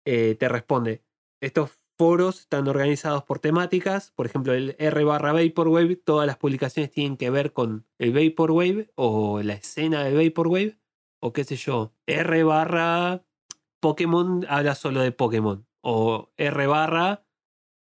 eh, 0.07 0.37
te 0.39 0.49
responde. 0.49 1.03
Estos 1.41 1.84
foros 1.97 2.41
están 2.41 2.69
organizados 2.69 3.25
por 3.25 3.39
temáticas, 3.39 4.11
por 4.13 4.27
ejemplo, 4.27 4.53
el 4.53 4.77
R 4.79 5.05
barra 5.05 5.33
Vaporwave, 5.33 5.97
todas 5.97 6.27
las 6.27 6.37
publicaciones 6.37 6.91
tienen 6.91 7.17
que 7.17 7.31
ver 7.31 7.53
con 7.53 7.87
el 7.99 8.13
Vaporwave 8.13 8.91
o 8.95 9.43
la 9.43 9.55
escena 9.55 10.05
de 10.05 10.15
Vaporwave, 10.15 10.79
o 11.21 11.33
qué 11.33 11.45
sé 11.45 11.57
yo, 11.57 11.95
R 12.07 12.43
barra 12.45 13.25
Pokémon 13.81 14.45
habla 14.49 14.75
solo 14.75 15.01
de 15.01 15.13
Pokémon, 15.13 15.67
o 15.83 16.33
R 16.37 16.67
barra 16.67 17.25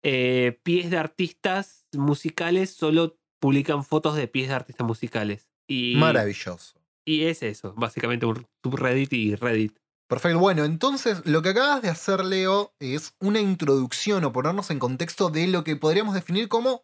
eh, 0.02 0.58
pies 0.62 0.90
de 0.90 0.96
artistas 0.96 1.86
musicales 1.92 2.70
solo 2.70 3.18
publican 3.38 3.84
fotos 3.84 4.16
de 4.16 4.28
pies 4.28 4.48
de 4.48 4.54
artistas 4.54 4.86
musicales. 4.86 5.48
Y, 5.68 5.94
Maravilloso. 5.96 6.80
y 7.04 7.24
es 7.24 7.42
eso, 7.42 7.74
básicamente 7.74 8.26
un 8.26 8.46
subreddit 8.62 9.12
y 9.12 9.34
Reddit. 9.36 9.78
Perfecto. 10.10 10.40
Bueno, 10.40 10.64
entonces 10.64 11.24
lo 11.24 11.40
que 11.40 11.50
acabas 11.50 11.82
de 11.82 11.88
hacer, 11.88 12.24
Leo, 12.24 12.74
es 12.80 13.14
una 13.20 13.38
introducción 13.38 14.24
o 14.24 14.32
ponernos 14.32 14.72
en 14.72 14.80
contexto 14.80 15.30
de 15.30 15.46
lo 15.46 15.62
que 15.62 15.76
podríamos 15.76 16.14
definir 16.14 16.48
como, 16.48 16.82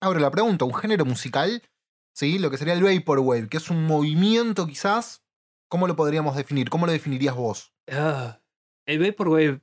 abro 0.00 0.20
la 0.20 0.30
pregunta, 0.30 0.64
un 0.64 0.72
género 0.72 1.04
musical, 1.04 1.60
¿sí? 2.14 2.38
Lo 2.38 2.52
que 2.52 2.58
sería 2.58 2.74
el 2.74 2.84
Vaporwave, 2.84 3.48
que 3.48 3.56
es 3.56 3.68
un 3.68 3.84
movimiento 3.84 4.68
quizás. 4.68 5.24
¿Cómo 5.68 5.88
lo 5.88 5.96
podríamos 5.96 6.36
definir? 6.36 6.70
¿Cómo 6.70 6.86
lo 6.86 6.92
definirías 6.92 7.34
vos? 7.34 7.74
Ah, 7.90 8.40
el 8.86 9.00
Vaporwave. 9.00 9.60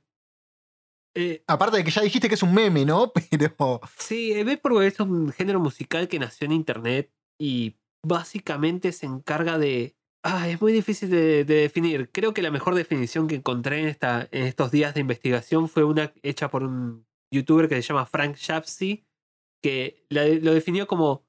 Eh, 1.16 1.42
Aparte 1.46 1.78
de 1.78 1.84
que 1.84 1.90
ya 1.90 2.02
dijiste 2.02 2.28
que 2.28 2.34
es 2.34 2.42
un 2.42 2.52
meme, 2.52 2.84
¿no? 2.84 3.14
Pero. 3.30 3.80
sí, 3.96 4.32
el 4.32 4.44
Vaporwave 4.44 4.88
es 4.88 5.00
un 5.00 5.32
género 5.32 5.58
musical 5.58 6.06
que 6.06 6.18
nació 6.18 6.44
en 6.44 6.52
internet 6.52 7.10
y 7.38 7.78
básicamente 8.06 8.92
se 8.92 9.06
encarga 9.06 9.56
de. 9.56 9.96
Ah, 10.22 10.48
es 10.48 10.60
muy 10.60 10.72
difícil 10.72 11.08
de, 11.10 11.44
de 11.44 11.54
definir. 11.54 12.10
Creo 12.12 12.34
que 12.34 12.42
la 12.42 12.50
mejor 12.50 12.74
definición 12.74 13.26
que 13.26 13.36
encontré 13.36 13.80
en, 13.80 13.86
esta, 13.88 14.28
en 14.32 14.44
estos 14.44 14.70
días 14.70 14.92
de 14.94 15.00
investigación 15.00 15.68
fue 15.68 15.84
una 15.84 16.12
hecha 16.22 16.50
por 16.50 16.62
un 16.62 17.06
youtuber 17.32 17.68
que 17.68 17.76
se 17.76 17.82
llama 17.82 18.04
Frank 18.06 18.36
Shapsy, 18.36 19.06
que 19.62 20.04
la- 20.10 20.26
lo 20.26 20.52
definió 20.54 20.86
como. 20.86 21.26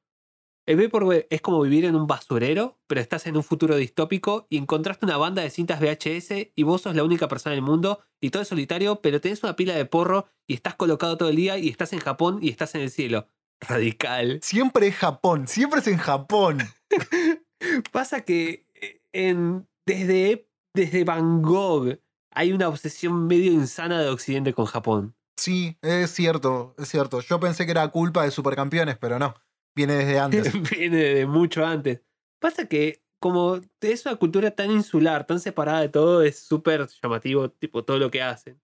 El 0.68 0.78
Vaporwave 0.78 1.26
es 1.32 1.42
como 1.42 1.60
vivir 1.62 1.86
en 1.86 1.96
un 1.96 2.06
basurero, 2.06 2.80
pero 2.88 3.02
estás 3.02 3.26
en 3.26 3.36
un 3.36 3.44
futuro 3.44 3.76
distópico 3.78 4.46
y 4.48 4.58
encontraste 4.58 5.06
una 5.06 5.18
banda 5.18 5.42
de 5.42 5.50
cintas 5.50 5.80
VHS 5.82 6.52
y 6.56 6.64
vos 6.64 6.84
sos 6.84 6.96
la 6.96 7.04
única 7.04 7.28
persona 7.28 7.56
del 7.56 7.64
mundo 7.64 8.02
y 8.22 8.30
todo 8.30 8.44
es 8.44 8.48
solitario, 8.50 9.02
pero 9.02 9.20
tenés 9.20 9.42
una 9.42 9.56
pila 9.56 9.76
de 9.76 9.86
porro 9.86 10.28
y 10.48 10.54
estás 10.54 10.76
colocado 10.76 11.18
todo 11.18 11.30
el 11.30 11.36
día 11.36 11.58
y 11.58 11.68
estás 11.68 11.94
en 11.94 12.00
Japón 12.00 12.40
y 12.44 12.50
estás 12.50 12.76
en 12.76 12.82
el 12.82 12.92
cielo. 12.92 13.28
Radical. 13.60 14.40
Siempre 14.44 14.86
es 14.88 14.96
Japón, 14.96 15.48
siempre 15.48 15.80
es 15.80 15.88
en 15.88 15.98
Japón. 15.98 16.60
Pasa 17.92 18.22
que 18.22 18.66
en, 19.14 19.68
desde, 19.86 20.50
desde 20.74 21.04
Van 21.04 21.42
Gogh 21.42 22.00
hay 22.34 22.54
una 22.54 22.70
obsesión 22.70 23.28
medio 23.28 23.52
insana 23.52 24.02
de 24.02 24.10
Occidente 24.10 24.54
con 24.54 24.66
Japón. 24.66 25.16
Sí, 25.38 25.78
es 25.82 26.12
cierto, 26.12 26.76
es 26.78 26.90
cierto. 26.90 27.20
Yo 27.22 27.40
pensé 27.40 27.66
que 27.66 27.72
era 27.72 27.88
culpa 27.90 28.24
de 28.24 28.32
supercampeones, 28.32 28.98
pero 28.98 29.20
no. 29.20 29.36
Viene 29.76 29.96
desde 29.96 30.20
antes. 30.20 30.70
Viene 30.70 30.98
de 30.98 31.26
mucho 31.26 31.66
antes. 31.66 32.02
Pasa 32.40 32.68
que 32.68 33.04
como 33.22 33.60
es 33.82 34.06
una 34.06 34.16
cultura 34.16 34.52
tan 34.52 34.72
insular, 34.72 35.28
tan 35.28 35.40
separada 35.40 35.82
de 35.82 35.90
todo, 35.90 36.24
es 36.24 36.40
súper 36.40 36.88
llamativo 37.02 37.52
tipo 37.52 37.84
todo 37.84 38.00
lo 38.00 38.10
que 38.10 38.22
hacen. 38.22 38.60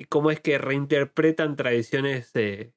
Y 0.00 0.06
cómo 0.06 0.30
es 0.30 0.40
que 0.40 0.58
reinterpretan 0.58 1.54
tradiciones 1.54 2.30
eh, 2.34 2.72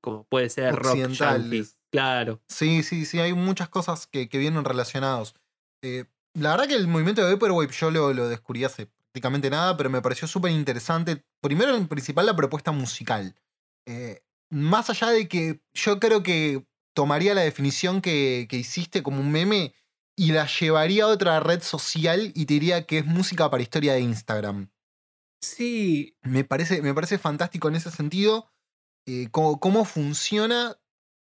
como 0.00 0.24
puede 0.24 0.48
ser 0.50 0.74
rock. 0.74 0.92
Occidentales. 0.92 1.78
Claro. 1.90 2.40
Sí, 2.48 2.82
sí, 2.82 3.04
sí, 3.04 3.18
hay 3.18 3.32
muchas 3.32 3.68
cosas 3.68 4.06
que, 4.06 4.28
que 4.28 4.38
vienen 4.38 4.64
relacionados. 4.64 5.34
Eh, 5.82 6.04
la 6.34 6.50
verdad 6.50 6.66
que 6.68 6.74
el 6.74 6.88
movimiento 6.88 7.24
de 7.24 7.32
Vaporwave 7.32 7.72
yo 7.72 7.90
lo, 7.90 8.12
lo 8.12 8.28
descubrí 8.28 8.64
hace 8.64 8.86
prácticamente 9.12 9.50
nada, 9.50 9.76
pero 9.76 9.90
me 9.90 10.02
pareció 10.02 10.26
súper 10.26 10.50
interesante. 10.52 11.24
Primero, 11.40 11.76
en 11.76 11.88
principal, 11.88 12.26
la 12.26 12.36
propuesta 12.36 12.72
musical. 12.72 13.34
Eh, 13.86 14.22
más 14.50 14.90
allá 14.90 15.10
de 15.10 15.28
que 15.28 15.60
yo 15.74 16.00
creo 16.00 16.22
que 16.22 16.66
tomaría 16.94 17.34
la 17.34 17.42
definición 17.42 18.00
que, 18.00 18.46
que 18.48 18.56
hiciste 18.56 19.02
como 19.02 19.20
un 19.20 19.30
meme 19.30 19.74
y 20.16 20.32
la 20.32 20.46
llevaría 20.46 21.04
a 21.04 21.08
otra 21.08 21.40
red 21.40 21.62
social 21.62 22.32
y 22.34 22.46
te 22.46 22.54
diría 22.54 22.86
que 22.86 22.98
es 22.98 23.06
música 23.06 23.50
para 23.50 23.62
historia 23.62 23.94
de 23.94 24.00
Instagram. 24.00 24.70
Sí, 25.42 26.16
Me 26.22 26.44
parece, 26.44 26.80
me 26.82 26.94
parece 26.94 27.18
fantástico 27.18 27.68
en 27.68 27.76
ese 27.76 27.90
sentido. 27.90 28.50
eh, 29.06 29.28
cómo, 29.30 29.60
cómo 29.60 29.84
funciona 29.84 30.76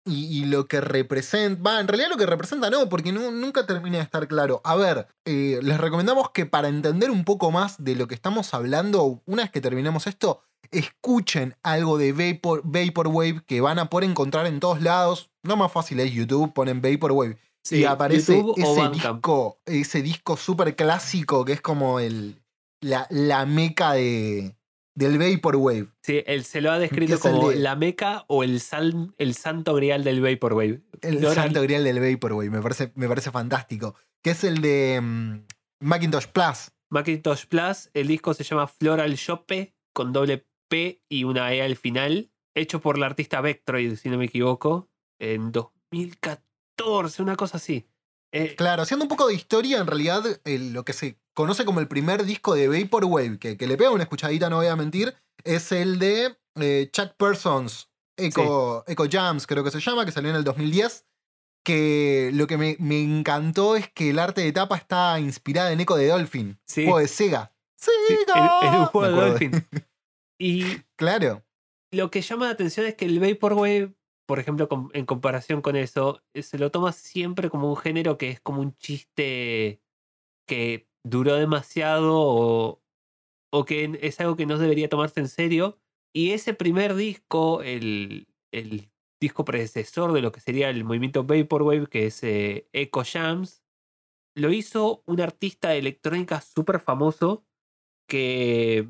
y, 0.05 0.41
y 0.41 0.45
lo 0.45 0.67
que 0.67 0.81
representa. 0.81 1.61
Va, 1.61 1.79
en 1.79 1.87
realidad 1.87 2.09
lo 2.09 2.17
que 2.17 2.25
representa 2.25 2.69
no, 2.69 2.87
porque 2.89 3.11
nu- 3.11 3.31
nunca 3.31 3.65
termina 3.65 3.97
de 3.97 4.03
estar 4.03 4.27
claro. 4.27 4.61
A 4.63 4.75
ver, 4.75 5.07
eh, 5.25 5.59
les 5.63 5.77
recomendamos 5.79 6.29
que 6.29 6.45
para 6.45 6.67
entender 6.67 7.09
un 7.11 7.23
poco 7.25 7.51
más 7.51 7.83
de 7.83 7.95
lo 7.95 8.07
que 8.07 8.15
estamos 8.15 8.53
hablando, 8.53 9.21
una 9.25 9.43
vez 9.43 9.51
que 9.51 9.61
terminemos 9.61 10.05
esto, 10.07 10.41
escuchen 10.71 11.55
algo 11.63 11.97
de 11.97 12.11
Vapor, 12.11 12.61
Vaporwave 12.63 13.43
que 13.45 13.61
van 13.61 13.79
a 13.79 13.89
poder 13.89 14.09
encontrar 14.09 14.45
en 14.45 14.59
todos 14.59 14.81
lados. 14.81 15.29
Lo 15.43 15.57
más 15.57 15.71
fácil 15.71 15.99
es 15.99 16.11
YouTube, 16.11 16.53
ponen 16.53 16.81
Vaporwave. 16.81 17.37
sí. 17.63 17.77
y 17.79 17.85
aparece 17.85 18.37
YouTube 18.37 18.55
ese 18.57 18.89
disco, 18.89 19.59
ese 19.65 20.01
disco 20.01 20.37
súper 20.37 20.75
clásico 20.75 21.45
que 21.45 21.53
es 21.53 21.61
como 21.61 21.99
el, 21.99 22.41
la, 22.81 23.07
la 23.09 23.45
meca 23.45 23.93
de, 23.93 24.55
del 24.95 25.17
Vaporwave. 25.19 25.87
Sí, 26.01 26.23
él 26.25 26.43
se 26.45 26.61
lo 26.61 26.71
ha 26.71 26.79
descrito 26.79 27.19
como 27.19 27.49
de- 27.49 27.57
la 27.57 27.75
meca 27.75 28.23
o 28.27 28.43
el, 28.43 28.61
el 29.17 29.33
santo 29.35 29.73
grial 29.75 30.03
del 30.03 30.21
Vaporwave. 30.21 30.81
El 31.01 31.25
santo 31.33 31.61
grial 31.61 31.83
del 31.83 31.99
Vaporwave, 31.99 32.49
me 32.49 32.61
parece, 32.61 32.91
me 32.95 33.07
parece 33.07 33.29
fantástico. 33.31 33.95
Que 34.23 34.31
es 34.31 34.43
el 34.43 34.61
de 34.61 34.99
mm, 35.01 35.39
Macintosh 35.81 36.27
Plus. 36.27 36.71
Macintosh 36.89 37.45
Plus, 37.47 37.89
el 37.93 38.07
disco 38.07 38.33
se 38.33 38.43
llama 38.43 38.67
Floral 38.67 39.13
Shoppe 39.15 39.75
con 39.93 40.13
doble 40.13 40.47
P 40.69 41.03
y 41.09 41.23
una 41.25 41.53
E 41.53 41.61
al 41.61 41.75
final, 41.75 42.31
hecho 42.55 42.79
por 42.79 42.97
la 42.97 43.05
artista 43.07 43.41
Vectroid, 43.41 43.95
si 43.97 44.09
no 44.09 44.17
me 44.17 44.25
equivoco, 44.25 44.89
en 45.19 45.51
2014, 45.51 47.21
una 47.21 47.35
cosa 47.35 47.57
así. 47.57 47.87
Eh, 48.31 48.55
Claro, 48.55 48.81
haciendo 48.83 49.05
un 49.05 49.09
poco 49.09 49.27
de 49.27 49.33
historia, 49.33 49.79
en 49.79 49.87
realidad 49.87 50.23
el- 50.45 50.73
lo 50.73 50.83
que 50.85 50.93
se 50.93 51.17
conoce 51.35 51.63
como 51.65 51.79
el 51.79 51.87
primer 51.87 52.25
disco 52.25 52.55
de 52.55 52.67
Vaporwave, 52.67 53.37
que, 53.37 53.55
que 53.57 53.67
le 53.67 53.77
pega 53.77 53.91
una 53.91 54.03
escuchadita, 54.03 54.49
no 54.49 54.55
voy 54.57 54.67
a 54.67 54.75
mentir, 54.75 55.13
es 55.43 55.71
el 55.71 55.99
de 55.99 56.35
eh, 56.55 56.89
Chuck 56.91 57.13
Persons, 57.17 57.91
Echo, 58.17 58.83
Echo 58.87 59.03
Jams, 59.11 59.45
creo 59.45 59.63
que 59.63 59.69
se 59.71 59.79
llama, 59.79 60.05
que 60.05 60.11
salió 60.11 60.31
en 60.31 60.37
el 60.37 60.43
2010. 60.43 61.05
Que 61.63 62.29
lo 62.33 62.45
que 62.45 62.57
me, 62.57 62.77
me 62.79 63.01
encantó 63.01 63.75
es 63.75 63.89
que 63.91 64.11
el 64.11 64.19
arte 64.19 64.41
de 64.41 64.51
tapa 64.51 64.77
está 64.77 65.19
inspirada 65.19 65.71
en 65.71 65.79
Echo 65.79 65.95
de 65.95 66.07
Dolphin, 66.07 66.59
Sí. 66.67 66.83
juego 66.83 66.99
de 66.99 67.07
Sega. 67.07 67.53
sí, 67.75 67.89
¡Sega! 68.07 68.59
es, 68.61 68.67
es 68.73 68.79
un 68.79 68.85
juego 68.85 69.15
de. 69.21 69.29
Dolphin. 69.29 69.51
Y 70.39 70.81
Claro. 70.95 71.43
lo 71.91 72.11
que 72.11 72.21
llama 72.21 72.45
la 72.45 72.51
atención 72.51 72.85
es 72.85 72.93
que 72.95 73.05
el 73.05 73.19
Vaporwave, 73.19 73.95
por 74.27 74.37
ejemplo, 74.39 74.67
com- 74.69 74.89
en 74.93 75.05
comparación 75.05 75.61
con 75.61 75.75
eso, 75.75 76.21
eh, 76.33 76.43
se 76.43 76.59
lo 76.59 76.69
toma 76.71 76.91
siempre 76.91 77.49
como 77.49 77.69
un 77.69 77.77
género 77.77 78.17
que 78.19 78.29
es 78.31 78.41
como 78.41 78.61
un 78.61 78.75
chiste 78.77 79.81
que 80.47 80.87
duró 81.05 81.35
demasiado 81.35 82.13
o, 82.17 82.81
o 83.53 83.65
que 83.65 83.99
es 84.01 84.19
algo 84.19 84.35
que 84.35 84.45
no 84.45 84.57
debería 84.57 84.89
tomarse 84.89 85.19
en 85.19 85.29
serio. 85.29 85.77
Y 86.13 86.31
ese 86.31 86.53
primer 86.53 86.95
disco, 86.95 87.61
el, 87.61 88.27
el 88.51 88.89
disco 89.21 89.45
predecesor 89.45 90.13
de 90.13 90.21
lo 90.21 90.31
que 90.31 90.39
sería 90.39 90.69
el 90.69 90.83
movimiento 90.83 91.23
Vaporwave, 91.23 91.87
que 91.87 92.07
es 92.07 92.23
eh, 92.23 92.67
Echo 92.73 93.03
Jams, 93.05 93.63
lo 94.35 94.51
hizo 94.51 95.03
un 95.05 95.21
artista 95.21 95.69
de 95.69 95.77
electrónica 95.77 96.41
súper 96.41 96.79
famoso 96.79 97.45
que 98.07 98.89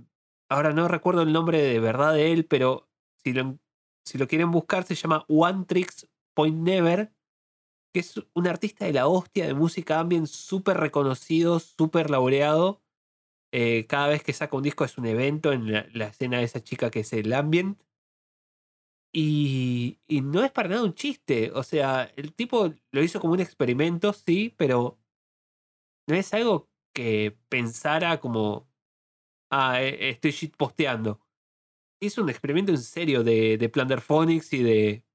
ahora 0.50 0.72
no 0.72 0.88
recuerdo 0.88 1.22
el 1.22 1.34
nombre 1.34 1.62
de 1.62 1.80
verdad 1.80 2.14
de 2.14 2.32
él, 2.32 2.46
pero 2.46 2.90
si 3.24 3.34
lo, 3.34 3.60
si 4.06 4.18
lo 4.18 4.28
quieren 4.28 4.52
buscar 4.52 4.84
se 4.84 4.96
llama 4.96 5.26
One 5.28 5.66
Tricks 5.66 6.10
Point 6.36 6.58
Never, 6.58 7.15
que 7.96 8.02
es 8.02 8.22
un 8.34 8.46
artista 8.46 8.84
de 8.86 8.92
la 8.92 9.08
hostia 9.08 9.48
de 9.48 9.54
música 9.54 10.02
ambient 10.02 10.28
súper 10.28 10.76
reconocido, 10.76 11.62
súper 11.62 12.10
laureado, 12.10 12.82
Eh, 13.54 13.86
cada 13.88 14.10
vez 14.10 14.24
que 14.24 14.34
saca 14.34 14.58
un 14.58 14.64
disco 14.64 14.84
es 14.86 14.98
un 14.98 15.06
evento 15.06 15.54
en 15.54 15.72
la, 15.72 16.08
escena 16.08 16.40
de 16.40 16.44
esa 16.44 16.62
chica 16.62 16.92
que 16.92 17.02
es 17.02 17.14
el 17.14 17.32
ambient. 17.34 17.82
Y, 19.14 20.00
y 20.08 20.22
no 20.22 20.44
es 20.44 20.52
para 20.52 20.70
nada 20.70 20.84
un 20.84 20.94
chiste. 20.94 21.52
O 21.54 21.64
sea, 21.64 22.12
el 22.18 22.34
tipo 22.34 22.74
lo 22.92 23.02
hizo 23.04 23.22
como 23.22 23.34
un 23.34 23.40
experimento, 23.40 24.12
sí, 24.12 24.54
pero 24.58 25.00
no 26.08 26.16
es 26.16 26.34
algo 26.34 26.70
que 26.94 27.38
pensara 27.50 28.20
como, 28.20 28.68
ah, 29.52 29.82
eh, 29.82 30.10
estoy 30.10 30.32
shitposteando. 30.32 31.22
Hizo 32.02 32.24
un 32.24 32.30
experimento 32.30 32.72
en 32.72 32.80
serio 32.80 33.24
de, 33.24 33.58
de 33.58 33.70
Plunderphonics 33.70 34.54
y 34.54 34.64
de 34.64 35.06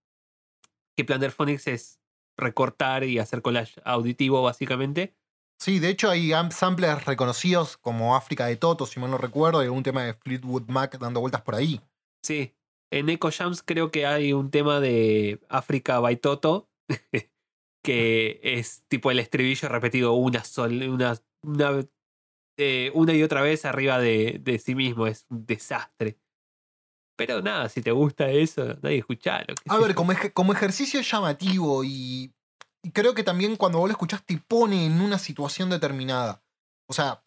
que 0.96 1.04
Plunderphonics 1.04 1.66
es 1.66 1.99
recortar 2.40 3.04
y 3.04 3.18
hacer 3.18 3.42
collage 3.42 3.80
auditivo, 3.84 4.42
básicamente. 4.42 5.14
Sí, 5.60 5.78
de 5.78 5.90
hecho 5.90 6.08
hay 6.10 6.32
am- 6.32 6.50
samplers 6.50 7.04
reconocidos 7.04 7.76
como 7.76 8.16
África 8.16 8.46
de 8.46 8.56
Toto, 8.56 8.86
si 8.86 8.98
mal 8.98 9.10
no 9.10 9.18
recuerdo, 9.18 9.62
y 9.62 9.66
algún 9.66 9.82
tema 9.82 10.04
de 10.04 10.14
Fleetwood 10.14 10.68
Mac 10.68 10.98
dando 10.98 11.20
vueltas 11.20 11.42
por 11.42 11.54
ahí. 11.54 11.80
Sí. 12.24 12.54
En 12.92 13.08
Echo 13.08 13.30
Jams 13.30 13.62
creo 13.62 13.90
que 13.92 14.04
hay 14.06 14.32
un 14.32 14.50
tema 14.50 14.80
de 14.80 15.38
África 15.48 16.00
by 16.00 16.16
Toto 16.16 16.68
que 17.84 18.40
es 18.42 18.82
tipo 18.88 19.10
el 19.10 19.18
estribillo 19.18 19.68
repetido 19.68 20.14
una 20.14 20.44
sol, 20.44 20.82
una, 20.88 21.16
una, 21.42 21.86
eh, 22.58 22.90
una 22.94 23.14
y 23.14 23.22
otra 23.22 23.42
vez 23.42 23.64
arriba 23.64 23.98
de, 23.98 24.38
de 24.42 24.58
sí 24.58 24.74
mismo. 24.74 25.06
Es 25.06 25.26
un 25.30 25.46
desastre. 25.46 26.18
Pero 27.26 27.42
nada, 27.42 27.68
si 27.68 27.82
te 27.82 27.90
gusta 27.92 28.28
eso, 28.30 28.64
nadie 28.82 28.98
escuchalo. 28.98 29.54
A 29.68 29.76
ver, 29.76 29.94
como, 29.94 30.12
ej- 30.12 30.32
como 30.32 30.52
ejercicio 30.54 31.00
llamativo 31.02 31.84
y, 31.84 32.32
y 32.82 32.90
creo 32.92 33.14
que 33.14 33.22
también 33.22 33.56
cuando 33.56 33.78
vos 33.78 33.88
lo 33.88 33.92
escuchás 33.92 34.24
te 34.24 34.38
pone 34.38 34.86
en 34.86 35.00
una 35.02 35.18
situación 35.18 35.68
determinada. 35.68 36.42
O 36.88 36.94
sea, 36.94 37.22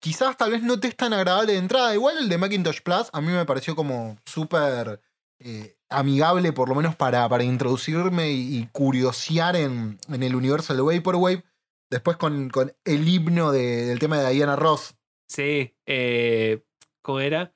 quizás 0.00 0.36
tal 0.36 0.50
vez 0.50 0.62
no 0.62 0.78
te 0.78 0.88
es 0.88 0.96
tan 0.96 1.12
agradable 1.14 1.52
de 1.54 1.58
entrada. 1.60 1.94
Igual 1.94 2.18
el 2.18 2.28
de 2.28 2.36
Macintosh 2.36 2.82
Plus 2.82 3.08
a 3.12 3.20
mí 3.22 3.28
me 3.32 3.46
pareció 3.46 3.74
como 3.74 4.18
súper 4.26 5.00
eh, 5.40 5.78
amigable, 5.88 6.52
por 6.52 6.68
lo 6.68 6.74
menos 6.74 6.94
para, 6.94 7.26
para 7.28 7.42
introducirme 7.42 8.30
y, 8.30 8.58
y 8.58 8.66
curiosear 8.70 9.56
en, 9.56 9.98
en 10.08 10.22
el 10.22 10.34
universo 10.36 10.74
del 10.74 10.82
Vaporwave. 10.84 11.42
Después 11.90 12.18
con, 12.18 12.50
con 12.50 12.76
el 12.84 13.08
himno 13.08 13.50
de- 13.50 13.86
del 13.86 13.98
tema 13.98 14.18
de 14.20 14.30
Diana 14.34 14.56
Ross. 14.56 14.94
Sí, 15.26 15.74
eh, 15.86 16.62
¿cómo 17.02 17.20
era? 17.20 17.54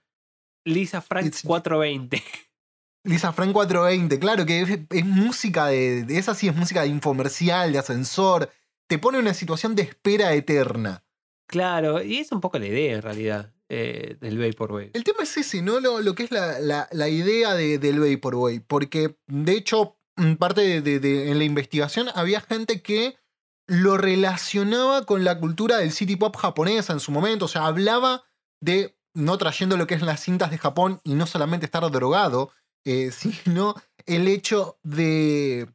Lisa 0.64 1.00
Frank 1.00 1.26
It's- 1.26 1.42
420. 1.44 2.22
Lisa 3.04 3.32
Frank 3.32 3.52
420, 3.52 4.18
claro 4.20 4.46
que 4.46 4.60
es, 4.62 4.78
es 4.90 5.04
música 5.04 5.66
de, 5.66 6.04
de. 6.04 6.18
Esa 6.18 6.34
sí 6.34 6.46
es 6.48 6.54
música 6.54 6.82
de 6.82 6.88
infomercial, 6.88 7.72
de 7.72 7.78
ascensor. 7.78 8.50
Te 8.88 8.98
pone 8.98 9.18
en 9.18 9.24
una 9.24 9.34
situación 9.34 9.74
de 9.74 9.82
espera 9.82 10.32
eterna. 10.34 11.04
claro, 11.48 12.02
y 12.02 12.18
es 12.18 12.30
un 12.32 12.40
poco 12.40 12.58
la 12.58 12.66
idea 12.66 12.94
en 12.94 13.02
realidad 13.02 13.52
eh, 13.68 14.16
del 14.20 14.38
Vaporwave. 14.38 14.90
El 14.94 15.02
tema 15.04 15.22
es 15.24 15.36
ese, 15.36 15.62
¿no? 15.62 15.80
Lo, 15.80 16.00
lo 16.00 16.14
que 16.14 16.24
es 16.24 16.30
la, 16.30 16.60
la- 16.60 16.88
la 16.92 17.08
idea 17.08 17.54
de- 17.54 17.78
del 17.78 17.98
Vaporwave. 18.00 18.60
Porque, 18.60 19.16
de 19.26 19.52
hecho, 19.52 19.98
mm, 20.16 20.34
parte 20.34 20.60
de, 20.60 20.80
de- 20.82 21.00
de- 21.00 21.30
en 21.30 21.38
la 21.38 21.44
investigación 21.44 22.08
había 22.14 22.40
gente 22.40 22.82
que 22.82 23.16
lo 23.66 23.96
relacionaba 23.96 25.06
con 25.06 25.24
la 25.24 25.38
cultura 25.40 25.78
del 25.78 25.90
city 25.92 26.16
pop 26.16 26.36
japonesa 26.36 26.92
en 26.92 27.00
su 27.00 27.10
momento. 27.12 27.46
O 27.46 27.48
sea, 27.48 27.66
hablaba 27.66 28.22
de 28.60 28.96
no 29.14 29.38
trayendo 29.38 29.76
lo 29.76 29.86
que 29.86 29.94
es 29.94 30.02
las 30.02 30.20
cintas 30.20 30.50
de 30.50 30.58
Japón 30.58 31.00
y 31.04 31.14
no 31.14 31.26
solamente 31.26 31.66
estar 31.66 31.88
drogado, 31.90 32.50
eh, 32.84 33.10
sino 33.12 33.74
el 34.06 34.28
hecho 34.28 34.78
de. 34.82 35.68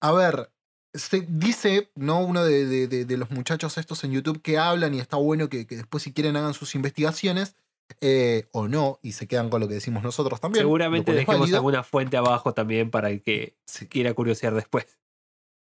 A 0.00 0.12
ver, 0.12 0.50
se 0.94 1.20
dice, 1.28 1.90
¿no? 1.94 2.20
Uno 2.20 2.44
de, 2.44 2.66
de- 2.66 2.88
de- 2.88 3.04
de 3.04 3.16
los 3.16 3.30
muchachos 3.30 3.78
estos 3.78 4.02
en 4.04 4.12
YouTube 4.12 4.42
que 4.42 4.58
hablan 4.58 4.94
y 4.94 4.98
está 5.00 5.16
bueno 5.16 5.48
que, 5.48 5.66
que 5.66 5.76
después, 5.76 6.02
si 6.02 6.12
quieren, 6.12 6.36
hagan 6.36 6.54
sus 6.54 6.74
investigaciones. 6.74 7.54
eh, 8.00 8.46
o 8.52 8.68
no, 8.68 8.98
y 9.02 9.12
se 9.12 9.26
quedan 9.26 9.50
con 9.50 9.60
lo 9.60 9.68
que 9.68 9.74
decimos 9.74 10.02
nosotros 10.02 10.40
también. 10.40 10.62
Seguramente 10.64 11.12
dejemos 11.12 11.52
alguna 11.52 11.82
fuente 11.82 12.16
abajo 12.16 12.54
también 12.54 12.90
para 12.90 13.10
el 13.10 13.20
que 13.22 13.56
Sí. 13.66 13.86
quiera 13.86 14.14
curiosear 14.14 14.54
después. 14.54 14.86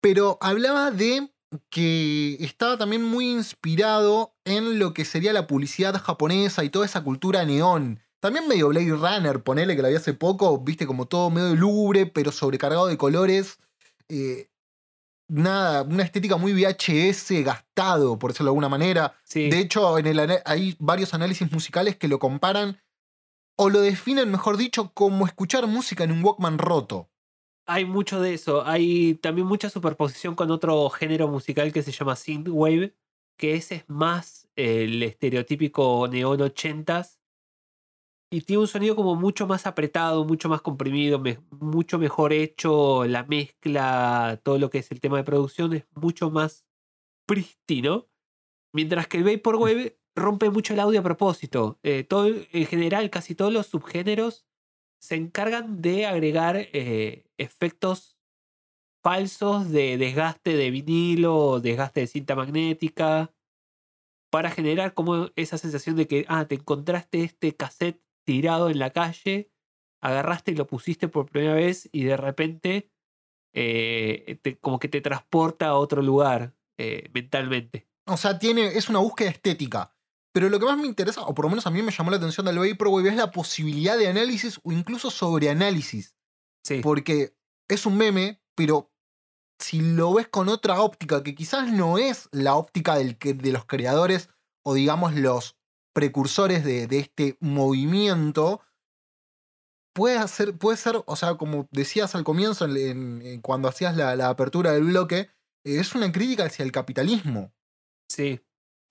pero 0.02 0.38
hablaba 0.42 0.90
de 0.92 1.32
que 1.70 2.38
estaba 2.40 2.78
también 2.78 3.04
muy 3.04 3.30
inspirado 3.30 4.36
en 4.46 4.80
lo 4.80 4.94
que 4.94 5.06
sería 5.06 5.34
la 5.34 5.48
publicidad 5.48 5.96
japonesa 6.02 6.64
y 6.64 6.70
toda 6.70 6.86
esa 6.86 7.04
cultura 7.04 7.46
neón. 7.46 8.00
También 8.20 8.48
medio 8.48 8.70
Blade 8.70 8.96
Runner, 8.96 9.44
ponele 9.44 9.76
que 9.76 9.82
la 9.82 9.90
vi 9.90 9.96
hace 9.96 10.14
poco, 10.14 10.60
viste 10.60 10.88
como 10.88 11.06
todo 11.06 11.30
medio 11.30 11.56
lúgubre, 11.56 12.06
pero 12.08 12.32
sobrecargado 12.32 12.88
de 12.88 12.98
colores. 12.98 13.60
Eh, 14.10 14.50
nada, 15.28 15.84
una 15.84 16.04
estética 16.04 16.38
muy 16.38 16.54
VHS 16.54 17.44
gastado, 17.44 18.18
por 18.18 18.32
decirlo 18.32 18.48
de 18.48 18.52
alguna 18.52 18.70
manera. 18.70 19.16
Sí, 19.24 19.50
De 19.50 19.60
hecho, 19.60 19.98
en 20.00 20.08
el, 20.08 20.42
hay 20.46 20.76
varios 20.80 21.14
análisis 21.14 21.52
musicales 21.52 21.96
que 21.96 22.08
lo 22.08 22.20
comparan, 22.20 22.82
o 23.56 23.70
lo 23.70 23.82
definen, 23.82 24.32
mejor 24.32 24.58
dicho, 24.58 24.92
como 24.94 25.26
escuchar 25.26 25.68
música 25.68 26.04
en 26.04 26.12
un 26.12 26.24
Walkman 26.24 26.58
roto. 26.58 27.10
Hay 27.68 27.86
mucho 27.86 28.22
de 28.22 28.34
eso. 28.34 28.66
Hay 28.66 29.16
también 29.16 29.48
mucha 29.48 29.70
superposición 29.70 30.36
con 30.36 30.52
otro 30.52 30.90
género 30.90 31.28
musical 31.28 31.72
que 31.74 31.84
se 31.84 31.92
llama 31.92 32.16
synthwave, 32.16 32.96
que 33.38 33.56
ese 33.56 33.76
es 33.76 33.90
más 33.90 34.50
el 34.56 35.04
estereotípico 35.04 36.08
neón 36.08 36.40
80s 36.40 37.20
y 38.30 38.42
tiene 38.42 38.62
un 38.62 38.68
sonido 38.68 38.96
como 38.96 39.16
mucho 39.16 39.48
más 39.48 39.66
apretado, 39.68 40.26
mucho 40.26 40.50
más 40.50 40.62
comprimido, 40.62 41.22
mucho 41.52 41.98
mejor 41.98 42.34
hecho, 42.34 43.06
la 43.06 43.24
mezcla, 43.24 44.40
todo 44.44 44.58
lo 44.58 44.70
que 44.70 44.80
es 44.80 44.92
el 44.92 45.00
tema 45.00 45.18
de 45.18 45.24
producción 45.24 45.74
es 45.74 45.86
mucho 45.96 46.30
más 46.30 46.66
prístino, 47.26 48.10
mientras 48.74 49.08
que 49.08 49.18
el 49.18 49.24
Vaporwave 49.24 50.00
rompe 50.16 50.50
mucho 50.50 50.74
el 50.74 50.82
audio 50.82 51.00
a 51.00 51.04
propósito. 51.04 51.80
Eh, 51.84 52.04
todo, 52.04 52.28
en 52.28 52.66
general, 52.66 53.10
casi 53.10 53.36
todos 53.36 53.54
los 53.54 53.68
subgéneros 53.68 54.46
se 55.00 55.16
encargan 55.16 55.82
de 55.82 56.06
agregar 56.06 56.58
eh, 56.58 57.27
efectos 57.38 58.18
falsos 59.04 59.70
de 59.70 59.98
desgaste 59.98 60.56
de 60.56 60.72
vinilo, 60.72 61.60
desgaste 61.60 62.02
de 62.02 62.08
cinta 62.08 62.36
magnética, 62.36 63.34
para 64.30 64.52
generar 64.52 64.94
como 64.94 65.30
esa 65.36 65.58
sensación 65.58 65.96
de 65.96 66.08
que, 66.08 66.26
ah, 66.28 66.46
te 66.46 66.56
encontraste 66.56 67.24
este 67.24 67.56
cassette 67.56 68.02
tirado 68.26 68.70
en 68.70 68.80
la 68.80 68.90
calle, 68.90 69.50
agarraste 70.02 70.52
y 70.52 70.56
lo 70.56 70.68
pusiste 70.68 71.08
por 71.08 71.30
primera 71.30 71.54
vez 71.54 71.90
y 71.92 72.04
de 72.04 72.18
repente 72.18 72.92
eh, 73.54 74.40
como 74.62 74.80
que 74.80 74.90
te 74.90 75.02
transporta 75.02 75.68
a 75.68 75.76
otro 75.76 76.02
lugar 76.02 76.54
eh, 76.78 77.10
mentalmente. 77.14 77.88
O 78.06 78.18
sea, 78.18 78.38
tiene, 78.38 78.68
es 78.68 78.90
una 78.90 79.00
búsqueda 79.00 79.30
estética. 79.30 79.96
Pero 80.34 80.50
lo 80.50 80.60
que 80.60 80.66
más 80.66 80.78
me 80.78 80.86
interesa, 80.86 81.24
o 81.24 81.34
por 81.34 81.46
lo 81.46 81.50
menos 81.50 81.66
a 81.66 81.72
mí 81.72 81.82
me 81.82 81.92
llamó 81.92 82.12
la 82.12 82.18
atención 82.18 82.46
del 82.46 82.60
Vaporwave, 82.60 83.10
es 83.10 83.16
la 83.16 83.32
posibilidad 83.32 83.98
de 83.98 84.08
análisis 84.08 84.60
o 84.64 84.72
incluso 84.72 85.10
sobreanálisis. 85.10 86.17
Sí, 86.68 86.82
Porque 86.82 87.34
es 87.70 87.86
un 87.86 87.98
meme, 87.98 88.42
pero 88.56 88.92
si 89.60 89.80
lo 89.82 90.14
ves 90.14 90.28
con 90.28 90.50
otra 90.50 90.82
óptica, 90.82 91.24
que 91.24 91.34
quizás 91.34 91.72
no 91.72 91.98
es 91.98 92.28
la 92.32 92.56
óptica 92.56 92.96
del 92.98 93.18
que- 93.18 93.34
de 93.34 93.52
los 93.54 93.66
creadores 93.66 94.30
o 94.66 94.74
digamos 94.74 95.16
los 95.16 95.58
precursores 95.94 96.64
de, 96.66 96.88
de 96.88 97.00
este 97.00 97.38
movimiento, 97.40 98.62
puede, 99.96 100.18
hacer, 100.18 100.58
puede 100.58 100.78
ser, 100.78 101.02
o 101.06 101.16
sea, 101.16 101.36
como 101.36 101.68
decías 101.72 102.14
al 102.16 102.24
comienzo, 102.24 102.66
en- 102.66 103.42
cuando 103.42 103.68
hacías 103.68 103.96
la, 103.96 104.16
la 104.16 104.30
apertura 104.30 104.74
del 104.74 104.84
bloque, 104.84 105.30
es 105.66 105.96
una 105.96 106.12
crítica 106.12 106.46
hacia 106.46 106.64
el 106.64 106.72
capitalismo. 106.72 107.54
sí, 108.10 108.40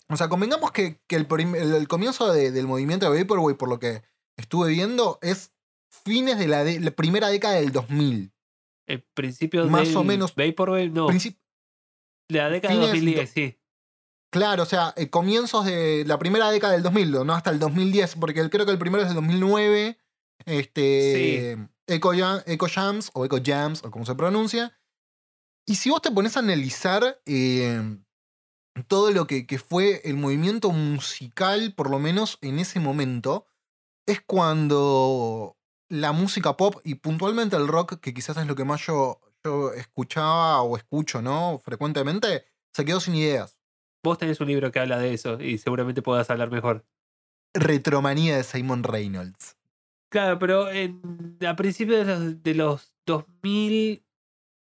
O 0.08 0.16
sea, 0.16 0.28
convengamos 0.28 0.70
que, 0.72 1.00
que 1.08 1.16
el, 1.16 1.26
prim- 1.26 1.54
el- 1.56 1.74
el 1.74 1.88
comienzo 1.88 2.32
de- 2.32 2.50
del 2.52 2.66
movimiento 2.66 3.10
de 3.10 3.22
Vaporwave, 3.22 3.54
por 3.56 3.68
lo 3.68 3.78
que 3.78 4.02
estuve 4.36 4.70
viendo, 4.70 5.18
es 5.22 5.52
fines 6.04 6.38
de 6.38 6.48
la, 6.48 6.64
de- 6.64 6.80
la 6.80 6.90
primera 6.90 7.28
década 7.28 7.54
del 7.56 7.72
2000. 7.72 8.32
el 8.88 9.02
principio 9.14 9.66
Más 9.66 9.88
del 9.88 9.96
o 9.96 10.04
menos- 10.04 10.34
Vaporwave, 10.36 10.90
no, 10.90 11.08
Princip- 11.08 11.38
la 12.28 12.48
década 12.50 12.74
de 12.74 12.80
fines 12.80 12.90
2010, 12.94 13.30
sí. 13.30 13.58
claro, 14.32 14.62
o 14.62 14.66
sea, 14.66 14.94
eh, 14.96 15.10
comienzos 15.10 15.64
de 15.64 16.04
la 16.06 16.18
primera 16.18 16.50
década 16.50 16.74
del 16.74 16.82
2000, 16.84 17.10
no 17.24 17.34
hasta 17.34 17.50
el 17.50 17.58
2010, 17.58 18.14
porque 18.16 18.40
el- 18.40 18.50
creo 18.50 18.64
que 18.66 18.72
el 18.72 18.78
primero 18.78 19.02
es 19.02 19.08
del 19.08 19.16
2009. 19.16 19.98
Este, 20.44 21.52
Echo, 21.88 22.12
Jam- 22.12 22.42
Echo 22.46 22.66
Jams, 22.68 23.10
o 23.14 23.24
Echo 23.24 23.38
Jams, 23.44 23.82
o 23.84 23.90
como 23.90 24.04
se 24.06 24.14
pronuncia. 24.14 24.78
Y 25.66 25.76
si 25.76 25.90
vos 25.90 26.02
te 26.02 26.10
pones 26.10 26.36
a 26.36 26.40
analizar 26.40 27.20
eh, 27.26 27.98
todo 28.88 29.10
lo 29.10 29.26
que, 29.26 29.46
que 29.46 29.58
fue 29.58 30.02
el 30.04 30.14
movimiento 30.16 30.70
musical, 30.70 31.74
por 31.74 31.90
lo 31.90 31.98
menos 31.98 32.38
en 32.42 32.58
ese 32.58 32.78
momento, 32.80 33.46
es 34.06 34.20
cuando 34.20 35.55
la 35.88 36.12
música 36.12 36.56
pop 36.56 36.76
y 36.84 36.96
puntualmente 36.96 37.56
el 37.56 37.68
rock, 37.68 38.00
que 38.00 38.14
quizás 38.14 38.36
es 38.36 38.46
lo 38.46 38.54
que 38.54 38.64
más 38.64 38.84
yo, 38.86 39.20
yo 39.44 39.72
escuchaba 39.72 40.62
o 40.62 40.76
escucho, 40.76 41.22
¿no? 41.22 41.60
Frecuentemente, 41.64 42.44
se 42.72 42.84
quedó 42.84 43.00
sin 43.00 43.14
ideas. 43.14 43.58
Vos 44.02 44.18
tenés 44.18 44.40
un 44.40 44.48
libro 44.48 44.70
que 44.70 44.78
habla 44.78 44.98
de 44.98 45.14
eso 45.14 45.40
y 45.40 45.58
seguramente 45.58 46.02
puedas 46.02 46.30
hablar 46.30 46.50
mejor. 46.50 46.84
Retromanía 47.54 48.36
de 48.36 48.44
Simon 48.44 48.82
Reynolds. 48.82 49.56
Claro, 50.10 50.38
pero 50.38 50.70
en, 50.70 51.38
a 51.46 51.56
principios 51.56 52.06
de 52.06 52.14
los, 52.14 52.42
de 52.42 52.54
los 52.54 52.94
2000, 53.06 54.04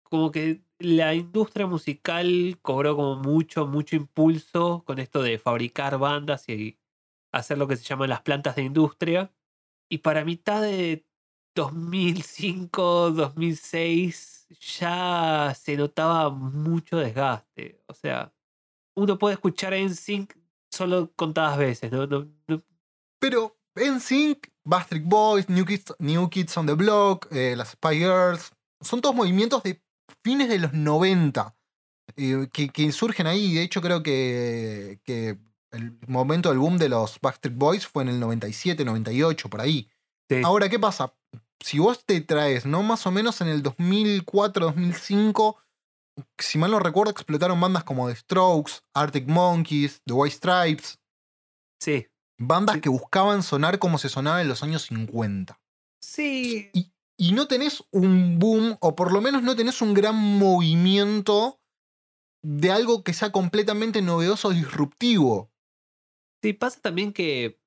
como 0.02 0.30
que 0.30 0.62
la 0.78 1.14
industria 1.14 1.66
musical 1.66 2.58
cobró 2.62 2.96
como 2.96 3.16
mucho, 3.16 3.66
mucho 3.66 3.96
impulso 3.96 4.84
con 4.86 4.98
esto 4.98 5.22
de 5.22 5.38
fabricar 5.38 5.98
bandas 5.98 6.48
y 6.48 6.78
hacer 7.32 7.58
lo 7.58 7.66
que 7.66 7.76
se 7.76 7.84
llaman 7.84 8.10
las 8.10 8.22
plantas 8.22 8.56
de 8.56 8.62
industria. 8.62 9.32
Y 9.88 9.98
para 9.98 10.24
mitad 10.24 10.62
de 10.62 11.06
2005, 11.54 13.10
2006, 13.10 14.46
ya 14.78 15.54
se 15.58 15.76
notaba 15.76 16.30
mucho 16.30 16.98
desgaste. 16.98 17.82
O 17.86 17.94
sea, 17.94 18.32
uno 18.96 19.18
puede 19.18 19.34
escuchar 19.34 19.74
en 19.74 19.94
sync 19.94 20.34
solo 20.70 21.12
contadas 21.14 21.58
veces, 21.58 21.92
¿no? 21.92 22.06
no, 22.06 22.28
Pero 23.18 23.56
NSYNC, 23.76 24.48
Backstreet 24.64 25.04
Boys, 25.04 25.48
New 25.48 25.64
Kids, 25.64 25.94
New 25.98 26.28
Kids 26.28 26.56
on 26.56 26.66
the 26.66 26.74
Block, 26.74 27.28
eh, 27.32 27.54
las 27.56 27.70
Spy 27.70 27.98
Girls, 27.98 28.52
son 28.80 29.00
todos 29.00 29.14
movimientos 29.14 29.62
de 29.62 29.82
fines 30.22 30.48
de 30.48 30.58
los 30.58 30.72
90 30.72 31.56
eh, 32.16 32.48
que, 32.52 32.68
que 32.68 32.92
surgen 32.92 33.26
ahí. 33.26 33.54
De 33.54 33.62
hecho, 33.62 33.80
creo 33.80 34.02
que, 34.02 35.00
que 35.04 35.38
el 35.74 35.98
momento 36.06 36.48
del 36.48 36.58
boom 36.58 36.78
de 36.78 36.88
los 36.88 37.18
Backstreet 37.20 37.56
Boys 37.56 37.86
fue 37.86 38.02
en 38.04 38.10
el 38.10 38.20
97, 38.20 38.84
98, 38.84 39.48
por 39.50 39.60
ahí. 39.60 39.88
Sí. 40.28 40.40
Ahora, 40.44 40.68
¿qué 40.68 40.78
pasa? 40.78 41.14
Si 41.60 41.78
vos 41.78 42.04
te 42.04 42.20
traes, 42.20 42.66
¿no? 42.66 42.82
Más 42.82 43.06
o 43.06 43.10
menos 43.10 43.40
en 43.40 43.48
el 43.48 43.62
2004, 43.62 44.66
2005, 44.66 45.58
si 46.38 46.58
mal 46.58 46.70
no 46.70 46.78
recuerdo, 46.78 47.10
explotaron 47.10 47.60
bandas 47.60 47.84
como 47.84 48.08
The 48.08 48.16
Strokes, 48.16 48.74
Arctic 48.94 49.26
Monkeys, 49.28 50.02
The 50.04 50.12
White 50.12 50.36
Stripes, 50.36 50.98
Sí. 51.80 52.06
bandas 52.38 52.76
Sí. 52.76 52.80
que 52.82 52.88
buscaban 52.88 53.42
sonar 53.42 53.78
como 53.78 53.98
se 53.98 54.08
sonaba 54.08 54.40
en 54.42 54.48
los 54.48 54.62
años 54.62 54.82
50. 54.82 55.60
Sí. 56.00 56.70
Y, 56.72 56.92
y 57.16 57.32
no 57.32 57.46
tenés 57.46 57.82
un 57.90 58.38
boom, 58.38 58.76
o 58.80 58.94
por 58.94 59.12
lo 59.12 59.20
menos 59.20 59.42
no 59.42 59.54
tenés 59.56 59.80
un 59.82 59.94
gran 59.94 60.16
movimiento 60.16 61.60
de 62.42 62.70
algo 62.72 63.02
que 63.04 63.14
sea 63.14 63.32
completamente 63.32 64.02
novedoso 64.02 64.48
o 64.48 64.52
disruptivo. 64.52 65.50
Sí, 66.44 66.52
pasa 66.52 66.78
también 66.82 67.14
que 67.14 67.58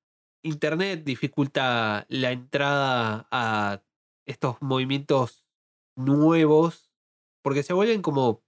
Internet 0.44 1.02
dificulta 1.02 2.06
la 2.08 2.30
entrada 2.30 3.26
a 3.32 3.82
estos 4.24 4.62
movimientos 4.62 5.44
nuevos, 5.96 6.92
porque 7.42 7.64
se 7.64 7.72
vuelven 7.72 8.02
como... 8.02 8.44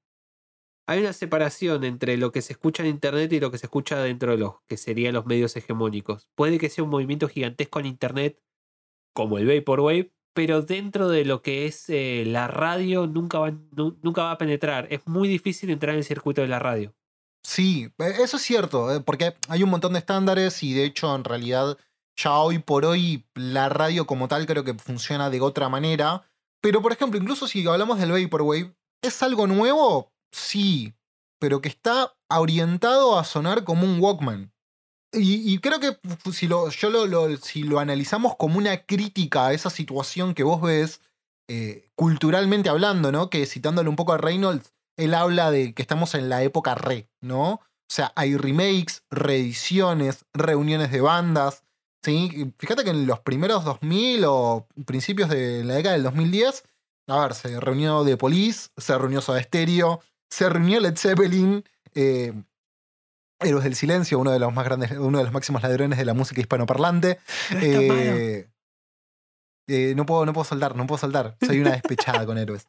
Hay 0.86 1.00
una 1.00 1.12
separación 1.12 1.82
entre 1.82 2.16
lo 2.16 2.30
que 2.30 2.42
se 2.42 2.52
escucha 2.52 2.84
en 2.84 2.90
Internet 2.90 3.32
y 3.32 3.40
lo 3.40 3.50
que 3.50 3.58
se 3.58 3.66
escucha 3.66 3.98
dentro 3.98 4.30
de 4.30 4.38
los 4.38 4.60
que 4.68 4.76
serían 4.76 5.14
los 5.14 5.26
medios 5.26 5.56
hegemónicos. 5.56 6.28
Puede 6.36 6.58
que 6.60 6.68
sea 6.68 6.84
un 6.84 6.90
movimiento 6.90 7.26
gigantesco 7.26 7.80
en 7.80 7.86
Internet, 7.86 8.40
como 9.12 9.36
el 9.36 9.48
Vaporwave, 9.48 10.14
pero 10.32 10.62
dentro 10.62 11.08
de 11.08 11.24
lo 11.24 11.42
que 11.42 11.66
es 11.66 11.90
eh, 11.90 12.22
la 12.24 12.46
radio 12.46 13.08
nunca 13.08 13.40
va, 13.40 13.50
nu- 13.50 13.98
nunca 14.00 14.22
va 14.22 14.30
a 14.30 14.38
penetrar. 14.38 14.86
Es 14.92 15.04
muy 15.08 15.26
difícil 15.26 15.70
entrar 15.70 15.94
en 15.94 15.98
el 15.98 16.04
circuito 16.04 16.40
de 16.40 16.46
la 16.46 16.60
radio. 16.60 16.94
Sí, 17.42 17.92
eh, 17.98 18.14
eso 18.20 18.37
es 18.37 18.42
cierto, 18.42 18.94
eh, 18.94 19.00
porque 19.00 19.35
hay 19.48 19.62
un 19.62 19.70
montón 19.70 19.92
de 19.94 19.98
estándares 20.00 20.62
y 20.62 20.74
de 20.74 20.85
hecho 20.85 21.14
en 21.14 21.24
realidad 21.24 21.79
ya 22.16 22.37
hoy 22.38 22.59
por 22.59 22.85
hoy 22.85 23.26
la 23.35 23.68
radio 23.68 24.07
como 24.07 24.29
tal 24.29 24.46
creo 24.46 24.64
que 24.64 24.74
funciona 24.74 25.31
de 25.31 25.40
otra 25.40 25.68
manera. 25.68 26.22
Pero 26.61 26.83
por 26.83 26.92
ejemplo, 26.92 27.18
incluso 27.18 27.46
si 27.48 27.66
hablamos 27.66 27.98
del 27.98 28.12
Vaporwave, 28.12 28.74
¿es 29.03 29.22
algo 29.22 29.46
nuevo? 29.46 30.12
Sí, 30.33 30.94
pero 31.38 31.61
que 31.62 31.70
está 31.70 32.14
orientado 32.29 33.18
a 33.18 33.24
sonar 33.24 33.64
como 33.64 33.85
un 33.85 33.98
Walkman. 34.00 34.53
Y, 35.12 35.59
creo 35.59 35.81
que 35.81 35.98
si 36.33 36.46
lo, 36.46 36.68
yo 36.70 36.90
lo- 36.90 37.37
si 37.38 37.64
lo 37.64 37.81
analizamos 37.81 38.37
como 38.37 38.59
una 38.59 38.85
crítica 38.87 39.46
a 39.48 39.53
esa 39.53 39.68
situación 39.70 40.35
que 40.35 40.44
vos 40.44 40.62
ves 40.62 41.00
eh, 41.48 41.90
culturalmente 41.96 42.68
hablando, 42.68 43.11
¿no? 43.11 43.29
Que 43.29 43.44
citándole 43.46 43.88
un 43.88 43.96
poco 43.96 44.12
a 44.12 44.18
Reynolds, 44.18 44.72
él 44.96 45.14
habla 45.14 45.50
de 45.50 45.74
que 45.74 45.83
estamos 45.83 46.14
en 46.14 46.29
la 46.29 46.42
época 46.42 46.74
re, 46.74 47.09
¿no? 47.20 47.53
O 47.53 47.92
sea, 47.92 48.12
hay 48.14 48.37
remakes, 48.37 49.05
reediciones, 49.11 50.24
reuniones 50.33 50.92
de 50.92 51.00
bandas, 51.00 51.64
¿sí? 52.05 52.53
Fíjate 52.59 52.85
que 52.85 52.90
en 52.90 53.07
los 53.07 53.20
primeros 53.20 53.64
2000 53.64 54.24
o 54.26 54.66
principios 54.87 55.29
de 55.29 55.64
la 55.64 55.74
década 55.74 55.94
del 55.94 56.05
2010, 56.05 56.64
a 57.09 57.20
ver, 57.20 57.35
se 57.35 57.59
reunió 57.59 58.05
The 58.05 58.16
Police, 58.16 58.68
se 58.76 58.96
reunió 58.96 59.20
Soda 59.20 59.42
Stereo, 59.42 60.00
se 60.31 60.48
reunió 60.48 60.81
Led 60.81 60.96
Zeppelin, 60.96 61.64
eh, 61.94 62.33
Héroes 63.40 63.64
del 63.64 63.74
Silencio, 63.74 64.18
uno 64.18 64.31
de 64.31 64.38
los 64.38 64.53
más 64.53 64.64
grandes, 64.64 64.92
uno 64.92 65.18
de 65.18 65.24
los 65.24 65.33
máximos 65.33 65.62
ladrones 65.62 65.98
de 65.98 66.05
la 66.05 66.14
música 66.14 66.40
hispanoparlante. 66.40 67.18
Eh, 67.53 68.48
eh, 69.72 69.94
no, 69.94 70.04
puedo, 70.04 70.26
no 70.26 70.33
puedo 70.33 70.44
soltar, 70.44 70.74
no 70.74 70.85
puedo 70.85 70.98
soltar. 70.98 71.37
Soy 71.40 71.61
una 71.61 71.70
despechada 71.70 72.26
con 72.26 72.38
héroes. 72.38 72.66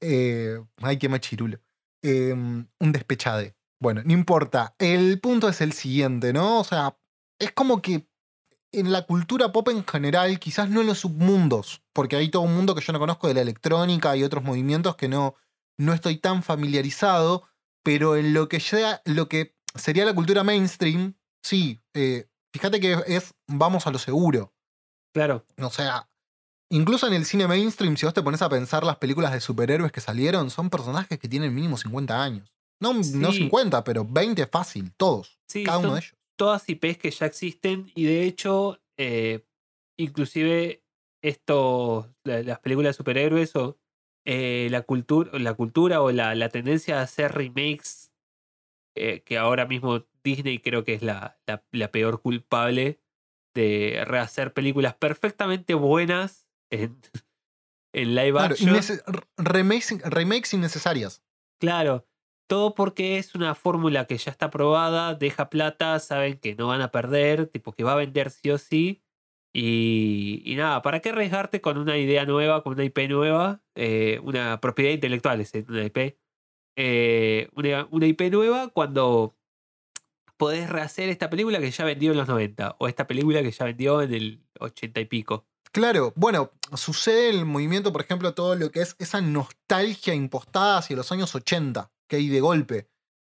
Eh, 0.00 0.56
ay, 0.82 0.98
qué 0.98 1.08
machirulo. 1.08 1.58
Eh, 2.00 2.32
un 2.32 2.92
despechade. 2.92 3.56
Bueno, 3.80 4.02
no 4.04 4.12
importa. 4.12 4.76
El 4.78 5.18
punto 5.20 5.48
es 5.48 5.60
el 5.60 5.72
siguiente, 5.72 6.32
¿no? 6.32 6.60
O 6.60 6.64
sea, 6.64 6.96
es 7.40 7.50
como 7.50 7.82
que 7.82 8.06
en 8.70 8.92
la 8.92 9.02
cultura 9.02 9.50
pop 9.50 9.68
en 9.68 9.84
general, 9.84 10.38
quizás 10.38 10.70
no 10.70 10.82
en 10.82 10.86
los 10.86 11.00
submundos, 11.00 11.82
porque 11.92 12.14
hay 12.14 12.28
todo 12.28 12.42
un 12.42 12.54
mundo 12.54 12.76
que 12.76 12.82
yo 12.82 12.92
no 12.92 13.00
conozco 13.00 13.26
de 13.26 13.34
la 13.34 13.40
electrónica 13.40 14.16
y 14.16 14.22
otros 14.22 14.44
movimientos 14.44 14.94
que 14.94 15.08
no, 15.08 15.34
no 15.76 15.92
estoy 15.92 16.18
tan 16.18 16.44
familiarizado, 16.44 17.48
pero 17.82 18.14
en 18.14 18.32
lo 18.32 18.48
que, 18.48 18.60
sea, 18.60 19.02
lo 19.04 19.28
que 19.28 19.56
sería 19.74 20.04
la 20.04 20.14
cultura 20.14 20.44
mainstream, 20.44 21.16
sí, 21.42 21.80
eh, 21.94 22.28
fíjate 22.52 22.78
que 22.78 22.96
es 23.08 23.34
vamos 23.48 23.88
a 23.88 23.90
lo 23.90 23.98
seguro. 23.98 24.54
Claro. 25.12 25.44
O 25.58 25.70
sea, 25.70 26.08
incluso 26.74 27.06
en 27.06 27.14
el 27.14 27.24
cine 27.24 27.46
mainstream, 27.48 27.96
si 27.96 28.06
vos 28.06 28.14
te 28.14 28.22
pones 28.22 28.42
a 28.42 28.48
pensar 28.48 28.84
las 28.84 28.96
películas 28.96 29.32
de 29.32 29.40
superhéroes 29.40 29.92
que 29.92 30.00
salieron, 30.00 30.50
son 30.50 30.70
personajes 30.70 31.18
que 31.18 31.28
tienen 31.28 31.54
mínimo 31.54 31.76
50 31.76 32.22
años. 32.22 32.52
No, 32.80 32.92
no 32.92 33.02
Sí. 33.32 33.38
50, 33.38 33.84
pero 33.84 34.04
20 34.04 34.46
fácil, 34.46 34.92
todos. 34.96 35.38
Sí, 35.48 35.64
cada 35.64 35.78
uno 35.78 35.94
de 35.94 36.00
ellos. 36.00 36.14
todas 36.36 36.68
IPs 36.68 36.98
que 36.98 37.10
ya 37.10 37.26
existen 37.26 37.90
y 37.94 38.04
de 38.04 38.24
hecho, 38.24 38.80
eh, 38.98 39.46
inclusive 39.96 40.82
esto, 41.22 42.12
la- 42.24 42.42
las 42.42 42.58
películas 42.60 42.90
de 42.90 42.96
superhéroes 42.98 43.54
o 43.56 43.78
eh, 44.26 44.68
la, 44.70 44.82
cultura 44.82 45.38
la 45.38 45.54
cultura 45.54 46.00
o 46.02 46.10
la, 46.10 46.34
la 46.34 46.48
tendencia 46.48 46.98
a 46.98 47.02
hacer 47.02 47.32
remakes, 47.32 48.10
eh, 48.96 49.22
que 49.22 49.38
ahora 49.38 49.66
mismo 49.66 50.04
Disney 50.24 50.58
creo 50.60 50.84
que 50.84 50.94
es 50.94 51.02
la, 51.02 51.38
la, 51.46 51.62
la 51.72 51.90
peor 51.90 52.20
culpable 52.22 53.00
de 53.54 54.02
rehacer 54.06 54.52
películas 54.52 54.94
perfectamente 54.94 55.74
buenas 55.74 56.43
en, 56.70 56.98
en 57.92 58.14
live 58.14 58.32
Claro, 58.32 58.54
action. 58.54 59.00
remakes, 59.36 60.00
remakes 60.04 60.54
innecesarias. 60.54 61.22
Claro, 61.60 62.06
todo 62.46 62.74
porque 62.74 63.18
es 63.18 63.34
una 63.34 63.54
fórmula 63.54 64.06
que 64.06 64.18
ya 64.18 64.30
está 64.30 64.50
probada, 64.50 65.14
deja 65.14 65.48
plata, 65.50 65.98
saben 65.98 66.38
que 66.38 66.54
no 66.54 66.68
van 66.68 66.82
a 66.82 66.90
perder, 66.90 67.46
tipo 67.46 67.72
que 67.72 67.84
va 67.84 67.92
a 67.92 67.96
vender 67.96 68.30
sí 68.30 68.50
o 68.50 68.58
sí. 68.58 69.02
Y, 69.56 70.42
y 70.44 70.56
nada, 70.56 70.82
¿para 70.82 70.98
qué 71.00 71.10
arriesgarte 71.10 71.60
con 71.60 71.78
una 71.78 71.96
idea 71.96 72.26
nueva, 72.26 72.62
con 72.64 72.72
una 72.72 72.84
IP 72.84 73.08
nueva? 73.08 73.62
Eh, 73.76 74.20
una 74.24 74.60
propiedad 74.60 74.90
intelectual 74.92 75.40
es 75.40 75.52
una 75.68 75.84
IP. 75.84 76.18
Eh, 76.76 77.48
una, 77.54 77.86
una 77.92 78.06
IP 78.06 78.22
nueva 78.32 78.68
cuando 78.68 79.36
podés 80.36 80.68
rehacer 80.68 81.08
esta 81.08 81.30
película 81.30 81.60
que 81.60 81.70
ya 81.70 81.84
vendió 81.84 82.10
en 82.10 82.16
los 82.16 82.26
90 82.26 82.74
o 82.80 82.88
esta 82.88 83.06
película 83.06 83.42
que 83.42 83.52
ya 83.52 83.64
vendió 83.66 84.02
en 84.02 84.12
el 84.12 84.42
80 84.58 85.00
y 85.00 85.04
pico. 85.04 85.46
Claro, 85.74 86.12
bueno, 86.14 86.52
sucede 86.74 87.30
el 87.30 87.46
movimiento, 87.46 87.92
por 87.92 88.00
ejemplo, 88.00 88.32
todo 88.32 88.54
lo 88.54 88.70
que 88.70 88.80
es 88.80 88.94
esa 89.00 89.20
nostalgia 89.20 90.14
impostada 90.14 90.78
hacia 90.78 90.94
los 90.94 91.10
años 91.10 91.34
80, 91.34 91.90
que 92.08 92.14
hay 92.14 92.28
de 92.28 92.40
golpe. 92.40 92.88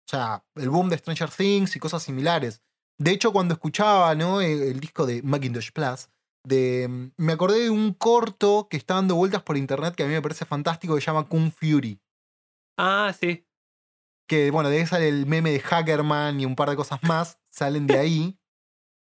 O 0.05 0.11
sea, 0.11 0.45
el 0.57 0.69
boom 0.69 0.89
de 0.89 0.99
Stranger 0.99 1.31
Things 1.31 1.77
y 1.77 1.79
cosas 1.79 2.03
similares. 2.03 2.61
De 2.99 3.13
hecho, 3.13 3.33
cuando 3.33 3.55
escuchaba 3.55 4.13
¿no? 4.17 4.41
el, 4.41 4.65
el 4.65 4.81
disco 4.81 5.07
de 5.07 5.23
Macintosh 5.23 5.71
Plus, 5.71 6.09
de, 6.43 6.89
mm, 6.89 7.13
me 7.19 7.35
acordé 7.35 7.61
de 7.61 7.71
un 7.71 7.95
corto 7.95 8.67
que 8.69 8.79
está 8.79 8.95
dando 8.95 9.15
vueltas 9.15 9.45
por 9.45 9.57
internet 9.57 9.95
que 9.95 10.03
a 10.03 10.07
mí 10.07 10.13
me 10.13 10.23
parece 10.23 10.45
fantástico, 10.45 10.97
que 10.97 11.01
se 11.01 11.07
llama 11.07 11.29
Kung 11.29 11.53
Fury. 11.53 12.01
Ah, 12.77 13.15
sí. 13.17 13.47
Que, 14.27 14.51
bueno, 14.51 14.71
de 14.71 14.79
ahí 14.81 14.87
sale 14.87 15.09
el 15.09 15.27
meme 15.27 15.53
de 15.53 15.61
Hackerman 15.61 16.41
y 16.41 16.47
un 16.47 16.57
par 16.57 16.69
de 16.69 16.75
cosas 16.75 17.01
más, 17.05 17.39
salen 17.49 17.87
de 17.87 17.97
ahí, 17.97 18.41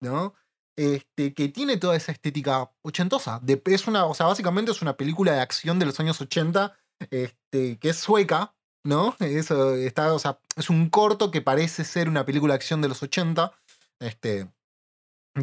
¿no? 0.02 0.34
Este, 0.80 1.34
que 1.34 1.50
tiene 1.50 1.76
toda 1.76 1.94
esa 1.94 2.10
estética 2.10 2.72
ochentosa. 2.80 3.42
Es 3.66 3.86
una, 3.86 4.06
o 4.06 4.14
sea, 4.14 4.24
básicamente 4.24 4.70
es 4.70 4.80
una 4.80 4.96
película 4.96 5.32
de 5.32 5.40
acción 5.40 5.78
de 5.78 5.84
los 5.84 6.00
años 6.00 6.18
80, 6.22 6.74
este, 7.10 7.78
que 7.78 7.90
es 7.90 7.98
sueca, 7.98 8.54
¿no? 8.82 9.14
Eso 9.20 9.74
está, 9.74 10.14
o 10.14 10.18
sea, 10.18 10.40
es 10.56 10.70
un 10.70 10.88
corto 10.88 11.30
que 11.30 11.42
parece 11.42 11.84
ser 11.84 12.08
una 12.08 12.24
película 12.24 12.54
de 12.54 12.56
acción 12.56 12.80
de 12.80 12.88
los 12.88 13.02
80. 13.02 13.52
Este, 14.00 14.50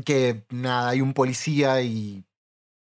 que 0.04 0.44
nada, 0.50 0.90
hay 0.90 1.02
un 1.02 1.14
policía 1.14 1.84
y 1.84 2.26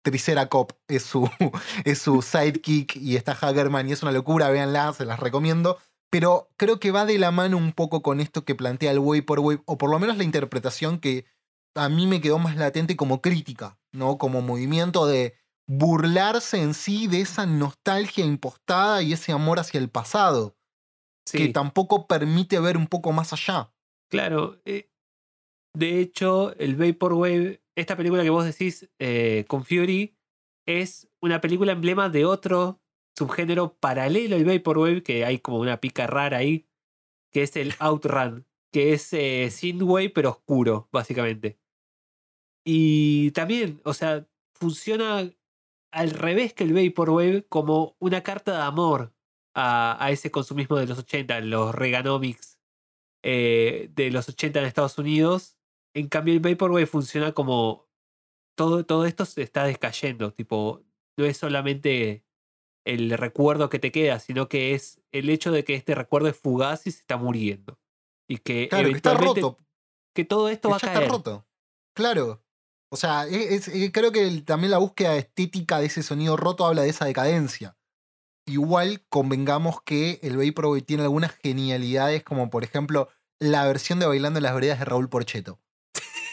Triceracop 0.05 0.75
es 0.87 1.03
su, 1.03 1.29
es 1.85 1.99
su 1.99 2.23
sidekick 2.23 2.95
y 2.95 3.17
está 3.17 3.35
Hackerman 3.35 3.89
y 3.89 3.93
es 3.95 4.05
una 4.05 4.12
locura, 4.12 4.49
véanla, 4.49 4.93
se 4.93 5.07
las 5.07 5.19
recomiendo. 5.19 5.79
Pero 6.09 6.53
creo 6.57 6.79
que 6.79 6.93
va 6.93 7.05
de 7.05 7.19
la 7.19 7.33
mano 7.33 7.57
un 7.57 7.73
poco 7.73 8.01
con 8.01 8.21
esto 8.21 8.45
que 8.45 8.55
plantea 8.55 8.93
el 8.93 9.01
Vaporwave, 9.01 9.62
o 9.65 9.77
por 9.77 9.91
lo 9.91 9.99
menos 9.99 10.19
la 10.19 10.23
interpretación 10.23 11.01
que 11.01 11.27
a 11.79 11.89
mí 11.89 12.07
me 12.07 12.20
quedó 12.20 12.39
más 12.39 12.57
latente 12.57 12.97
como 12.97 13.22
crítica, 13.22 13.79
¿no? 13.93 14.18
Como 14.18 14.43
movimiento 14.43 15.07
de 15.07 15.35
burlarse 15.66 16.61
en 16.61 16.74
sí 16.74 17.07
de 17.07 17.20
esa 17.20 17.47
nostalgia 17.47 18.24
impostada 18.24 19.03
y 19.03 19.12
ese 19.12 19.33
amor 19.33 19.59
hacia 19.59 19.79
el 19.79 19.91
pasado, 19.91 20.57
sí. 21.26 21.39
que 21.39 21.49
tampoco 21.49 22.07
permite 22.07 22.59
ver 22.59 22.76
un 22.76 22.87
poco 22.87 23.12
más 23.12 23.33
allá. 23.33 23.72
Claro, 24.11 24.61
eh, 24.64 24.91
De 25.74 26.01
hecho, 26.01 26.57
el 26.57 26.76
Vaporwave, 26.76 27.62
esta 27.76 27.97
película 27.97 28.22
que 28.22 28.31
vos 28.31 28.45
decís 28.45 28.89
eh, 28.99 29.45
con 29.47 29.64
Fury, 29.64 30.16
es 30.66 31.09
una 31.20 31.41
película 31.41 31.72
emblema 31.72 32.09
de 32.09 32.24
otro 32.24 32.81
subgénero 33.16 33.76
paralelo 33.79 34.37
al 34.37 34.45
Vaporwave, 34.45 35.03
que 35.03 35.24
hay 35.24 35.39
como 35.39 35.59
una 35.59 35.81
pica 35.81 36.07
rara 36.07 36.39
ahí, 36.39 36.66
que 37.31 37.43
es 37.43 37.57
el 37.57 37.74
Outrun, 37.79 38.47
que 38.72 38.95
es 38.95 39.12
eh, 39.12 39.51
Synthwave 39.51 40.11
pero 40.11 40.31
oscuro, 40.31 40.89
básicamente. 40.93 41.59
Y 42.71 43.31
también, 43.31 43.81
o 43.85 43.95
sea, 43.95 44.29
funciona 44.53 45.33
al 45.91 46.11
revés 46.11 46.53
que 46.53 46.64
el 46.64 46.75
Vaporwave 46.75 47.47
como 47.49 47.97
una 47.99 48.23
carta 48.23 48.53
de 48.53 48.62
amor 48.62 49.14
a, 49.55 49.97
a 50.05 50.11
ese 50.11 50.31
consumismo 50.31 50.77
de 50.77 50.87
los 50.87 50.99
80, 50.99 51.41
los 51.41 51.75
Reaganomics 51.75 52.59
eh, 53.23 53.89
de 53.95 54.11
los 54.11 54.29
80 54.29 54.59
en 54.59 54.66
Estados 54.66 54.99
Unidos. 54.99 55.57
En 55.95 56.09
cambio, 56.09 56.35
el 56.35 56.41
Vaporwave 56.41 56.85
funciona 56.85 57.33
como 57.33 57.89
todo, 58.55 58.85
todo 58.85 59.07
esto 59.07 59.25
se 59.25 59.41
está 59.41 59.64
descayendo. 59.64 60.35
Tipo, 60.35 60.85
no 61.16 61.25
es 61.25 61.39
solamente 61.39 62.27
el 62.85 63.09
recuerdo 63.16 63.71
que 63.71 63.79
te 63.79 63.93
queda, 63.93 64.19
sino 64.19 64.51
que 64.51 64.75
es 64.75 65.01
el 65.11 65.31
hecho 65.31 65.53
de 65.53 65.64
que 65.64 65.75
este 65.75 65.95
recuerdo 65.95 66.29
es 66.29 66.37
fugaz 66.37 66.87
y 66.87 66.91
se 66.91 67.01
está 67.01 67.16
muriendo. 67.16 67.81
Y 68.29 68.37
que 68.37 68.69
Claro, 68.69 68.91
que 68.91 68.97
está 68.97 69.14
roto. 69.14 69.57
que 70.14 70.27
todo 70.27 70.51
esto 70.51 70.69
que 70.69 70.73
va 70.73 70.77
a 70.77 70.81
caer. 70.81 71.03
está 71.05 71.14
roto. 71.14 71.47
Claro. 71.95 72.43
O 72.91 72.97
sea, 72.97 73.26
es- 73.26 73.68
eh, 73.68 73.91
creo 73.93 74.12
que 74.12 74.43
también 74.43 74.70
la 74.70 74.78
búsqueda 74.78 75.16
estética 75.16 75.78
de 75.78 75.86
ese 75.86 76.03
sonido 76.03 76.36
roto 76.36 76.66
habla 76.66 76.82
de 76.82 76.89
esa 76.89 77.05
decadencia. 77.05 77.76
Igual 78.47 79.05
convengamos 79.11 79.82
que 79.82 80.20
el 80.22 80.36
Vaporwave 80.39 80.80
tiene 80.82 81.03
algunas 81.03 81.32
genialidades, 81.43 82.22
como 82.24 82.49
por 82.49 82.64
ejemplo 82.64 83.09
la 83.39 83.66
versión 83.66 83.99
de 83.99 84.07
Bailando 84.07 84.39
en 84.39 84.45
las 84.45 84.55
Veredas 84.55 84.78
de 84.78 84.86
Raúl 84.86 85.09
Porcheto. 85.11 85.61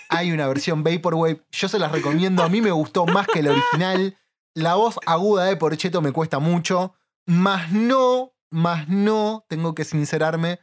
Hay 0.09 0.31
una 0.31 0.47
versión 0.47 0.83
Vaporwave, 0.83 1.41
yo 1.51 1.67
se 1.67 1.77
las 1.79 1.91
recomiendo, 1.91 2.43
a 2.43 2.49
mí 2.49 2.61
me 2.61 2.71
gustó 2.71 3.05
más 3.05 3.27
que 3.27 3.39
el 3.39 3.49
original. 3.49 4.17
La 4.53 4.75
voz 4.75 4.97
aguda 5.05 5.45
de 5.45 5.57
Porcheto 5.57 6.01
me 6.01 6.13
cuesta 6.13 6.39
mucho, 6.39 6.93
más 7.25 7.71
no, 7.73 8.33
más 8.49 8.87
no, 8.87 9.45
tengo 9.49 9.75
que 9.75 9.83
sincerarme, 9.83 10.59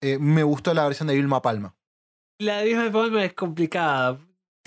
eh, 0.00 0.16
me 0.18 0.42
gustó 0.42 0.72
la 0.72 0.84
versión 0.84 1.08
de 1.08 1.14
Vilma 1.16 1.42
Palma. 1.42 1.76
La 2.38 2.58
de 2.58 2.66
Vilma 2.66 2.90
Palma 2.90 3.24
es 3.24 3.34
complicada. 3.34 4.18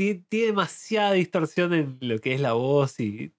Tiene, 0.02 0.26
tiene 0.30 0.46
demasiada 0.48 1.12
distorsión 1.12 1.74
en 1.76 1.98
lo 2.02 2.18
que 2.18 2.34
es 2.34 2.42
la 2.42 2.54
voz 2.54 3.00
y. 3.00 3.36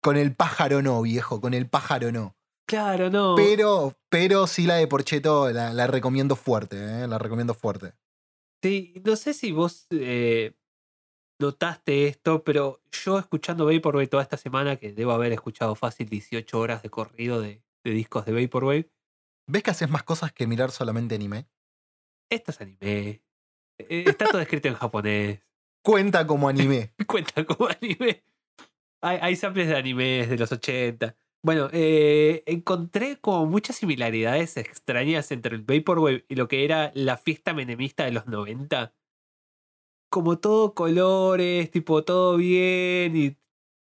Con 0.00 0.16
el 0.16 0.32
pájaro 0.32 0.80
no, 0.80 1.02
viejo, 1.02 1.40
con 1.40 1.54
el 1.54 1.68
pájaro 1.68 2.12
no. 2.12 2.36
Claro, 2.68 3.10
no. 3.10 3.34
Pero, 3.34 3.96
pero 4.08 4.46
sí 4.46 4.64
la 4.64 4.76
de 4.76 4.86
Porcheto 4.86 5.50
la, 5.50 5.72
la 5.72 5.88
recomiendo 5.88 6.36
fuerte, 6.36 6.76
¿eh? 6.76 7.08
la 7.08 7.18
recomiendo 7.18 7.52
fuerte. 7.52 7.94
Sí, 8.62 8.94
no 9.04 9.16
sé 9.16 9.34
si 9.34 9.50
vos 9.50 9.88
eh, 9.90 10.54
notaste 11.40 12.06
esto, 12.06 12.44
pero 12.44 12.80
yo 12.92 13.18
escuchando 13.18 13.66
Vaporwave 13.66 14.06
toda 14.06 14.22
esta 14.22 14.36
semana, 14.36 14.76
que 14.76 14.92
debo 14.92 15.10
haber 15.10 15.32
escuchado 15.32 15.74
fácil 15.74 16.08
18 16.08 16.60
horas 16.60 16.82
de 16.84 16.90
corrido 16.90 17.40
de, 17.40 17.64
de 17.82 17.90
discos 17.90 18.24
de 18.24 18.40
Vaporwave, 18.40 18.88
¿Ves 19.48 19.62
que 19.64 19.70
haces 19.72 19.90
más 19.90 20.04
cosas 20.04 20.30
que 20.30 20.46
mirar 20.46 20.70
solamente 20.70 21.16
anime? 21.16 21.48
esto 22.30 22.52
es 22.52 22.60
anime. 22.60 22.78
Eh, 23.78 24.04
Está 24.06 24.26
todo 24.26 24.40
escrito 24.40 24.68
en 24.68 24.74
japonés. 24.74 25.47
Cuenta 25.82 26.26
como 26.26 26.48
anime. 26.48 26.92
Cuenta 27.06 27.44
como 27.44 27.68
anime. 27.68 28.22
Hay, 29.00 29.36
samples 29.36 29.68
de 29.68 29.76
animes 29.76 30.28
de 30.28 30.36
los 30.36 30.50
80. 30.50 31.16
Bueno, 31.42 31.68
eh, 31.72 32.42
encontré 32.46 33.20
como 33.20 33.46
muchas 33.46 33.76
similaridades 33.76 34.56
extrañas 34.56 35.30
entre 35.30 35.54
el 35.54 35.62
Vaporwave 35.62 36.24
y 36.28 36.34
lo 36.34 36.48
que 36.48 36.64
era 36.64 36.90
la 36.94 37.16
fiesta 37.16 37.54
menemista 37.54 38.04
de 38.04 38.10
los 38.10 38.26
90. 38.26 38.92
Como 40.10 40.38
todo 40.40 40.74
colores, 40.74 41.70
tipo 41.70 42.02
todo 42.04 42.36
bien. 42.38 43.16
Y 43.16 43.36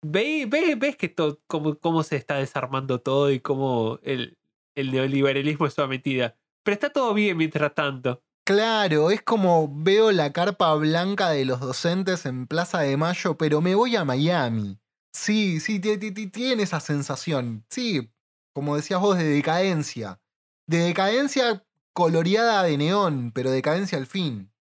ve- 0.03 0.47
ve- 0.49 0.75
ves 0.75 0.97
que 0.97 1.09
todo, 1.09 1.41
cómo, 1.47 2.03
se 2.03 2.17
está 2.17 2.37
desarmando 2.39 3.01
todo 3.01 3.31
y 3.31 3.39
cómo 3.39 4.01
el, 4.03 4.37
el 4.75 4.91
neoliberalismo 4.91 5.67
es 5.67 5.75
su 5.75 5.87
metida. 5.87 6.37
Pero 6.65 6.75
está 6.75 6.91
todo 6.91 7.15
bien 7.15 7.37
mientras 7.37 7.73
tanto. 7.75 8.24
Claro, 8.47 9.11
es 9.11 9.23
como 9.23 9.71
veo 9.73 10.13
la 10.13 10.33
carpa 10.33 10.75
blanca 10.75 11.31
de 11.31 11.47
los 11.47 11.61
docentes 11.61 12.27
en 12.27 12.47
Plaza 12.47 12.81
de 12.81 12.97
Mayo, 12.99 13.39
pero 13.39 13.63
me 13.63 13.75
voy 13.75 13.97
a 13.97 14.05
Miami. 14.05 14.79
Sí, 15.15 15.61
sí, 15.61 15.81
ti- 15.81 15.97
ti- 15.97 16.11
ti- 16.13 16.27
tiene 16.27 16.65
esa 16.65 16.81
sensación. 16.81 17.65
Sí, 17.71 18.11
como 18.53 18.77
decías 18.77 19.01
vos, 19.01 19.17
de 19.17 19.25
decadencia. 19.25 20.21
De 20.67 20.79
decadencia 20.79 21.65
coloreada 21.95 22.65
de 22.65 22.77
neón, 22.77 23.33
pero 23.33 23.51
decadencia 23.51 23.97
al 23.97 24.07
fin. 24.07 24.53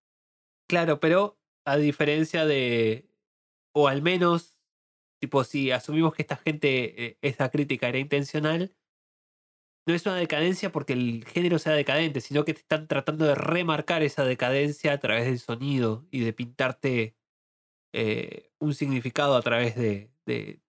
Claro, 0.66 0.98
pero 0.98 1.38
a 1.66 1.76
diferencia 1.76 2.46
de, 2.46 3.10
o 3.74 3.88
al 3.88 4.00
menos, 4.00 4.56
tipo, 5.20 5.44
si 5.44 5.72
asumimos 5.72 6.14
que 6.14 6.22
esta 6.22 6.36
gente, 6.36 7.04
eh, 7.06 7.18
esta 7.20 7.50
crítica 7.50 7.88
era 7.88 7.98
intencional, 7.98 8.74
no 9.86 9.94
es 9.94 10.06
una 10.06 10.16
decadencia 10.16 10.72
porque 10.72 10.94
el 10.94 11.24
género 11.26 11.58
sea 11.58 11.72
decadente, 11.72 12.20
sino 12.20 12.44
que 12.44 12.54
te 12.54 12.60
están 12.60 12.88
tratando 12.88 13.26
de 13.26 13.34
remarcar 13.34 14.02
esa 14.02 14.24
decadencia 14.24 14.92
a 14.92 14.98
través 14.98 15.26
del 15.26 15.38
sonido 15.38 16.06
y 16.10 16.20
de 16.20 16.32
pintarte 16.32 17.16
eh, 17.92 18.50
un 18.58 18.74
significado 18.74 19.36
a 19.36 19.42
través 19.42 19.76
de, 19.76 20.10
de, 20.26 20.60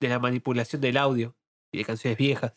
de 0.00 0.08
la 0.08 0.18
manipulación 0.18 0.80
del 0.80 0.96
audio 0.96 1.36
y 1.72 1.78
de 1.78 1.84
canciones 1.84 2.18
viejas. 2.18 2.54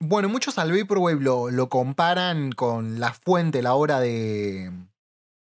Bueno, 0.00 0.28
muchos 0.28 0.58
al 0.58 0.72
Vaporwave 0.72 1.20
lo, 1.20 1.50
lo 1.50 1.68
comparan 1.68 2.50
con 2.50 2.98
La 2.98 3.12
Fuente, 3.12 3.62
la 3.62 3.74
obra 3.74 4.00
de, 4.00 4.72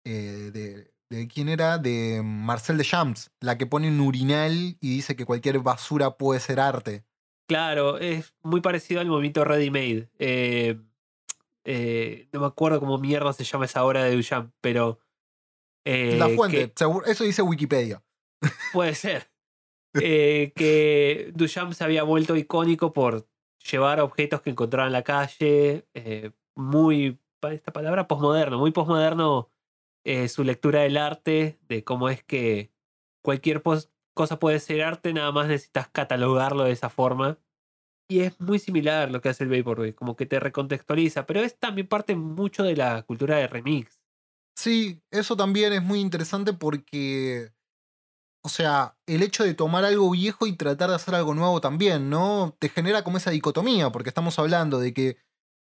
eh, 0.06 0.52
de. 0.54 0.96
¿De 1.08 1.28
quién 1.28 1.50
era? 1.50 1.78
De 1.78 2.24
Marcel 2.24 2.80
Deschamps, 2.80 3.30
la 3.40 3.60
que 3.60 3.68
pone 3.68 3.88
un 3.90 4.00
urinal 4.00 4.76
y 4.82 4.96
dice 4.96 5.16
que 5.16 5.24
cualquier 5.24 5.60
basura 5.60 6.18
puede 6.18 6.40
ser 6.40 6.60
arte. 6.60 7.06
Claro, 7.48 7.98
es 7.98 8.34
muy 8.42 8.62
parecido 8.62 9.02
al 9.02 9.08
movimiento 9.08 9.44
Ready 9.44 9.70
Made. 9.70 10.10
Eh, 10.20 10.80
eh, 11.64 12.28
no 12.32 12.40
me 12.42 12.46
acuerdo 12.48 12.80
cómo 12.80 12.98
mierda 12.98 13.34
se 13.34 13.44
llama 13.44 13.66
esa 13.66 13.84
obra 13.86 14.04
de 14.04 14.16
Duchamp, 14.16 14.52
pero. 14.62 15.00
eh, 15.86 16.16
la 16.18 16.28
que- 16.28 16.36
Fuente, 16.36 16.74
seguro- 16.76 17.06
eso 17.06 17.24
dice 17.24 17.42
Wikipedia. 17.42 18.04
Puede 18.74 18.96
ser. 18.96 19.30
Eh, 20.04 20.52
que 20.58 21.32
Duchamp 21.36 21.72
se 21.72 21.82
había 21.86 22.04
vuelto 22.04 22.36
icónico 22.36 22.92
por 22.92 23.26
llevar 23.72 24.02
objetos 24.02 24.42
que 24.42 24.50
encontraba 24.50 24.88
en 24.88 24.92
la 24.92 25.04
calle, 25.04 25.88
eh, 25.94 26.32
muy, 26.54 27.18
pa- 27.40 27.54
esta 27.54 27.72
palabra, 27.72 28.06
posmoderno, 28.06 28.58
muy 28.60 28.72
posmoderno 28.72 29.50
eh, 30.04 30.28
su 30.28 30.44
lectura 30.44 30.82
del 30.82 30.98
arte, 30.98 31.60
de 31.70 31.86
cómo 31.86 32.10
es 32.10 32.22
que 32.26 32.72
cualquier 33.24 33.62
pos- 33.64 33.90
cosa 34.16 34.40
puede 34.40 34.60
ser 34.60 34.82
arte, 34.82 35.14
nada 35.14 35.32
más 35.32 35.48
necesitas 35.48 35.88
catalogarlo 35.90 36.64
de 36.64 36.72
esa 36.72 36.90
forma. 36.90 37.38
Y 38.10 38.22
es 38.22 38.40
muy 38.40 38.58
similar 38.58 39.12
lo 39.12 39.22
que 39.22 39.30
hace 39.30 39.44
el 39.44 39.50
Vaporwave, 39.50 39.94
como 39.94 40.16
que 40.16 40.26
te 40.26 40.40
recontextualiza, 40.40 41.28
pero 41.28 41.42
es 41.42 41.58
también 41.60 41.88
parte 41.88 42.16
mucho 42.16 42.64
de 42.64 42.76
la 42.76 43.04
cultura 43.04 43.38
de 43.38 43.48
remix. 43.48 44.02
Sí, 44.56 45.04
eso 45.12 45.36
también 45.36 45.74
es 45.74 45.84
muy 45.84 46.00
interesante 46.00 46.54
porque, 46.54 47.52
o 48.44 48.50
sea, 48.50 48.98
el 49.06 49.22
hecho 49.22 49.44
de 49.44 49.54
tomar 49.54 49.84
algo 49.84 50.10
viejo 50.12 50.48
y 50.48 50.56
tratar 50.56 50.90
de 50.90 50.96
hacer 50.96 51.14
algo 51.14 51.34
nuevo 51.34 51.60
también, 51.60 52.10
¿no? 52.10 52.56
Te 52.60 52.70
genera 52.70 53.04
como 53.04 53.18
esa 53.18 53.32
dicotomía, 53.32 53.92
porque 53.92 54.10
estamos 54.10 54.40
hablando 54.40 54.80
de 54.80 54.94
que 54.94 55.18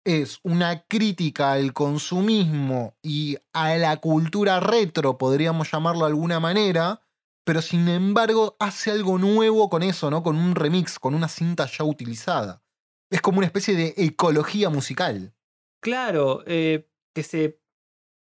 es 0.03 0.39
una 0.43 0.81
crítica 0.87 1.53
al 1.53 1.73
consumismo 1.73 2.97
y 3.03 3.37
a 3.53 3.77
la 3.77 3.97
cultura 3.97 4.59
retro, 4.59 5.17
podríamos 5.17 5.71
llamarlo 5.71 6.01
de 6.01 6.11
alguna 6.11 6.39
manera, 6.39 7.01
pero 7.43 7.61
sin 7.61 7.87
embargo 7.87 8.55
hace 8.59 8.91
algo 8.91 9.17
nuevo 9.17 9.69
con 9.69 9.83
eso, 9.83 10.09
¿no? 10.11 10.23
Con 10.23 10.37
un 10.37 10.55
remix, 10.55 10.99
con 10.99 11.15
una 11.15 11.27
cinta 11.27 11.65
ya 11.65 11.83
utilizada. 11.83 12.63
Es 13.09 13.21
como 13.21 13.39
una 13.39 13.47
especie 13.47 13.75
de 13.75 13.93
ecología 13.97 14.69
musical. 14.69 15.35
Claro, 15.81 16.43
eh, 16.45 16.87
que 17.13 17.23
se 17.23 17.59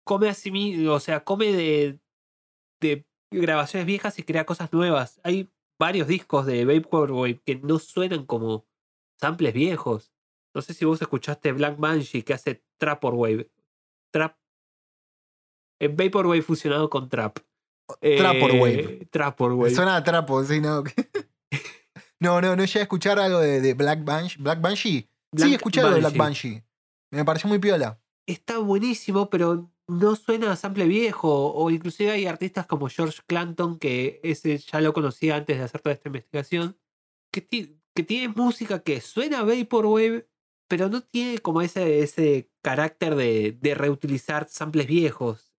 come 0.04 0.28
a 0.28 0.34
sí 0.34 0.50
mismo, 0.50 0.92
o 0.92 1.00
sea, 1.00 1.24
come 1.24 1.52
de, 1.52 2.00
de 2.80 3.06
grabaciones 3.32 3.86
viejas 3.86 4.18
y 4.18 4.22
crea 4.24 4.44
cosas 4.46 4.72
nuevas. 4.72 5.20
Hay 5.24 5.50
varios 5.78 6.08
discos 6.08 6.46
de 6.46 6.64
Vaporwave 6.64 7.40
que 7.44 7.56
no 7.56 7.78
suenan 7.78 8.26
como 8.26 8.66
samples 9.20 9.54
viejos. 9.54 10.12
No 10.54 10.62
sé 10.62 10.74
si 10.74 10.84
vos 10.84 11.00
escuchaste 11.00 11.52
Black 11.52 11.78
Banshee 11.78 12.22
que 12.22 12.34
hace 12.34 12.64
Traporwave. 12.78 13.50
Trap. 14.12 14.36
eh, 15.80 15.88
Vaporwave 15.88 16.42
fusionado 16.42 16.88
con 16.90 17.08
Trap. 17.08 17.38
Eh, 18.00 18.16
Traporwave. 19.10 19.70
Suena 19.74 19.96
a 19.96 20.02
trapo, 20.04 20.42
sí, 20.44 20.60
no. 20.60 20.82
no, 22.20 22.40
no, 22.40 22.56
no 22.56 22.64
llegué 22.64 22.80
a 22.80 22.82
escuchar 22.82 23.18
algo 23.18 23.38
de, 23.40 23.60
de 23.60 23.74
Black 23.74 24.04
Banshee. 24.04 24.42
¿Black 24.42 24.60
Banshee? 24.60 25.08
sí, 25.36 25.54
escuché 25.54 25.80
algo 25.80 25.94
de 25.94 26.00
Black 26.00 26.16
Banshee. 26.16 26.50
Banshee. 26.54 26.66
Me 27.12 27.24
pareció 27.24 27.48
muy 27.48 27.58
piola. 27.58 28.00
está 28.26 28.58
buenísimo, 28.58 29.30
pero 29.30 29.70
no 29.88 30.16
suena 30.16 30.50
a 30.52 30.56
sample 30.56 30.86
viejo. 30.86 31.52
O 31.52 31.70
inclusive 31.70 32.10
hay 32.10 32.26
artistas 32.26 32.66
como 32.66 32.88
George 32.88 33.20
Clanton, 33.26 33.78
que 33.78 34.20
ese 34.24 34.58
ya 34.58 34.80
lo 34.80 34.92
conocía 34.92 35.36
antes 35.36 35.58
de 35.58 35.64
hacer 35.64 35.80
toda 35.80 35.94
esta 35.94 36.08
investigación, 36.08 36.76
que, 37.32 37.40
ti- 37.42 37.78
que 37.94 38.02
tiene 38.02 38.28
música 38.34 38.80
que 38.82 39.00
suena 39.00 39.40
a 39.40 39.44
Vaporwave, 39.44 40.28
pero 40.68 40.88
no 40.88 41.02
tiene 41.02 41.38
como 41.38 41.62
ese, 41.62 42.00
ese 42.00 42.50
carácter 42.62 43.14
de, 43.14 43.52
de 43.60 43.74
reutilizar 43.76 44.48
samples 44.48 44.86
viejos. 44.88 45.52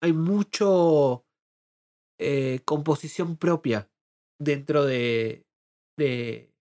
hay 0.00 0.12
mucho 0.12 1.26
eh, 2.18 2.60
composición 2.64 3.36
propia 3.36 3.90
dentro 4.40 4.84
de, 4.84 5.46
de, 5.96 6.52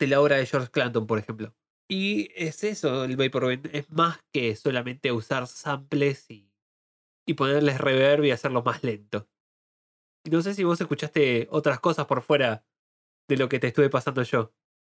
la 0.00 0.20
obra 0.20 0.36
de 0.36 0.46
George 0.46 0.70
Clanton, 0.70 1.06
por 1.06 1.18
ejemplo. 1.18 1.54
Y 1.88 2.30
es 2.34 2.64
eso, 2.64 3.04
el 3.04 3.16
Vaporwave. 3.16 3.70
Es 3.72 3.90
más 3.90 4.18
que 4.32 4.54
solamente 4.56 5.12
usar 5.12 5.46
samples 5.46 6.30
y, 6.30 6.52
y 7.26 7.34
ponerles 7.34 7.78
reverb 7.78 8.24
y 8.24 8.30
hacerlo 8.30 8.62
más 8.62 8.82
lento. 8.82 9.28
Y 10.24 10.30
no 10.30 10.42
sé 10.42 10.54
si 10.54 10.64
vos 10.64 10.80
escuchaste 10.80 11.46
otras 11.50 11.80
cosas 11.80 12.06
por 12.06 12.22
fuera 12.22 12.64
de 13.28 13.36
lo 13.36 13.48
que 13.48 13.60
te 13.60 13.68
estuve 13.68 13.90
pasando 13.90 14.22
yo. 14.22 14.52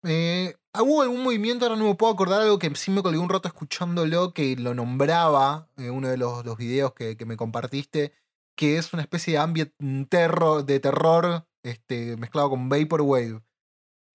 Eh, 0.03 0.55
¿Hubo 0.79 1.01
algún 1.01 1.23
movimiento? 1.23 1.65
Ahora 1.65 1.77
no 1.77 1.85
me 1.85 1.95
puedo 1.95 2.13
acordar 2.13 2.41
algo 2.41 2.59
que 2.59 2.73
sí 2.75 2.91
me 2.91 3.01
colgué 3.01 3.17
un 3.17 3.29
rato 3.29 3.47
escuchándolo, 3.47 4.33
que 4.33 4.55
lo 4.55 4.73
nombraba 4.73 5.69
en 5.75 5.91
uno 5.91 6.07
de 6.07 6.17
los, 6.17 6.45
los 6.45 6.57
videos 6.57 6.93
que, 6.93 7.17
que 7.17 7.25
me 7.25 7.35
compartiste, 7.35 8.13
que 8.57 8.77
es 8.77 8.91
una 8.93 9.03
especie 9.03 9.33
de 9.33 9.39
ambient 9.39 9.73
terror, 10.09 10.65
de 10.65 10.79
terror 10.79 11.47
este, 11.63 12.17
mezclado 12.17 12.49
con 12.49 12.69
Vaporwave. 12.69 13.41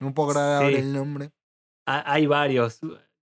No 0.00 0.12
puedo 0.14 0.32
Sí. 0.68 0.74
el 0.74 0.92
nombre. 0.92 1.30
Ha- 1.86 2.12
Hay 2.12 2.26
varios. 2.26 2.80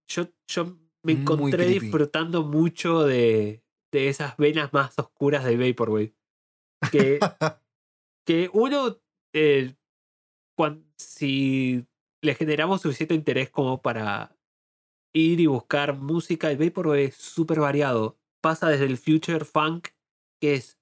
Yo, 0.08 0.28
yo 0.48 0.76
me 1.04 1.12
encontré 1.12 1.66
disfrutando 1.66 2.42
mucho 2.42 3.04
de, 3.04 3.62
de 3.92 4.08
esas 4.08 4.36
venas 4.36 4.72
más 4.72 4.98
oscuras 4.98 5.44
de 5.44 5.56
Vaporwave. 5.56 6.14
Que, 6.90 7.18
que 8.26 8.50
uno, 8.54 8.96
eh, 9.34 9.74
cuan- 10.58 10.90
si 10.98 11.86
le 12.22 12.34
generamos 12.34 12.80
suficiente 12.82 13.14
interés 13.14 13.50
como 13.50 13.80
para 13.82 14.36
ir 15.14 15.40
y 15.40 15.46
buscar 15.46 15.96
música, 15.96 16.50
el 16.50 16.56
Vaporwave 16.58 17.04
es 17.04 17.16
súper 17.16 17.60
variado. 17.60 18.18
Pasa 18.42 18.68
desde 18.68 18.86
el 18.86 18.96
future 18.96 19.44
funk, 19.44 19.88
que 20.40 20.54
es 20.54 20.78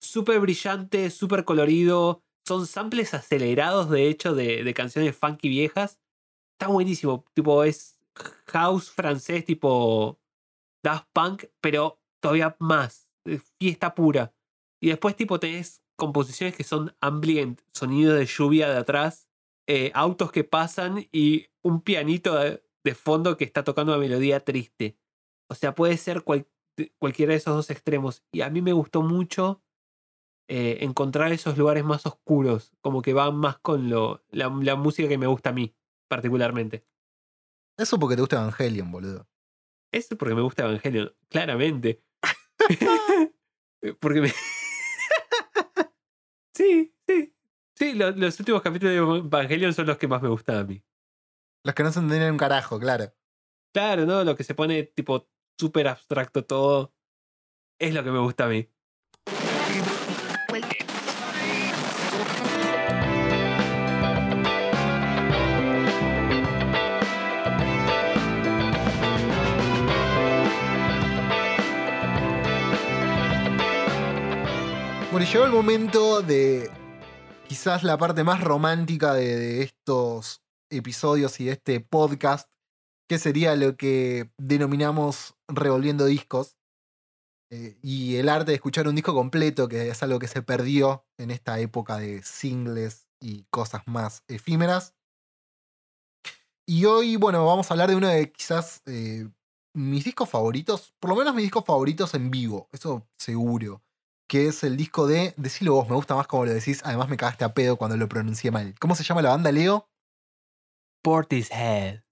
súper 0.00 0.40
brillante, 0.40 1.10
súper 1.10 1.44
colorido. 1.44 2.22
Son 2.46 2.66
samples 2.66 3.14
acelerados, 3.14 3.90
de 3.90 4.08
hecho, 4.08 4.34
de, 4.34 4.62
de 4.62 4.74
canciones 4.74 5.16
funky 5.16 5.48
viejas. 5.48 5.98
Está 6.58 6.68
buenísimo. 6.68 7.24
Tipo, 7.34 7.64
es 7.64 7.98
house 8.46 8.90
francés, 8.90 9.44
tipo 9.44 10.20
Daft 10.82 11.08
Punk, 11.12 11.44
pero 11.60 12.00
todavía 12.20 12.56
más. 12.60 13.10
Fiesta 13.58 13.94
pura. 13.94 14.34
Y 14.80 14.88
después, 14.88 15.16
tipo, 15.16 15.40
tenés 15.40 15.82
composiciones 15.96 16.54
que 16.54 16.64
son 16.64 16.94
ambient, 17.00 17.60
sonido 17.72 18.14
de 18.14 18.26
lluvia 18.26 18.68
de 18.68 18.76
atrás, 18.76 19.28
eh, 19.66 19.90
autos 19.94 20.30
que 20.30 20.44
pasan 20.44 21.08
y 21.10 21.46
un 21.62 21.80
pianito 21.80 22.36
de, 22.36 22.62
fondo 22.94 23.36
que 23.36 23.42
está 23.44 23.64
tocando 23.64 23.92
una 23.92 24.00
melodía 24.00 24.38
triste. 24.38 24.96
O 25.50 25.56
sea, 25.56 25.74
puede 25.74 25.96
ser 25.96 26.22
cual- 26.22 26.46
cualquiera 26.98 27.32
de 27.32 27.38
esos 27.38 27.56
dos 27.56 27.70
extremos. 27.70 28.22
Y 28.30 28.42
a 28.42 28.50
mí 28.50 28.62
me 28.62 28.72
gustó 28.72 29.02
mucho 29.02 29.60
eh, 30.48 30.78
encontrar 30.82 31.32
esos 31.32 31.58
lugares 31.58 31.84
más 31.84 32.06
oscuros, 32.06 32.72
como 32.80 33.02
que 33.02 33.12
van 33.12 33.36
más 33.36 33.58
con 33.58 33.90
lo, 33.90 34.24
la, 34.30 34.48
la 34.62 34.76
música 34.76 35.08
que 35.08 35.18
me 35.18 35.26
gusta 35.26 35.50
a 35.50 35.52
mí, 35.52 35.74
particularmente. 36.08 36.86
Eso 37.78 37.98
porque 37.98 38.14
te 38.16 38.22
gusta 38.22 38.36
Evangelion, 38.36 38.90
boludo. 38.90 39.28
Eso 39.92 40.14
es 40.14 40.18
porque 40.18 40.34
me 40.34 40.42
gusta 40.42 40.64
Evangelion, 40.64 41.14
claramente. 41.28 42.02
porque 44.00 44.20
me. 44.20 44.32
sí, 46.54 46.94
sí. 47.06 47.32
Sí, 47.74 47.92
lo- 47.94 48.10
los 48.12 48.38
últimos 48.40 48.62
capítulos 48.62 48.92
de 48.94 48.98
Evangelion 49.26 49.74
son 49.74 49.86
los 49.86 49.98
que 49.98 50.08
más 50.08 50.22
me 50.22 50.28
gustan 50.30 50.56
a 50.56 50.64
mí. 50.64 50.82
Los 51.64 51.74
que 51.74 51.82
no 51.82 51.92
se 51.92 51.98
entienden 52.00 52.32
un 52.32 52.38
carajo, 52.38 52.78
claro. 52.78 53.12
Claro, 53.74 54.06
¿no? 54.06 54.24
Lo 54.24 54.34
que 54.36 54.44
se 54.44 54.54
pone 54.54 54.84
tipo 54.84 55.28
súper 55.58 55.88
abstracto 55.88 56.46
todo. 56.46 56.94
Es 57.78 57.92
lo 57.92 58.02
que 58.02 58.10
me 58.10 58.20
gusta 58.20 58.46
a 58.46 58.48
mí. 58.48 58.70
Llegó 75.36 75.44
el 75.44 75.52
momento 75.52 76.22
de 76.22 76.70
quizás 77.46 77.82
la 77.82 77.98
parte 77.98 78.24
más 78.24 78.42
romántica 78.42 79.12
de, 79.12 79.60
estos 79.60 80.42
episodios 80.70 81.38
y 81.40 81.44
de 81.44 81.52
este 81.52 81.80
podcast, 81.80 82.50
que 83.06 83.18
sería 83.18 83.54
lo 83.54 83.76
que 83.76 84.30
denominamos 84.38 85.34
revolviendo 85.46 86.06
discos. 86.06 86.56
Eh, 87.50 87.76
y 87.82 88.16
el 88.16 88.30
arte 88.30 88.52
de 88.52 88.54
escuchar 88.54 88.88
un 88.88 88.94
disco 88.94 89.12
completo, 89.12 89.68
que 89.68 89.90
es 89.90 90.02
algo 90.02 90.18
que 90.18 90.26
se 90.26 90.40
perdió 90.40 91.04
en 91.18 91.30
esta 91.30 91.60
época 91.60 91.98
de 91.98 92.22
singles 92.22 93.06
y 93.20 93.44
cosas 93.50 93.82
más 93.84 94.24
efímeras. 94.28 94.94
Y 96.66 96.86
hoy, 96.86 97.16
bueno, 97.16 97.44
vamos 97.44 97.70
a 97.70 97.74
hablar 97.74 97.90
de 97.90 97.96
uno 97.96 98.08
de 98.08 98.32
quizás 98.32 98.80
eh, 98.86 99.28
mis 99.74 100.02
discos 100.02 100.30
favoritos, 100.30 100.94
por 100.98 101.10
lo 101.10 101.16
menos 101.16 101.34
mis 101.34 101.44
discos 101.44 101.66
favoritos 101.66 102.14
en 102.14 102.30
vivo, 102.30 102.70
eso 102.72 103.06
seguro 103.18 103.82
que 104.28 104.48
es 104.48 104.64
el 104.64 104.76
disco 104.76 105.06
de. 105.06 105.34
Decilo 105.36 105.74
vos, 105.74 105.88
me 105.88 105.94
gusta 105.94 106.14
más 106.14 106.26
como 106.26 106.44
lo 106.44 106.52
decís. 106.52 106.80
Además, 106.84 107.08
me 107.08 107.16
cagaste 107.16 107.44
a 107.44 107.54
pedo 107.54 107.76
cuando 107.76 107.96
lo 107.96 108.08
pronuncié 108.08 108.50
mal. 108.50 108.74
¿Cómo 108.80 108.94
se 108.94 109.04
llama 109.04 109.22
la 109.22 109.30
banda, 109.30 109.52
Leo? 109.52 109.88
Portishead. 111.02 112.02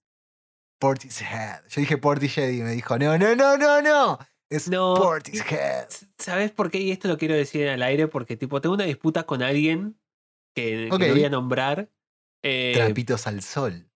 Portishead. 0.79 1.63
Yo 1.69 1.81
dije 1.81 1.97
Portishead 1.97 2.49
y 2.49 2.61
me 2.61 2.71
dijo: 2.71 2.97
No, 2.97 3.17
no, 3.17 3.35
no, 3.35 3.57
no, 3.57 3.81
no. 3.81 4.19
Es 4.49 4.69
No. 4.69 4.95
Portishead. 4.95 5.87
¿Sabes 6.17 6.51
por 6.51 6.69
qué? 6.71 6.79
Y 6.79 6.91
esto 6.91 7.07
lo 7.07 7.17
quiero 7.17 7.33
decir 7.35 7.67
al 7.67 7.81
aire 7.81 8.07
porque, 8.07 8.37
tipo, 8.37 8.61
tengo 8.61 8.75
una 8.75 8.83
disputa 8.85 9.23
con 9.23 9.41
alguien 9.41 9.99
que, 10.55 10.87
que 10.89 10.95
Ok. 10.95 11.01
no 11.01 11.07
voy 11.13 11.25
a 11.25 11.29
nombrar. 11.29 11.89
eh, 12.43 12.73
Trapitos 12.75 13.27
al 13.27 13.41
sol. 13.41 13.89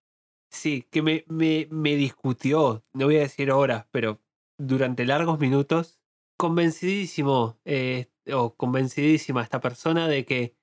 Sí, 0.52 0.82
que 0.90 1.04
me, 1.04 1.24
me, 1.28 1.68
me 1.70 1.96
discutió, 1.96 2.84
no 2.94 3.06
voy 3.06 3.18
a 3.18 3.22
decir 3.22 3.52
horas, 3.52 3.86
pero 3.92 4.20
durante 4.58 5.06
largos 5.06 5.40
minutos, 5.40 5.99
convencidísimo 6.40 7.60
eh, 7.66 8.08
o 8.34 8.56
convencidísima 8.56 9.44
esta 9.44 9.60
persona 9.60 10.08
de 10.08 10.26
que 10.26 10.56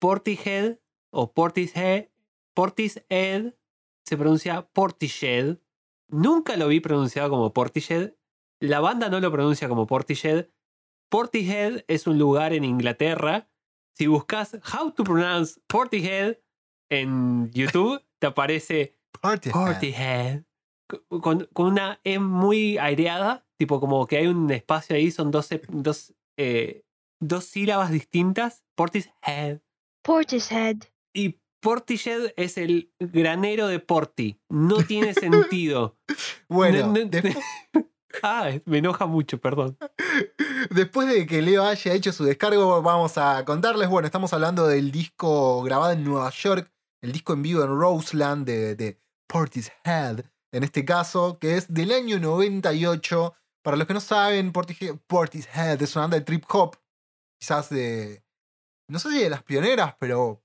Portishead 0.00 0.78
o 1.12 1.32
Portishead, 1.32 2.08
Portishead 2.54 3.54
se 4.06 4.16
pronuncia 4.16 4.62
Portishead. 4.72 5.58
Nunca 6.10 6.56
lo 6.56 6.68
vi 6.68 6.80
pronunciado 6.80 7.28
como 7.30 7.52
Portishead. 7.52 8.14
La 8.60 8.80
banda 8.80 9.08
no 9.10 9.20
lo 9.20 9.30
pronuncia 9.30 9.68
como 9.68 9.86
Portishead. 9.86 10.46
Portishead 11.10 11.84
es 11.88 12.06
un 12.06 12.18
lugar 12.18 12.52
en 12.54 12.64
Inglaterra. 12.64 13.50
Si 13.96 14.06
buscas 14.06 14.54
How 14.74 14.92
to 14.92 15.04
Pronounce 15.04 15.60
Portishead 15.66 16.38
en 16.90 17.50
YouTube, 17.52 18.02
te 18.18 18.26
aparece 18.28 18.96
Portishead. 19.20 19.52
Portishead. 19.66 20.42
Con, 20.88 21.20
con- 21.20 21.48
con 21.52 21.66
una 21.66 22.00
E 22.04 22.18
muy 22.18 22.78
aireada, 22.78 23.46
tipo 23.58 23.80
como 23.80 24.06
que 24.06 24.16
hay 24.18 24.26
un 24.28 24.50
espacio 24.50 24.96
ahí, 24.96 25.10
son 25.10 25.30
dos, 25.30 25.50
ep- 25.50 25.66
dos, 25.68 26.14
eh, 26.38 26.84
dos 27.20 27.44
sílabas 27.44 27.90
distintas. 27.90 28.64
Portishead. 28.76 29.58
Portishead. 30.04 30.76
Y 31.12 31.40
Portishead 31.60 32.32
es 32.36 32.56
el 32.56 32.92
granero 33.00 33.66
de 33.66 33.80
Porti. 33.80 34.40
No 34.48 34.76
tiene 34.84 35.14
sentido. 35.14 35.96
Bueno, 36.48 36.86
No, 36.86 36.92
no- 36.94 37.04
después, 37.10 37.36
ah, 38.22 38.50
me 38.64 38.78
enoja 38.78 39.04
mucho, 39.06 39.38
perdón. 39.38 39.76
después 40.70 41.08
de 41.08 41.26
que 41.26 41.42
Leo 41.42 41.64
haya 41.64 41.92
hecho 41.92 42.12
su 42.12 42.24
descargo, 42.24 42.80
vamos 42.80 43.18
a 43.18 43.44
contarles. 43.44 43.88
Bueno, 43.88 44.06
estamos 44.06 44.32
hablando 44.32 44.66
del 44.66 44.90
disco 44.90 45.62
grabado 45.62 45.92
en 45.92 46.04
Nueva 46.04 46.30
York, 46.30 46.72
el 47.02 47.12
disco 47.12 47.32
en 47.34 47.42
vivo 47.42 47.62
en 47.62 47.68
Roseland 47.78 48.46
de, 48.46 48.74
de 48.76 48.98
Portishead, 49.28 50.20
en 50.52 50.62
este 50.64 50.84
caso, 50.86 51.38
que 51.38 51.56
es 51.58 51.72
del 51.72 51.92
año 51.92 52.18
98. 52.18 53.34
Para 53.62 53.76
los 53.76 53.86
que 53.86 53.94
no 53.94 54.00
saben, 54.00 54.52
Portishead, 54.52 55.82
es 55.82 55.96
una 55.96 56.04
banda 56.04 56.18
de 56.18 56.24
trip 56.24 56.44
hop, 56.48 56.76
quizás 57.40 57.70
de. 57.70 58.24
No 58.88 58.98
sé 58.98 59.10
si 59.10 59.18
de 59.22 59.30
las 59.30 59.42
pioneras, 59.42 59.96
pero. 59.98 60.42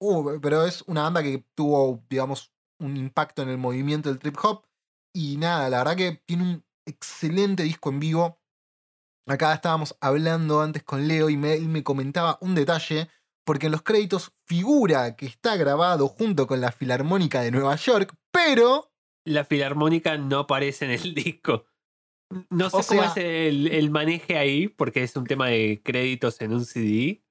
uh, 0.00 0.40
pero 0.40 0.64
es 0.64 0.82
una 0.82 1.02
banda 1.02 1.22
que 1.22 1.44
tuvo, 1.54 2.04
digamos, 2.08 2.52
un 2.80 2.96
impacto 2.96 3.42
en 3.42 3.48
el 3.50 3.58
movimiento 3.58 4.08
del 4.08 4.18
trip 4.18 4.36
hop. 4.42 4.66
Y 5.14 5.36
nada, 5.36 5.70
la 5.70 5.78
verdad 5.78 5.96
que 5.96 6.22
tiene 6.26 6.42
un 6.44 6.64
excelente 6.86 7.62
disco 7.62 7.90
en 7.90 8.00
vivo. 8.00 8.40
Acá 9.26 9.54
estábamos 9.54 9.96
hablando 10.00 10.60
antes 10.60 10.82
con 10.82 11.08
Leo 11.08 11.30
y 11.30 11.36
me, 11.36 11.54
él 11.54 11.68
me 11.68 11.82
comentaba 11.82 12.38
un 12.42 12.54
detalle, 12.54 13.08
porque 13.46 13.66
en 13.66 13.72
los 13.72 13.82
créditos 13.82 14.32
figura 14.46 15.16
que 15.16 15.26
está 15.26 15.56
grabado 15.56 16.08
junto 16.08 16.46
con 16.46 16.60
la 16.60 16.72
Filarmónica 16.72 17.40
de 17.40 17.50
Nueva 17.50 17.76
York, 17.76 18.14
pero 18.30 18.92
La 19.26 19.44
filarmónica 19.44 20.18
no 20.18 20.40
aparece 20.40 20.84
en 20.86 20.90
el 20.92 21.14
disco. 21.14 21.66
No 22.50 22.70
sé 22.70 22.76
O 22.76 22.82
cómo 22.82 23.02
sea- 23.02 23.10
es 23.10 23.16
el, 23.16 23.68
el 23.68 23.90
maneje 23.90 24.36
ahí, 24.38 24.68
porque 24.68 25.02
es 25.02 25.14
un 25.16 25.24
tema 25.26 25.48
de 25.48 25.80
créditos 25.84 26.40
en 26.40 26.52
un 26.52 26.64
CD. 26.64 27.22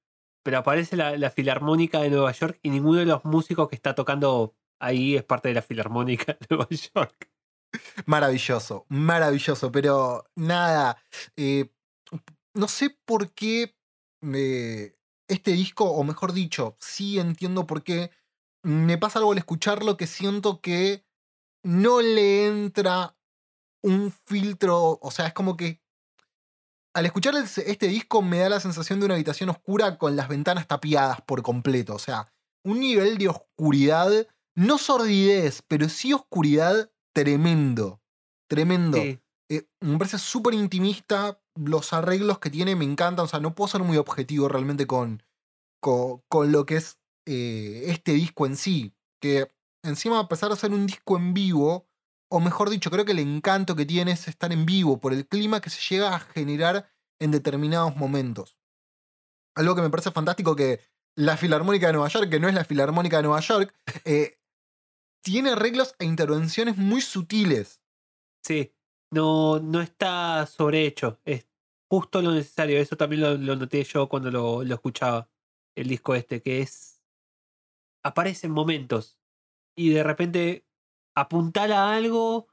Pero 0.43 0.57
aparece 0.57 0.97
la, 0.97 1.17
la 1.17 1.29
filarmónica 1.31 2.01
de 2.01 2.09
Nueva 2.09 2.31
York 2.33 2.59
y 2.63 2.69
ninguno 2.69 2.99
de 2.99 3.05
los 3.05 3.23
músicos 3.25 3.69
que 3.69 3.75
está 3.75 3.95
tocando 3.95 4.55
ahí 4.79 5.15
es 5.15 5.23
parte 5.23 5.47
de 5.47 5.53
la 5.55 5.61
filarmónica 5.61 6.33
de 6.33 6.45
Nueva 6.49 6.67
York. 6.69 7.29
Maravilloso, 8.05 8.85
maravilloso, 8.89 9.71
pero 9.71 10.25
nada. 10.35 10.97
eh, 11.35 11.69
no 12.53 12.67
sé 12.67 12.95
por 13.05 13.31
qué 13.33 13.75
eh, 14.21 14.95
este 15.27 15.51
disco, 15.51 15.85
o 15.85 16.03
mejor 16.03 16.33
dicho, 16.33 16.75
sí 16.79 17.19
entiendo 17.19 17.65
por 17.65 17.83
qué 17.83 18.11
me 18.63 18.97
pasa 18.97 19.19
algo 19.19 19.31
al 19.31 19.37
escucharlo 19.39 19.97
que 19.97 20.07
siento 20.07 20.61
que 20.61 21.03
no 21.63 22.01
le 22.01 22.47
entra 22.47 23.15
un 23.83 24.11
filtro, 24.11 24.97
o 25.01 25.11
sea, 25.11 25.27
es 25.27 25.33
como 25.33 25.55
que 25.55 25.81
al 26.95 27.05
escuchar 27.05 27.35
este 27.35 27.87
disco 27.87 28.21
me 28.21 28.39
da 28.39 28.49
la 28.49 28.59
sensación 28.59 28.99
de 28.99 29.05
una 29.05 29.15
habitación 29.15 29.49
oscura 29.49 29.97
con 29.97 30.15
las 30.15 30.27
ventanas 30.27 30.67
tapiadas 30.67 31.21
por 31.21 31.41
completo, 31.41 31.95
o 31.95 31.99
sea, 31.99 32.33
un 32.63 32.79
nivel 32.79 33.17
de 33.17 33.29
oscuridad, 33.29 34.27
no 34.55 34.77
sordidez, 34.77 35.63
pero 35.67 35.89
sí 35.89 36.13
oscuridad 36.13 36.91
tremendo, 37.13 38.01
tremendo. 38.47 38.97
Sí. 38.97 39.19
Eh, 39.49 39.67
me 39.81 39.97
parece 39.97 40.17
súper 40.17 40.53
intimista. 40.53 41.39
Los 41.55 41.93
arreglos 41.93 42.39
que 42.39 42.49
tiene 42.49 42.75
me 42.75 42.85
encantan. 42.85 43.25
O 43.25 43.27
sea, 43.27 43.39
no 43.39 43.53
puedo 43.53 43.67
ser 43.67 43.81
muy 43.81 43.97
objetivo 43.97 44.47
realmente 44.47 44.87
con, 44.87 45.21
con, 45.81 46.23
con 46.29 46.51
lo 46.51 46.65
que 46.65 46.77
es 46.77 46.97
eh, 47.25 47.83
este 47.87 48.13
disco 48.13 48.45
en 48.45 48.55
sí. 48.55 48.95
Que 49.21 49.51
encima, 49.83 50.19
a 50.19 50.27
pesar 50.27 50.49
de 50.49 50.55
ser 50.55 50.71
un 50.71 50.87
disco 50.87 51.17
en 51.17 51.33
vivo, 51.33 51.87
o 52.33 52.39
mejor 52.39 52.71
dicho, 52.71 52.89
creo 52.89 53.05
que 53.05 53.11
el 53.11 53.19
encanto 53.19 53.75
que 53.75 53.85
tiene 53.85 54.13
es 54.13 54.27
estar 54.27 54.51
en 54.51 54.65
vivo 54.65 54.99
por 54.99 55.13
el 55.13 55.27
clima 55.27 55.61
que 55.61 55.69
se 55.69 55.79
llega 55.93 56.15
a 56.15 56.19
generar 56.19 56.89
en 57.19 57.29
determinados 57.29 57.95
momentos. 57.95 58.57
Algo 59.53 59.75
que 59.75 59.83
me 59.83 59.91
parece 59.91 60.09
fantástico 60.09 60.55
que 60.55 60.79
la 61.15 61.37
Filarmónica 61.37 61.85
de 61.85 61.93
Nueva 61.93 62.07
York, 62.07 62.31
que 62.31 62.39
no 62.39 62.47
es 62.47 62.55
la 62.55 62.65
Filarmónica 62.65 63.17
de 63.17 63.23
Nueva 63.23 63.39
York, 63.39 63.75
eh, 64.05 64.39
tiene 65.23 65.51
arreglos 65.51 65.93
e 65.99 66.05
intervenciones 66.05 66.75
muy 66.75 67.01
sutiles. 67.01 67.83
Sí, 68.43 68.73
no, 69.11 69.59
no 69.59 69.79
está 69.81 70.47
sobrehecho, 70.47 71.21
es 71.25 71.45
justo 71.87 72.19
lo 72.19 72.31
necesario. 72.31 72.79
Eso 72.79 72.97
también 72.97 73.21
lo, 73.21 73.37
lo 73.37 73.55
noté 73.55 73.83
yo 73.83 74.09
cuando 74.09 74.31
lo, 74.31 74.63
lo 74.63 74.73
escuchaba, 74.73 75.29
el 75.75 75.87
disco 75.87 76.15
este, 76.15 76.41
que 76.41 76.61
es. 76.61 76.99
aparece 78.03 78.47
en 78.47 78.53
momentos 78.53 79.19
y 79.77 79.91
de 79.91 80.01
repente 80.01 80.65
apuntala 81.15 81.93
algo 81.93 82.47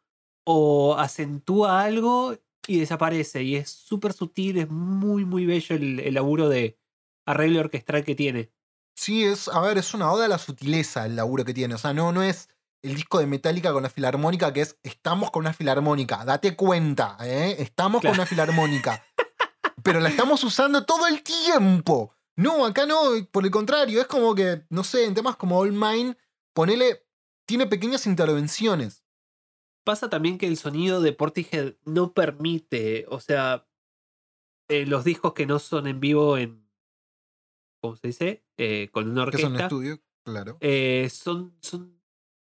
o 0.45 0.97
acentúa 0.97 1.83
algo 1.83 2.37
y 2.67 2.81
desaparece. 2.81 3.43
Y 3.43 3.57
es 3.57 3.71
súper 3.71 4.13
sutil, 4.13 4.59
es 4.59 4.71
muy, 4.71 5.25
muy 5.25 5.47
bello 5.47 5.77
el, 5.77 6.01
el 6.01 6.15
laburo 6.15 6.49
de 6.49 6.79
arreglo 7.27 7.61
orquestral 7.61 8.05
que 8.05 8.15
tiene. 8.15 8.51
Sí, 8.97 9.25
es, 9.25 9.49
a 9.49 9.61
ver, 9.61 9.79
es 9.79 9.95
una 9.95 10.13
oda 10.13 10.27
a 10.27 10.29
la 10.29 10.39
sutileza 10.39 11.07
el 11.07 11.17
laburo 11.17 11.45
que 11.45 11.55
tiene. 11.55 11.75
O 11.75 11.79
sea, 11.79 11.95
no, 11.95 12.13
no 12.13 12.23
es 12.23 12.49
el 12.83 12.95
disco 12.95 13.19
de 13.19 13.27
Metallica 13.27 13.73
con 13.73 13.83
la 13.83 13.91
filarmónica 13.91 14.53
que 14.53 14.63
es 14.63 14.79
estamos 14.83 15.31
con 15.31 15.41
una 15.41 15.53
filarmónica. 15.53 16.25
Date 16.25 16.57
cuenta, 16.57 17.17
¿eh? 17.23 17.57
Estamos 17.59 18.03
con 18.03 18.13
una 18.13 18.27
filarmónica. 18.27 19.05
Pero 19.83 20.01
la 20.01 20.11
estamos 20.11 20.45
usando 20.45 20.85
todo 20.85 21.07
el 21.07 21.23
tiempo. 21.23 22.15
No, 22.37 22.65
acá 22.65 22.87
no, 22.87 23.01
por 23.31 23.45
el 23.45 23.51
contrario, 23.51 24.01
es 24.01 24.07
como 24.07 24.35
que, 24.35 24.65
no 24.71 24.85
sé, 24.85 25.05
en 25.05 25.15
temas 25.15 25.37
como 25.37 25.59
All 25.59 25.73
Mine, 25.73 26.17
ponele, 26.55 27.07
tiene 27.51 27.67
pequeñas 27.67 28.07
intervenciones. 28.07 29.05
Pasa 29.85 30.09
también 30.09 30.39
que 30.39 30.47
el 30.47 30.57
sonido 30.57 31.01
de 31.01 31.13
Portishead 31.13 31.75
no 31.85 32.13
permite, 32.13 33.07
o 33.09 33.19
sea, 33.19 33.67
eh, 34.69 34.87
los 34.87 35.03
discos 35.03 35.33
que 35.35 35.47
no 35.47 35.59
son 35.59 35.89
en 35.89 35.99
vivo 35.99 36.39
en, 36.39 36.71
¿cómo 37.81 37.97
se 37.97 38.07
dice? 38.07 38.45
Eh, 38.57 38.89
con 38.93 39.11
una 39.11 39.27
Que 39.29 39.39
son 39.39 39.47
orquesta, 39.53 39.65
estudio, 39.65 40.01
claro. 40.23 40.59
eh, 40.61 41.09
son, 41.11 41.57
son 41.61 42.01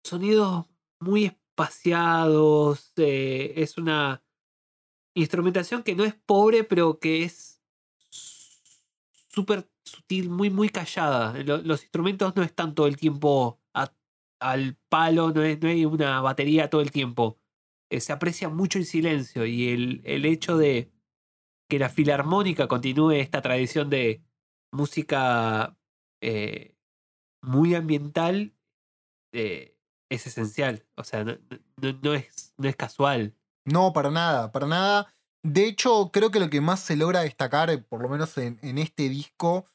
sonidos 0.02 0.66
muy 1.02 1.26
espaciados, 1.26 2.93
es 2.96 3.78
una 3.78 4.24
instrumentación 5.14 5.84
que 5.84 5.93
no 5.96 6.06
es 6.06 6.14
pobre, 6.16 6.64
pero 6.64 7.00
que 7.00 7.24
es 7.24 7.62
súper 9.28 9.70
sutil, 9.84 10.30
muy, 10.30 10.50
muy 10.50 10.70
callada. 10.70 11.34
Lo- 11.43 11.58
los 11.58 11.84
instrumentos 11.84 12.34
no 12.38 12.43
están 12.43 12.74
todo 12.76 12.88
el 12.88 12.96
tiempo 12.96 13.60
al 14.52 14.78
palo, 14.89 15.32
no, 15.32 15.43
es- 15.43 15.60
no 15.62 15.70
hay 15.70 15.86
una 15.86 16.22
batería 16.22 16.70
todo 16.70 16.82
el 16.82 16.91
tiempo. 16.91 17.39
Eh, 17.91 18.02
se 18.02 18.14
aprecia 18.14 18.50
mucho 18.50 18.80
el 18.80 18.86
silencio 18.86 19.46
y 19.46 19.70
el, 19.70 20.02
el 20.06 20.26
hecho 20.26 20.58
de 20.58 20.91
que 21.70 21.80
la 21.80 21.89
filarmónica 21.89 22.68
continúe 22.68 23.12
esta 23.14 23.41
tradición 23.41 23.89
de 23.89 24.24
música 24.72 25.78
eh, 26.22 26.76
muy 27.41 27.76
ambiental 27.76 28.54
eh, 29.34 29.78
es 30.10 30.28
esencial. 30.28 30.86
O 30.96 31.04
sea, 31.04 31.24
no, 31.24 31.38
no- 32.02 32.14
es, 32.14 32.54
no 32.58 32.70
es 32.70 32.76
casual. 32.76 33.36
No, 33.66 33.93
para 33.93 34.12
nada, 34.12 34.52
para 34.52 34.68
nada. 34.68 35.14
De 35.43 35.68
hecho, 35.68 36.12
creo 36.12 36.32
que 36.32 36.39
lo 36.39 36.50
que 36.50 36.62
más 36.62 36.80
se 36.80 36.96
logra 36.96 37.22
destacar, 37.22 37.84
por 37.86 38.02
lo 38.02 38.10
menos 38.10 38.38
en, 38.38 38.60
en 38.62 38.78
este 38.78 39.10
disco, 39.10 39.68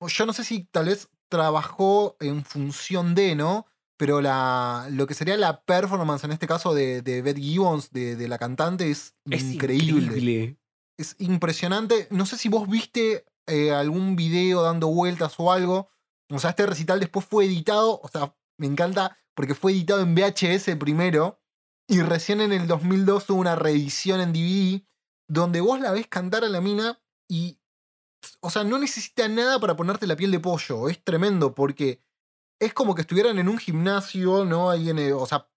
yo 0.00 0.26
no 0.26 0.32
sé 0.32 0.44
si 0.44 0.64
tal 0.64 0.86
vez 0.86 1.08
trabajó 1.28 2.16
en 2.20 2.44
función 2.44 3.14
de, 3.14 3.34
¿no? 3.34 3.66
Pero 4.02 4.20
la, 4.20 4.88
lo 4.90 5.06
que 5.06 5.14
sería 5.14 5.36
la 5.36 5.62
performance 5.62 6.24
en 6.24 6.32
este 6.32 6.48
caso 6.48 6.74
de, 6.74 7.02
de 7.02 7.22
Beth 7.22 7.36
Gibbons, 7.36 7.92
de, 7.92 8.16
de 8.16 8.26
la 8.26 8.36
cantante, 8.36 8.90
es, 8.90 9.14
Es 9.30 9.44
increíble. 9.44 10.06
increíble. 10.06 10.58
Es 10.98 11.14
impresionante. 11.20 12.08
No 12.10 12.26
sé 12.26 12.36
si 12.36 12.48
vos 12.48 12.68
viste 12.68 13.24
eh, 13.46 13.70
algún 13.70 14.16
video 14.16 14.62
dando 14.62 14.88
vueltas 14.88 15.34
o 15.38 15.52
algo. 15.52 15.88
O 16.30 16.40
sea, 16.40 16.50
este 16.50 16.66
recital 16.66 16.98
después 16.98 17.24
fue 17.24 17.44
editado. 17.44 18.00
O 18.02 18.08
sea, 18.08 18.34
me 18.58 18.66
encanta 18.66 19.16
porque 19.36 19.54
fue 19.54 19.70
editado 19.70 20.00
en 20.00 20.16
VHS 20.16 20.74
primero. 20.80 21.40
Y 21.86 22.00
recién 22.02 22.40
en 22.40 22.52
el 22.52 22.66
2002 22.66 23.30
hubo 23.30 23.38
una 23.40 23.54
reedición 23.54 24.20
en 24.20 24.32
DVD. 24.32 24.84
Donde 25.28 25.60
vos 25.60 25.78
la 25.78 25.92
ves 25.92 26.08
cantar 26.08 26.42
a 26.42 26.48
la 26.48 26.60
mina 26.60 27.00
y. 27.28 27.60
O 28.40 28.50
sea, 28.50 28.64
no 28.64 28.80
necesita 28.80 29.28
nada 29.28 29.60
para 29.60 29.76
ponerte 29.76 30.08
la 30.08 30.16
piel 30.16 30.32
de 30.32 30.40
pollo. 30.40 30.88
Es 30.88 31.04
tremendo 31.04 31.54
porque 31.54 32.02
es 32.62 32.72
como 32.74 32.94
que 32.94 33.02
estuvieran 33.02 33.38
en 33.38 33.48
un 33.48 33.58
gimnasio, 33.58 34.44
¿no? 34.44 34.70
Ahí 34.70 34.88
en 34.88 35.12
o 35.12 35.26
sea, 35.26 35.48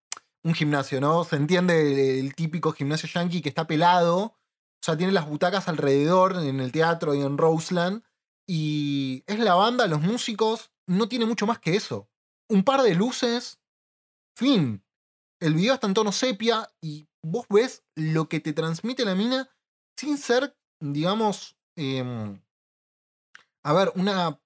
un 0.43 0.53
gimnasio, 0.53 0.99
¿no? 0.99 1.23
Se 1.23 1.35
entiende 1.35 1.81
el, 1.81 2.25
el 2.25 2.35
típico 2.35 2.71
gimnasio 2.71 3.07
yankee 3.07 3.41
que 3.41 3.49
está 3.49 3.67
pelado. 3.67 4.17
O 4.17 4.83
sea, 4.83 4.97
tiene 4.97 5.13
las 5.13 5.27
butacas 5.27 5.67
alrededor 5.67 6.35
en 6.43 6.59
el 6.59 6.71
teatro 6.71 7.13
y 7.13 7.21
en 7.21 7.37
Roseland. 7.37 8.03
Y 8.47 9.23
es 9.27 9.39
la 9.39 9.53
banda, 9.53 9.87
los 9.87 10.01
músicos, 10.01 10.71
no 10.87 11.07
tiene 11.07 11.25
mucho 11.25 11.45
más 11.45 11.59
que 11.59 11.75
eso. 11.75 12.09
Un 12.49 12.63
par 12.63 12.81
de 12.81 12.95
luces, 12.95 13.59
fin. 14.35 14.83
El 15.39 15.53
video 15.53 15.75
está 15.75 15.87
en 15.87 15.93
tono 15.93 16.11
sepia 16.11 16.71
y 16.81 17.07
vos 17.23 17.45
ves 17.49 17.83
lo 17.95 18.29
que 18.29 18.39
te 18.39 18.53
transmite 18.53 19.05
la 19.05 19.15
mina 19.15 19.49
sin 19.97 20.17
ser, 20.17 20.57
digamos, 20.79 21.55
em, 21.75 22.41
a 23.63 23.73
ver, 23.73 23.91
una... 23.95 24.39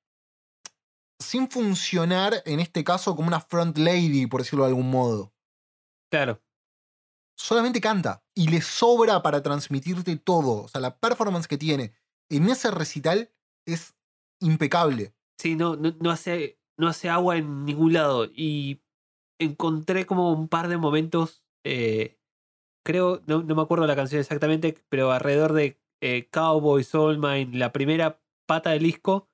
sin 1.20 1.50
funcionar 1.50 2.42
en 2.46 2.60
este 2.60 2.84
caso 2.84 3.16
como 3.16 3.28
una 3.28 3.42
front 3.42 3.78
lady, 3.78 4.26
por 4.28 4.42
decirlo 4.42 4.64
de 4.64 4.70
algún 4.70 4.90
modo 4.90 5.34
Claro. 6.12 6.42
solamente 7.38 7.82
canta 7.82 8.24
y 8.36 8.48
le 8.48 8.62
sobra 8.62 9.22
para 9.22 9.42
transmitirte 9.42 10.18
todo. 10.18 10.64
O 10.64 10.68
sea, 10.68 10.82
la 10.82 10.98
performance 11.00 11.48
que 11.48 11.58
tiene 11.58 11.94
en 12.30 12.50
ese 12.50 12.72
recital 12.72 13.32
es 13.66 13.96
impecable. 14.42 15.14
Sí, 15.40 15.56
no, 15.56 15.76
no, 15.76 15.94
no 16.00 16.12
hace, 16.12 16.60
no 16.78 16.88
hace 16.88 17.10
agua 17.10 17.38
en 17.38 17.66
ningún 17.66 17.94
lado. 17.94 18.26
Y 18.26 18.82
encontré 19.40 20.06
como 20.06 20.34
un 20.34 20.48
par 20.48 20.68
de 20.68 20.78
momentos, 20.78 21.46
eh, 21.66 22.20
creo, 22.86 23.22
no, 23.28 23.44
no 23.44 23.56
me 23.56 23.62
acuerdo 23.62 23.88
la 23.88 23.96
canción 23.96 24.20
exactamente, 24.20 24.78
pero 24.90 25.12
alrededor 25.12 25.54
de 25.54 25.80
eh, 26.02 26.30
Cowboy, 26.32 26.84
Soul 26.84 27.20
Mine, 27.20 27.58
la 27.58 27.72
primera 27.72 28.22
pata 28.48 28.72
del 28.72 28.84
disco, 28.84 29.30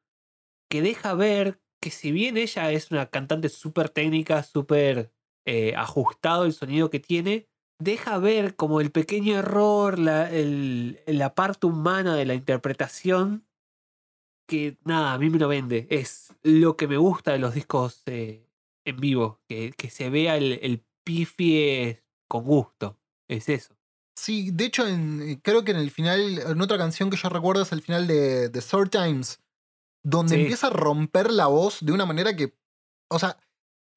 que 0.70 0.82
deja 0.82 1.14
ver 1.14 1.62
que 1.86 1.92
si 1.92 2.12
bien 2.12 2.36
ella 2.36 2.72
es 2.72 2.90
una 2.90 3.12
cantante 3.12 3.48
súper 3.48 3.90
técnica, 3.90 4.42
súper 4.42 5.12
eh, 5.46 5.76
ajustado 5.76 6.46
el 6.46 6.54
sonido 6.54 6.90
que 6.90 7.00
tiene, 7.00 7.48
deja 7.80 8.18
ver 8.18 8.56
como 8.56 8.82
el 8.82 8.90
pequeño 8.92 9.36
error, 9.38 10.00
la, 10.00 10.28
la 10.32 11.36
parte 11.36 11.68
humana 11.68 12.16
de 12.16 12.26
la 12.26 12.34
interpretación 12.34 13.46
que 14.50 14.80
nada, 14.84 15.14
a 15.14 15.20
mí 15.20 15.30
me 15.30 15.38
lo 15.38 15.48
vende. 15.48 15.86
Es 15.92 16.34
lo 16.42 16.76
que 16.76 16.88
me 16.88 16.98
gusta 16.98 17.34
de 17.34 17.38
los 17.38 17.54
discos 17.54 18.02
eh, 18.08 18.50
en 18.84 18.98
vivo, 18.98 19.42
que, 19.48 19.72
que 19.78 19.92
se 19.92 20.10
vea 20.10 20.38
el, 20.38 20.54
el 20.64 20.84
pifie 21.04 22.04
con 22.28 22.46
gusto. 22.46 22.98
Es 23.30 23.48
eso. 23.48 23.76
Sí, 24.18 24.50
de 24.52 24.66
hecho, 24.66 24.88
en- 24.88 25.36
creo 25.44 25.64
que 25.64 25.70
en 25.72 25.78
el 25.78 25.92
final, 25.92 26.40
en 26.40 26.62
otra 26.62 26.80
canción 26.80 27.12
que 27.12 27.18
yo 27.18 27.30
recuerdo 27.30 27.62
es 27.62 27.72
el 27.72 27.84
final 27.84 28.08
de, 28.08 28.50
de 28.50 28.60
Short 28.60 28.92
Times, 28.92 29.40
donde 30.06 30.36
Sí. 30.36 30.42
empieza 30.42 30.68
a 30.68 30.70
romper 30.70 31.32
la 31.32 31.48
voz 31.48 31.84
de 31.84 31.92
una 31.92 32.06
manera 32.06 32.36
que, 32.36 32.56
o 33.10 33.20
sea, 33.20 33.38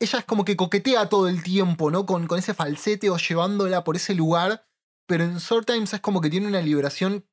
ella 0.01 0.19
es 0.21 0.25
como 0.25 0.45
que 0.45 0.57
coquetea 0.57 1.09
todo 1.09 1.29
el 1.29 1.43
tiempo, 1.43 1.91
¿no? 1.91 2.07
Con, 2.07 2.27
con 2.27 2.39
ese 2.39 2.55
falsete 2.55 3.11
o 3.11 3.17
llevándola 3.19 3.85
por 3.85 3.97
ese 3.97 4.15
lugar, 4.15 4.65
pero 5.07 5.25
en 5.25 5.37
Short 5.39 5.67
Times 5.67 5.93
es 5.93 6.01
como 6.01 6.21
que 6.21 6.31
tiene 6.31 6.47
una 6.47 6.63
liberación 6.63 7.27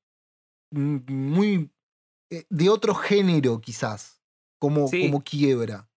muy 0.72 1.72
eh, 2.32 2.46
de 2.50 2.70
otro 2.70 2.96
género, 2.96 3.62
quizás, 3.62 4.22
como, 4.60 4.88
Sí. 4.88 5.06
como 5.06 5.24
quiebra. 5.24 5.90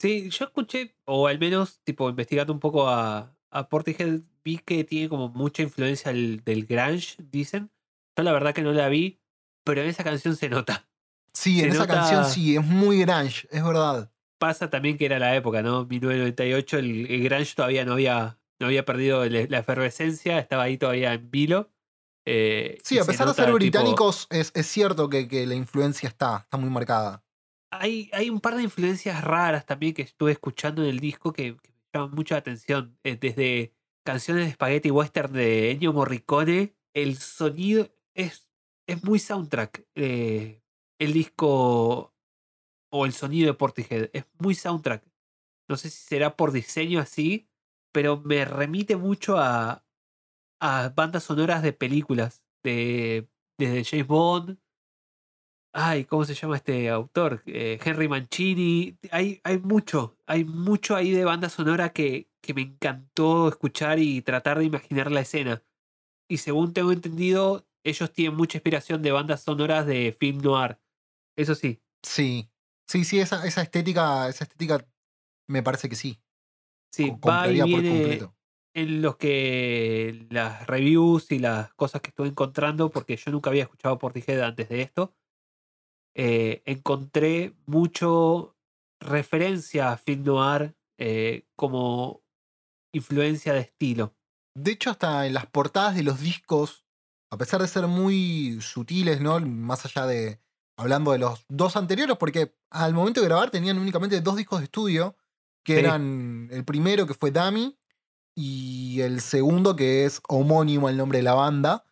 Sí, 0.00 0.30
yo 0.30 0.46
escuché, 0.46 0.96
o 1.06 1.26
al 1.26 1.38
menos, 1.38 1.80
tipo, 1.84 2.08
investigando 2.08 2.52
un 2.52 2.60
poco 2.60 2.88
a, 2.88 3.36
a 3.50 3.68
Portishead, 3.68 4.20
vi 4.44 4.58
que 4.58 4.84
tiene 4.84 5.08
como 5.08 5.28
mucha 5.28 5.62
influencia 5.62 6.12
del, 6.12 6.42
del 6.44 6.66
grunge, 6.66 7.16
dicen. 7.18 7.70
Yo 8.16 8.24
la 8.24 8.32
verdad 8.32 8.54
que 8.54 8.62
no 8.62 8.72
la 8.72 8.88
vi, 8.88 9.20
pero 9.64 9.82
en 9.82 9.88
esa 9.88 10.02
canción 10.04 10.34
se 10.36 10.48
nota. 10.48 10.88
Sí, 11.36 11.58
Se 11.60 11.66
en 11.66 11.70
esa 11.72 11.80
nota- 11.80 11.94
canción 11.94 12.24
sí, 12.24 12.56
es 12.56 12.64
muy 12.64 13.00
grunge, 13.02 13.46
es 13.50 13.62
verdad. 13.62 14.10
Pasa 14.38 14.70
también 14.70 14.96
que 14.96 15.04
era 15.06 15.18
la 15.18 15.34
época, 15.36 15.62
¿no? 15.62 15.84
1998, 15.86 16.78
el, 16.78 17.06
el 17.10 17.22
grunge 17.24 17.54
todavía 17.54 17.84
no 17.84 17.92
había, 17.92 18.38
no 18.58 18.66
había 18.66 18.84
perdido 18.84 19.24
la 19.26 19.58
efervescencia, 19.58 20.38
estaba 20.38 20.62
ahí 20.64 20.78
todavía 20.78 21.12
en 21.12 21.30
vilo. 21.30 21.70
eh, 22.26 22.78
Sí, 22.82 22.98
a 22.98 23.04
pesar 23.04 23.26
de 23.28 23.34
ser 23.34 23.44
tipo, 23.46 23.56
británicos, 23.56 24.26
es, 24.30 24.50
es 24.54 24.66
cierto 24.66 25.08
que, 25.10 25.28
que 25.28 25.46
la 25.46 25.54
influencia 25.54 26.08
está, 26.08 26.38
está 26.44 26.56
muy 26.56 26.70
marcada. 26.70 27.22
hay, 27.70 28.10
hay 28.14 28.30
un 28.30 28.40
par 28.40 28.56
de 28.56 28.62
influencias 28.62 29.22
raras 29.22 29.66
también 29.66 29.92
que 29.94 30.02
estuve 30.02 30.32
escuchando 30.32 30.82
en 30.82 30.88
el 30.88 31.00
disco 31.00 31.32
que, 31.32 31.56
que 31.56 31.70
me 31.70 31.78
llaman 32.00 32.10
mucho 32.14 32.34
la 32.34 32.38
atención. 32.40 32.98
Eh, 33.04 33.16
desde 33.16 33.74
canciones 34.04 34.46
de 34.46 34.52
spaghetti 34.52 34.90
western 34.90 35.32
de 35.32 35.70
Ennio 35.72 35.92
Morricone, 35.92 36.74
el 36.94 37.16
sonido 37.18 37.88
es, 38.14 38.48
es 38.86 39.04
muy 39.04 39.18
soundtrack. 39.18 39.84
eh, 39.94 40.62
el 40.98 41.12
disco 41.12 42.14
o 42.90 43.06
el 43.06 43.12
sonido 43.12 43.48
de 43.48 43.54
Portishead 43.54 44.10
es 44.12 44.24
muy 44.38 44.54
soundtrack. 44.54 45.04
No 45.68 45.76
sé 45.76 45.90
si 45.90 46.04
será 46.04 46.36
por 46.36 46.52
diseño 46.52 47.00
así, 47.00 47.48
pero 47.92 48.20
me 48.20 48.44
remite 48.44 48.96
mucho 48.96 49.36
a, 49.38 49.84
a 50.60 50.92
bandas 50.94 51.24
sonoras 51.24 51.62
de 51.62 51.72
películas, 51.72 52.44
de, 52.62 53.28
desde 53.58 53.84
James 53.84 54.06
Bond. 54.06 54.58
Ay, 55.72 56.04
¿cómo 56.06 56.24
se 56.24 56.34
llama 56.34 56.56
este 56.56 56.88
autor? 56.88 57.42
Eh, 57.46 57.78
Henry 57.84 58.08
Mancini. 58.08 58.96
Hay, 59.10 59.40
hay 59.44 59.58
mucho, 59.58 60.16
hay 60.26 60.44
mucho 60.44 60.96
ahí 60.96 61.10
de 61.10 61.24
banda 61.24 61.50
sonora 61.50 61.92
que, 61.92 62.30
que 62.40 62.54
me 62.54 62.62
encantó 62.62 63.48
escuchar 63.48 63.98
y 63.98 64.22
tratar 64.22 64.58
de 64.58 64.64
imaginar 64.64 65.10
la 65.10 65.20
escena. 65.20 65.62
Y 66.28 66.38
según 66.38 66.72
tengo 66.72 66.92
entendido, 66.92 67.66
ellos 67.84 68.12
tienen 68.12 68.36
mucha 68.36 68.56
inspiración 68.58 69.02
de 69.02 69.12
bandas 69.12 69.42
sonoras 69.42 69.86
de 69.86 70.16
film 70.18 70.38
noir. 70.38 70.78
Eso 71.36 71.54
sí, 71.54 71.82
Sí, 72.02 72.50
sí, 72.86 73.04
sí, 73.04 73.20
esa, 73.20 73.46
esa 73.46 73.62
estética, 73.62 74.28
esa 74.28 74.44
estética 74.44 74.86
me 75.48 75.62
parece 75.62 75.88
que 75.88 75.96
sí. 75.96 76.20
sí, 76.92 77.18
co- 77.20 77.30
va 77.30 77.48
y 77.50 77.60
por 77.68 77.82
en 78.74 79.00
los 79.00 79.16
que 79.16 80.26
las 80.30 80.66
reviews 80.66 81.32
y 81.32 81.38
las 81.38 81.72
cosas 81.74 82.02
que 82.02 82.08
estuve 82.10 82.28
encontrando, 82.28 82.90
porque 82.90 83.16
yo 83.16 83.30
nunca 83.32 83.48
había 83.50 83.62
escuchado 83.62 83.98
Portishead 83.98 84.42
antes 84.42 84.68
de 84.68 84.82
esto, 84.82 85.16
eh, 86.14 86.62
encontré 86.66 87.56
mucho 87.66 88.56
referencia 89.00 89.92
a 89.92 89.98
film 89.98 90.24
noir 90.24 90.76
eh, 90.98 91.46
como 91.56 92.24
influencia 92.94 93.52
de 93.54 93.60
estilo. 93.60 94.16
De 94.54 94.72
hecho, 94.72 94.90
hasta 94.90 95.26
en 95.26 95.34
las 95.34 95.46
portadas 95.46 95.94
de 95.94 96.02
los 96.02 96.20
discos, 96.20 96.86
a 97.30 97.36
pesar 97.38 97.60
de 97.60 97.68
ser 97.68 97.86
muy 97.86 98.58
sutiles, 98.60 99.20
¿no? 99.20 99.38
Más 99.40 99.84
allá 99.84 100.06
de. 100.06 100.40
Hablando 100.76 101.12
de 101.12 101.18
los 101.18 101.44
dos 101.48 101.76
anteriores, 101.76 102.16
porque 102.18 102.54
al 102.70 102.92
momento 102.94 103.20
de 103.20 103.26
grabar 103.28 103.50
tenían 103.50 103.78
únicamente 103.78 104.20
dos 104.20 104.36
discos 104.36 104.60
de 104.60 104.64
estudio, 104.64 105.16
que 105.64 105.74
Sí. 105.74 105.80
eran 105.80 106.48
el 106.52 106.64
primero 106.64 107.06
que 107.06 107.14
fue 107.14 107.30
Dummy 107.30 107.76
y 108.36 109.00
el 109.00 109.20
segundo 109.20 109.74
que 109.74 110.04
es 110.04 110.20
homónimo 110.28 110.88
al 110.88 110.96
nombre 110.96 111.18
de 111.18 111.24
la 111.24 111.34
banda. 111.34 111.84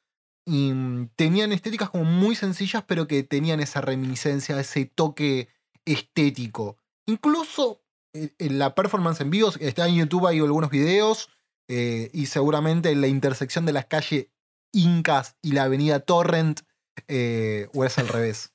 Y 0.47 0.73
mm, 0.73 1.11
tenían 1.17 1.53
estéticas 1.53 1.89
como 1.91 2.05
muy 2.05 2.35
sencillas, 2.37 2.85
pero 2.87 3.07
que 3.07 3.23
tenían 3.23 3.61
esa 3.61 3.81
reminiscencia, 3.81 4.61
ese 4.61 4.85
toque 4.85 5.49
estético. 5.87 6.77
Incluso 7.07 7.83
eh, 8.13 8.35
en 8.39 8.59
la 8.59 8.75
performance 8.75 9.21
en 9.23 9.31
vivo, 9.31 9.51
está 9.59 9.89
en 9.89 9.97
YouTube, 9.97 10.27
hay 10.27 10.39
algunos 10.39 10.71
videos, 10.71 11.31
eh, 11.69 12.11
y 12.13 12.27
seguramente 12.27 12.91
en 12.91 13.01
la 13.01 13.09
intersección 13.09 13.65
de 13.67 13.73
las 13.73 13.87
calles 13.87 14.27
Incas 14.73 15.37
y 15.41 15.53
la 15.53 15.65
avenida 15.65 16.01
Torrent, 16.01 16.61
eh, 17.09 17.69
o 17.75 17.85
es 17.85 17.97
al 17.99 18.09
revés. 18.09 18.53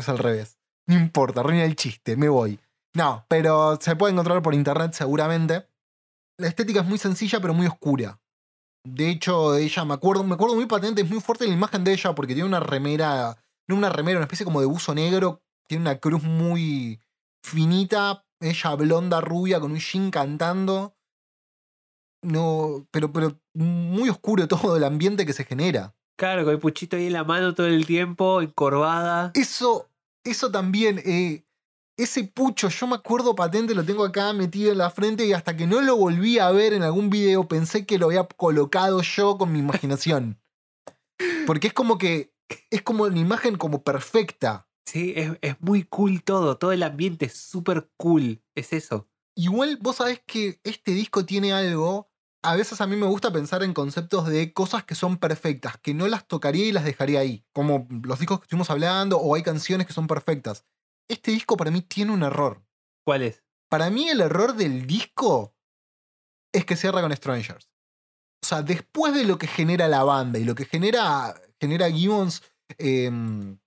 Es 0.00 0.08
al 0.08 0.18
revés. 0.18 0.58
No 0.86 0.96
importa, 0.96 1.40
arruina 1.40 1.64
el 1.64 1.76
chiste, 1.76 2.16
me 2.16 2.30
voy. 2.30 2.58
No, 2.94 3.26
pero 3.28 3.78
se 3.80 3.96
puede 3.96 4.14
encontrar 4.14 4.40
por 4.40 4.54
internet 4.54 4.94
seguramente. 4.94 5.68
La 6.38 6.48
estética 6.48 6.80
es 6.80 6.86
muy 6.86 6.96
sencilla, 6.96 7.38
pero 7.38 7.52
muy 7.52 7.66
oscura. 7.66 8.18
De 8.82 9.10
hecho, 9.10 9.56
ella, 9.56 9.84
me 9.84 9.92
acuerdo, 9.92 10.24
me 10.24 10.34
acuerdo 10.34 10.56
muy 10.56 10.64
patente, 10.64 11.02
es 11.02 11.10
muy 11.10 11.20
fuerte 11.20 11.46
la 11.46 11.52
imagen 11.52 11.84
de 11.84 11.92
ella 11.92 12.14
porque 12.14 12.32
tiene 12.32 12.48
una 12.48 12.60
remera, 12.60 13.36
no 13.68 13.76
una 13.76 13.90
remera, 13.90 14.18
una 14.18 14.24
especie 14.24 14.46
como 14.46 14.60
de 14.60 14.66
buzo 14.66 14.94
negro, 14.94 15.42
tiene 15.68 15.82
una 15.82 15.98
cruz 15.98 16.22
muy 16.22 16.98
finita, 17.44 18.24
ella 18.40 18.74
blonda, 18.74 19.20
rubia, 19.20 19.60
con 19.60 19.72
un 19.72 19.78
jean 19.78 20.10
cantando. 20.10 20.96
No, 22.22 22.86
pero, 22.90 23.12
pero 23.12 23.38
muy 23.52 24.08
oscuro 24.08 24.48
todo 24.48 24.78
el 24.78 24.84
ambiente 24.84 25.26
que 25.26 25.34
se 25.34 25.44
genera. 25.44 25.94
Claro, 26.18 26.44
con 26.44 26.54
el 26.54 26.58
puchito 26.58 26.96
ahí 26.96 27.06
en 27.06 27.12
la 27.12 27.24
mano 27.24 27.54
todo 27.54 27.66
el 27.66 27.86
tiempo, 27.86 28.40
encorvada. 28.40 29.32
Eso, 29.34 29.89
eso 30.24 30.50
también, 30.50 31.00
eh, 31.04 31.46
ese 31.96 32.24
pucho, 32.24 32.68
yo 32.68 32.86
me 32.86 32.96
acuerdo 32.96 33.34
patente, 33.34 33.74
lo 33.74 33.84
tengo 33.84 34.04
acá 34.04 34.32
metido 34.32 34.72
en 34.72 34.78
la 34.78 34.90
frente 34.90 35.26
y 35.26 35.32
hasta 35.32 35.56
que 35.56 35.66
no 35.66 35.80
lo 35.80 35.96
volví 35.96 36.38
a 36.38 36.50
ver 36.50 36.72
en 36.72 36.82
algún 36.82 37.10
video 37.10 37.46
pensé 37.46 37.84
que 37.84 37.98
lo 37.98 38.06
había 38.06 38.24
colocado 38.24 39.02
yo 39.02 39.36
con 39.36 39.52
mi 39.52 39.58
imaginación. 39.58 40.40
Porque 41.46 41.68
es 41.68 41.72
como 41.72 41.98
que, 41.98 42.34
es 42.70 42.82
como 42.82 43.04
una 43.04 43.18
imagen 43.18 43.56
como 43.56 43.82
perfecta. 43.82 44.68
Sí, 44.86 45.12
es, 45.14 45.32
es 45.42 45.60
muy 45.60 45.84
cool 45.84 46.22
todo, 46.22 46.56
todo 46.56 46.72
el 46.72 46.82
ambiente 46.82 47.26
es 47.26 47.34
súper 47.34 47.90
cool, 47.96 48.42
es 48.54 48.72
eso. 48.72 49.08
Igual 49.36 49.78
vos 49.80 49.96
sabés 49.96 50.20
que 50.26 50.60
este 50.64 50.92
disco 50.92 51.24
tiene 51.24 51.52
algo. 51.52 52.09
A 52.42 52.56
veces 52.56 52.80
a 52.80 52.86
mí 52.86 52.96
me 52.96 53.06
gusta 53.06 53.32
pensar 53.32 53.62
en 53.62 53.74
conceptos 53.74 54.26
de 54.26 54.52
cosas 54.52 54.84
que 54.84 54.94
son 54.94 55.18
perfectas, 55.18 55.76
que 55.78 55.92
no 55.92 56.08
las 56.08 56.26
tocaría 56.26 56.66
y 56.66 56.72
las 56.72 56.84
dejaría 56.84 57.20
ahí. 57.20 57.44
Como 57.52 57.86
los 57.90 58.18
discos 58.18 58.40
que 58.40 58.44
estuvimos 58.44 58.70
hablando, 58.70 59.18
o 59.18 59.34
hay 59.34 59.42
canciones 59.42 59.86
que 59.86 59.92
son 59.92 60.06
perfectas. 60.06 60.64
Este 61.08 61.32
disco 61.32 61.56
para 61.56 61.70
mí 61.70 61.82
tiene 61.82 62.12
un 62.12 62.22
error. 62.22 62.62
¿Cuál 63.04 63.22
es? 63.22 63.42
Para 63.68 63.90
mí 63.90 64.08
el 64.08 64.20
error 64.20 64.54
del 64.54 64.86
disco 64.86 65.54
es 66.52 66.64
que 66.64 66.76
cierra 66.76 67.02
con 67.02 67.14
Strangers. 67.14 67.70
O 68.42 68.46
sea, 68.46 68.62
después 68.62 69.14
de 69.14 69.24
lo 69.24 69.38
que 69.38 69.46
genera 69.46 69.86
la 69.86 70.02
banda 70.02 70.38
y 70.38 70.44
lo 70.44 70.54
que 70.54 70.64
genera, 70.64 71.34
genera 71.60 71.90
Gibbons 71.90 72.42
em, 72.78 73.58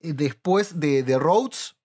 después 0.00 0.78
de, 0.78 1.02
de 1.02 1.18
Rhodes, 1.18 1.76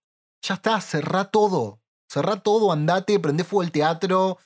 ya 0.41 0.55
está, 0.55 0.79
cerrá 0.81 1.25
todo. 1.25 1.81
Cerrá 2.07 2.39
todo, 2.39 2.71
andate, 2.71 3.19
prende 3.19 3.43
fuego 3.43 3.63
el 3.63 3.71
teatro. 3.71 4.37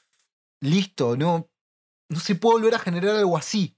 Listo, 0.63 1.17
no, 1.17 1.49
no 2.09 2.19
se 2.19 2.35
puede 2.35 2.55
volver 2.59 2.75
a 2.75 2.79
generar 2.79 3.15
algo 3.17 3.37
así. 3.37 3.77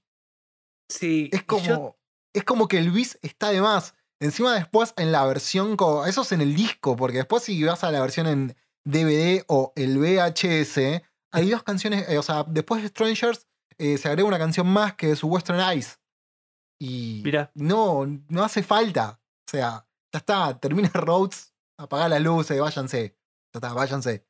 Sí, 0.90 1.28
Es 1.32 1.42
como, 1.44 1.64
yo- 1.64 1.98
es 2.34 2.44
como 2.44 2.68
que 2.68 2.78
el 2.78 2.90
bis 2.90 3.18
está 3.22 3.50
de 3.50 3.60
más. 3.60 3.94
Encima 4.20 4.54
después 4.54 4.94
en 4.96 5.12
la 5.12 5.26
versión, 5.26 5.76
eso 6.06 6.22
es 6.22 6.32
en 6.32 6.40
el 6.40 6.54
disco, 6.54 6.96
porque 6.96 7.18
después 7.18 7.42
si 7.42 7.62
vas 7.64 7.84
a 7.84 7.90
la 7.90 8.00
versión 8.00 8.26
en 8.26 8.56
DVD 8.86 9.44
o 9.48 9.72
el 9.76 9.98
VHS, 9.98 11.02
hay 11.32 11.50
dos 11.50 11.62
canciones, 11.64 12.08
eh, 12.08 12.16
o 12.18 12.22
sea, 12.22 12.44
después 12.44 12.82
de 12.82 12.88
Strangers 12.88 13.46
eh, 13.78 13.98
se 13.98 14.08
agrega 14.08 14.28
una 14.28 14.38
canción 14.38 14.66
más 14.68 14.94
que 14.94 15.10
es 15.10 15.22
Western 15.22 15.60
Eyes. 15.60 16.00
Y 16.80 17.20
Mirá. 17.24 17.50
no, 17.54 18.06
no 18.28 18.44
hace 18.44 18.62
falta. 18.62 19.20
O 19.48 19.50
sea, 19.50 19.86
ya 20.12 20.18
está, 20.18 20.58
termina 20.58 20.88
Rhodes, 20.94 21.52
apaga 21.78 22.08
las 22.08 22.22
luces, 22.22 22.58
váyanse. 22.60 23.18
Ya 23.52 23.58
está, 23.58 23.72
váyanse. 23.74 24.26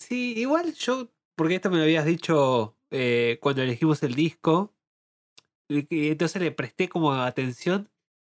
sí, 0.00 0.34
igual 0.36 0.72
yo, 0.74 1.08
porque 1.36 1.56
esto 1.56 1.70
me 1.70 1.78
lo 1.78 1.82
habías 1.84 2.04
dicho 2.04 2.76
eh, 2.90 3.38
cuando 3.40 3.62
elegimos 3.62 4.02
el 4.02 4.14
disco, 4.14 4.74
y 5.68 6.08
entonces 6.08 6.42
le 6.42 6.52
presté 6.52 6.88
como 6.88 7.12
atención 7.12 7.90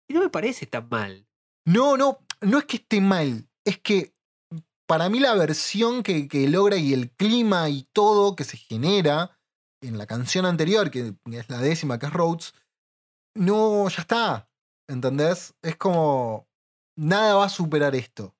y 0.08 0.14
no 0.14 0.20
me 0.20 0.28
parece 0.28 0.66
tan 0.66 0.88
mal. 0.88 1.26
No, 1.64 1.96
no, 1.96 2.18
no 2.40 2.58
es 2.58 2.64
que 2.66 2.76
esté 2.76 3.00
mal, 3.00 3.48
es 3.64 3.78
que 3.78 4.14
para 4.86 5.08
mí 5.08 5.20
la 5.20 5.34
versión 5.34 6.02
que, 6.02 6.28
que 6.28 6.48
logra 6.48 6.76
y 6.76 6.92
el 6.92 7.10
clima 7.10 7.68
y 7.70 7.84
todo 7.92 8.36
que 8.36 8.44
se 8.44 8.56
genera 8.56 9.38
en 9.80 9.98
la 9.98 10.06
canción 10.06 10.46
anterior, 10.46 10.90
que 10.90 11.14
es 11.32 11.48
la 11.48 11.58
décima, 11.58 11.98
que 11.98 12.06
es 12.06 12.12
Rhodes, 12.12 12.54
no, 13.34 13.88
ya 13.88 14.02
está, 14.02 14.50
¿entendés? 14.88 15.54
Es 15.62 15.76
como, 15.76 16.46
nada 16.96 17.34
va 17.34 17.46
a 17.46 17.48
superar 17.48 17.94
esto. 17.94 18.34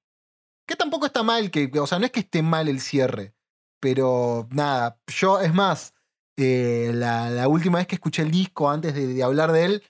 Que 0.66 0.76
tampoco 0.76 1.06
está 1.06 1.22
mal, 1.22 1.50
que, 1.50 1.70
o 1.80 1.86
sea, 1.86 1.98
no 1.98 2.06
es 2.06 2.12
que 2.12 2.20
esté 2.20 2.42
mal 2.42 2.68
el 2.68 2.80
cierre, 2.80 3.34
pero 3.82 4.46
nada, 4.52 4.96
yo, 5.08 5.40
es 5.40 5.52
más, 5.52 5.92
eh, 6.38 6.92
la, 6.94 7.28
la 7.30 7.48
última 7.48 7.78
vez 7.78 7.88
que 7.88 7.96
escuché 7.96 8.22
el 8.22 8.30
disco, 8.30 8.70
antes 8.70 8.94
de, 8.94 9.08
de 9.08 9.22
hablar 9.24 9.50
de 9.50 9.64
él, 9.64 9.82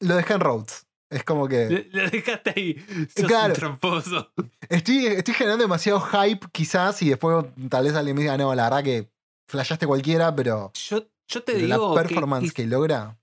lo 0.00 0.14
dejé 0.14 0.34
en 0.34 0.40
Rhodes. 0.40 0.86
Es 1.10 1.24
como 1.24 1.48
que... 1.48 1.88
Lo 1.92 2.08
dejaste 2.08 2.52
ahí. 2.56 2.74
Sos 3.14 3.26
Claro. 3.26 3.48
un 3.48 3.58
tramposo. 3.58 4.32
Estoy, 4.68 5.06
estoy 5.06 5.34
generando 5.34 5.64
demasiado 5.64 6.00
hype, 6.00 6.46
quizás, 6.52 7.02
y 7.02 7.08
después 7.10 7.44
tal 7.68 7.84
vez 7.84 7.94
alguien 7.94 8.16
me 8.16 8.22
diga, 8.22 8.38
no, 8.38 8.54
la 8.54 8.64
verdad 8.70 8.84
que 8.84 9.10
flashaste 9.48 9.86
cualquiera, 9.86 10.34
pero, 10.34 10.70
Yo, 10.74 11.04
yo 11.28 11.42
te 11.42 11.54
pero 11.54 11.66
digo. 11.66 11.94
la 11.96 12.02
performance 12.02 12.52
que 12.52 12.62
que, 12.62 12.68
logra. 12.68 13.18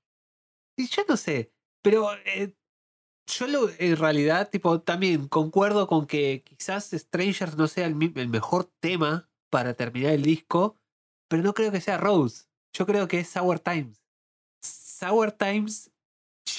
Y 0.78 0.88
yo 0.88 1.04
no 1.08 1.16
sé, 1.16 1.54
pero 1.82 2.10
eh, 2.26 2.54
yo 3.28 3.48
lo, 3.48 3.70
en 3.80 3.96
realidad, 3.96 4.50
tipo, 4.50 4.82
también 4.82 5.28
concuerdo 5.30 5.88
con 5.88 6.06
que 6.06 6.44
quizás 6.44 6.92
Strangers 6.92 7.56
no 7.58 7.68
sea 7.68 7.86
el 7.86 7.96
mejor 7.96 8.70
tema 8.82 9.29
para 9.50 9.74
terminar 9.74 10.14
el 10.14 10.24
disco, 10.24 10.78
pero 11.28 11.44
no 11.44 11.54
creo 11.54 11.72
que 11.72 11.82
sea 11.82 11.98
Rose. 11.98 12.46
Yo 12.74 12.86
creo 12.86 13.08
que 13.08 13.20
es 13.20 13.30
Sour 13.30 13.60
Times. 13.60 14.04
Sour 14.62 15.32
Times 15.32 15.92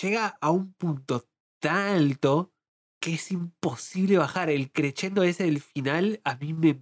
llega 0.00 0.38
a 0.40 0.50
un 0.50 0.72
punto 0.74 1.28
tan 1.60 1.96
alto 1.96 2.52
que 3.00 3.14
es 3.14 3.30
imposible 3.30 4.18
bajar. 4.18 4.50
El 4.50 4.70
crescendo 4.72 5.22
ese 5.22 5.44
del 5.44 5.60
final 5.60 6.20
a 6.24 6.36
mí 6.36 6.52
me, 6.52 6.80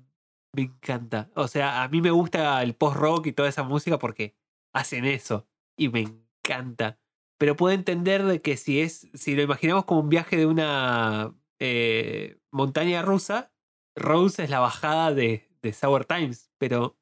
me 0.52 0.62
encanta. 0.62 1.30
O 1.34 1.48
sea, 1.48 1.82
a 1.82 1.88
mí 1.88 2.00
me 2.00 2.10
gusta 2.10 2.62
el 2.62 2.74
post-rock 2.74 3.26
y 3.26 3.32
toda 3.32 3.48
esa 3.48 3.62
música 3.62 3.98
porque 3.98 4.36
hacen 4.72 5.04
eso. 5.04 5.46
Y 5.76 5.88
me 5.88 6.00
encanta. 6.00 6.98
Pero 7.38 7.56
puedo 7.56 7.74
entender 7.74 8.24
de 8.24 8.42
que 8.42 8.56
si 8.56 8.80
es. 8.80 9.08
Si 9.14 9.34
lo 9.36 9.42
imaginamos 9.42 9.84
como 9.84 10.00
un 10.00 10.08
viaje 10.08 10.36
de 10.36 10.46
una 10.46 11.34
eh, 11.60 12.38
montaña 12.50 13.02
rusa, 13.02 13.52
Rose 13.94 14.44
es 14.44 14.50
la 14.50 14.60
bajada 14.60 15.12
de, 15.12 15.47
de 15.62 15.72
Sour 15.72 16.04
Times. 16.04 16.50
Pero. 16.58 16.96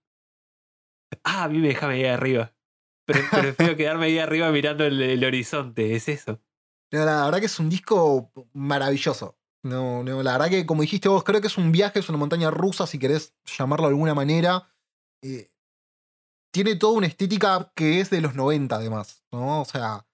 Ah, 1.24 1.44
a 1.44 1.48
mí 1.48 1.58
me 1.58 1.68
deja 1.68 1.88
ahí 1.88 2.04
arriba. 2.04 2.54
Pero 3.06 3.20
prefiero 3.30 3.76
quedarme 3.76 4.06
ahí 4.06 4.18
arriba 4.18 4.50
mirando 4.50 4.84
el, 4.84 5.00
el 5.00 5.24
horizonte. 5.24 5.94
Es 5.94 6.08
eso. 6.08 6.40
No, 6.92 7.04
la 7.04 7.24
verdad 7.24 7.40
que 7.40 7.46
es 7.46 7.58
un 7.58 7.68
disco 7.68 8.32
maravilloso. 8.52 9.38
No, 9.64 10.04
no, 10.04 10.22
la 10.22 10.32
verdad 10.32 10.48
que, 10.48 10.66
como 10.66 10.82
dijiste 10.82 11.08
vos, 11.08 11.24
creo 11.24 11.40
que 11.40 11.48
es 11.48 11.58
un 11.58 11.72
viaje, 11.72 11.98
es 11.98 12.08
una 12.08 12.18
montaña 12.18 12.50
rusa, 12.52 12.86
si 12.86 12.98
querés 12.98 13.34
llamarlo 13.44 13.86
de 13.86 13.90
alguna 13.92 14.14
manera. 14.14 14.68
Eh, 15.22 15.50
tiene 16.52 16.76
toda 16.76 16.92
una 16.96 17.08
estética 17.08 17.72
que 17.74 18.00
es 18.00 18.10
de 18.10 18.20
los 18.20 18.34
90, 18.34 18.76
además, 18.76 19.24
¿no? 19.32 19.60
O 19.60 19.64
sea, 19.64 20.06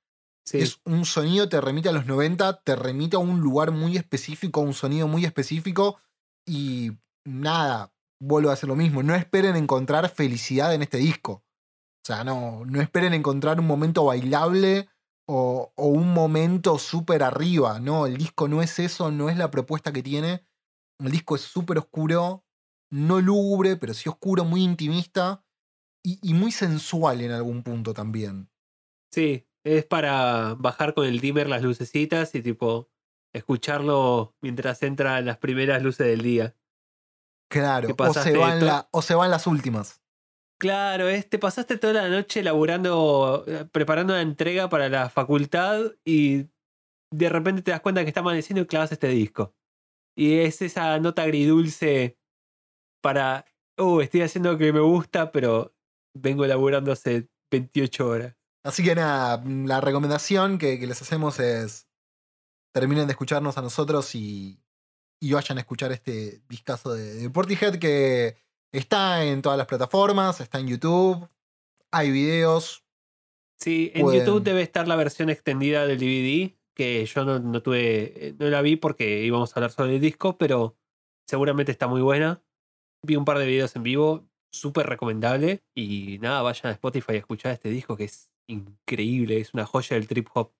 Sí. 0.44 0.58
es 0.58 0.80
un 0.84 1.04
sonido, 1.04 1.48
te 1.48 1.60
remite 1.60 1.88
a 1.88 1.92
los 1.92 2.06
90, 2.06 2.62
te 2.62 2.74
remite 2.74 3.14
a 3.16 3.20
un 3.20 3.40
lugar 3.40 3.70
muy 3.70 3.96
específico, 3.96 4.60
a 4.60 4.64
un 4.64 4.74
sonido 4.74 5.06
muy 5.06 5.24
específico. 5.24 6.00
Y 6.48 6.92
nada, 7.24 7.91
vuelvo 8.22 8.50
a 8.50 8.52
hacer 8.52 8.68
lo 8.68 8.76
mismo. 8.76 9.02
No 9.02 9.14
esperen 9.14 9.56
encontrar 9.56 10.08
felicidad 10.08 10.74
en 10.74 10.82
este 10.82 10.98
disco. 10.98 11.44
O 12.02 12.06
sea, 12.06 12.24
no, 12.24 12.64
no 12.64 12.80
esperen 12.80 13.14
encontrar 13.14 13.60
un 13.60 13.66
momento 13.66 14.04
bailable 14.04 14.88
o, 15.26 15.72
o 15.76 15.86
un 15.88 16.12
momento 16.12 16.78
súper 16.78 17.22
arriba. 17.22 17.80
No, 17.80 18.06
el 18.06 18.16
disco 18.16 18.48
no 18.48 18.62
es 18.62 18.78
eso, 18.78 19.10
no 19.10 19.28
es 19.28 19.36
la 19.36 19.50
propuesta 19.50 19.92
que 19.92 20.02
tiene. 20.02 20.46
El 20.98 21.10
disco 21.10 21.34
es 21.34 21.42
súper 21.42 21.78
oscuro, 21.78 22.44
no 22.90 23.20
lúgubre, 23.20 23.76
pero 23.76 23.94
sí 23.94 24.08
oscuro, 24.08 24.44
muy 24.44 24.62
intimista 24.62 25.44
y, 26.04 26.18
y 26.22 26.34
muy 26.34 26.52
sensual 26.52 27.20
en 27.20 27.32
algún 27.32 27.62
punto 27.62 27.92
también. 27.92 28.50
Sí, 29.12 29.46
es 29.64 29.84
para 29.84 30.54
bajar 30.54 30.94
con 30.94 31.06
el 31.06 31.20
dimmer 31.20 31.48
las 31.48 31.62
lucecitas 31.62 32.34
y 32.34 32.42
tipo 32.42 32.90
escucharlo 33.32 34.36
mientras 34.40 34.82
entran 34.82 35.24
las 35.24 35.38
primeras 35.38 35.82
luces 35.82 36.06
del 36.06 36.22
día. 36.22 36.56
Claro, 37.52 37.86
¿Qué 37.86 37.92
o 37.92 37.96
pasaste 37.96 38.30
se, 38.30 38.32
de 38.32 38.38
van 38.38 38.60
to- 38.60 38.66
la- 38.66 38.88
o 38.90 39.02
se 39.02 39.14
van 39.14 39.30
las 39.30 39.46
últimas. 39.46 40.00
Claro, 40.58 41.08
es, 41.08 41.28
te 41.28 41.38
pasaste 41.38 41.76
toda 41.76 41.92
la 41.94 42.08
noche 42.08 42.42
laburando, 42.42 43.44
eh, 43.46 43.64
preparando 43.70 44.14
la 44.14 44.22
entrega 44.22 44.68
para 44.68 44.88
la 44.88 45.10
facultad 45.10 45.80
y 46.04 46.46
de 47.12 47.28
repente 47.28 47.62
te 47.62 47.72
das 47.72 47.80
cuenta 47.80 48.02
que 48.02 48.08
está 48.08 48.20
amaneciendo 48.20 48.62
y 48.62 48.66
clavas 48.66 48.92
este 48.92 49.08
disco. 49.08 49.54
Y 50.16 50.38
es 50.38 50.62
esa 50.62 50.98
nota 50.98 51.22
agridulce 51.22 52.16
para, 53.02 53.44
oh, 53.76 54.00
estoy 54.00 54.22
haciendo 54.22 54.52
lo 54.52 54.58
que 54.58 54.72
me 54.72 54.80
gusta, 54.80 55.32
pero 55.32 55.74
vengo 56.16 56.46
laburando 56.46 56.92
hace 56.92 57.28
28 57.50 58.08
horas. 58.08 58.36
Así 58.64 58.84
que 58.84 58.94
nada, 58.94 59.42
la 59.44 59.80
recomendación 59.80 60.58
que, 60.58 60.78
que 60.78 60.86
les 60.86 61.02
hacemos 61.02 61.40
es 61.40 61.88
terminen 62.72 63.06
de 63.08 63.12
escucharnos 63.12 63.58
a 63.58 63.62
nosotros 63.62 64.14
y, 64.14 64.61
y 65.22 65.32
vayan 65.32 65.56
a 65.58 65.60
escuchar 65.60 65.92
este 65.92 66.42
discazo 66.48 66.92
de, 66.94 67.14
de 67.14 67.30
Portishead 67.30 67.76
que 67.78 68.36
está 68.72 69.24
en 69.24 69.40
todas 69.40 69.56
las 69.56 69.68
plataformas, 69.68 70.40
está 70.40 70.58
en 70.58 70.66
YouTube, 70.66 71.28
hay 71.92 72.10
videos. 72.10 72.84
Sí, 73.60 73.92
en 73.94 74.02
Pueden- 74.02 74.20
YouTube 74.26 74.42
debe 74.42 74.62
estar 74.62 74.88
la 74.88 74.96
versión 74.96 75.30
extendida 75.30 75.86
del 75.86 75.98
DVD, 76.00 76.56
que 76.74 77.06
yo 77.06 77.24
no, 77.24 77.38
no 77.38 77.62
tuve, 77.62 78.28
eh, 78.28 78.34
no 78.36 78.46
la 78.48 78.62
vi 78.62 78.74
porque 78.74 79.22
íbamos 79.22 79.52
a 79.52 79.60
hablar 79.60 79.70
sobre 79.70 79.94
el 79.94 80.00
disco, 80.00 80.36
pero 80.38 80.76
seguramente 81.28 81.70
está 81.70 81.86
muy 81.86 82.00
buena. 82.00 82.42
Vi 83.04 83.14
un 83.14 83.24
par 83.24 83.38
de 83.38 83.46
videos 83.46 83.76
en 83.76 83.84
vivo, 83.84 84.26
súper 84.50 84.86
recomendable. 84.88 85.62
Y 85.76 86.18
nada, 86.20 86.42
vayan 86.42 86.66
a 86.66 86.72
Spotify 86.72 87.12
a 87.12 87.18
escuchar 87.18 87.52
este 87.52 87.68
disco 87.68 87.96
que 87.96 88.04
es 88.04 88.28
increíble, 88.48 89.38
es 89.38 89.54
una 89.54 89.66
joya 89.66 89.94
del 89.96 90.08
trip 90.08 90.28
hop. 90.34 90.50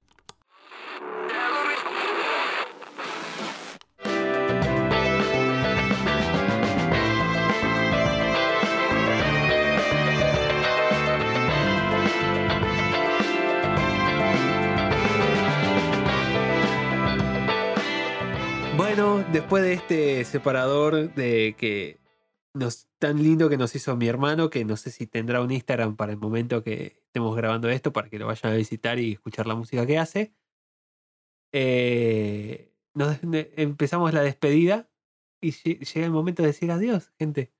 Después 19.32 19.62
de 19.62 19.72
este 19.74 20.24
separador 20.24 21.14
de 21.14 21.54
que 21.58 21.98
nos 22.54 22.88
tan 22.98 23.22
lindo 23.22 23.48
que 23.48 23.56
nos 23.56 23.74
hizo 23.74 23.96
mi 23.96 24.06
hermano, 24.08 24.50
que 24.50 24.64
no 24.64 24.76
sé 24.76 24.90
si 24.90 25.06
tendrá 25.06 25.40
un 25.40 25.50
Instagram 25.50 25.96
para 25.96 26.12
el 26.12 26.18
momento 26.18 26.62
que 26.62 27.00
estemos 27.06 27.34
grabando 27.34 27.68
esto, 27.70 27.92
para 27.92 28.08
que 28.10 28.18
lo 28.18 28.26
vayan 28.26 28.52
a 28.52 28.56
visitar 28.56 28.98
y 28.98 29.12
escuchar 29.12 29.46
la 29.46 29.54
música 29.54 29.86
que 29.86 29.98
hace. 29.98 30.34
Eh, 31.52 32.72
empezamos 33.56 34.12
la 34.12 34.22
despedida 34.22 34.90
y 35.40 35.50
lle- 35.52 35.78
llega 35.80 36.06
el 36.06 36.12
momento 36.12 36.42
de 36.42 36.48
decir 36.48 36.70
adiós, 36.70 37.12
gente. 37.18 37.52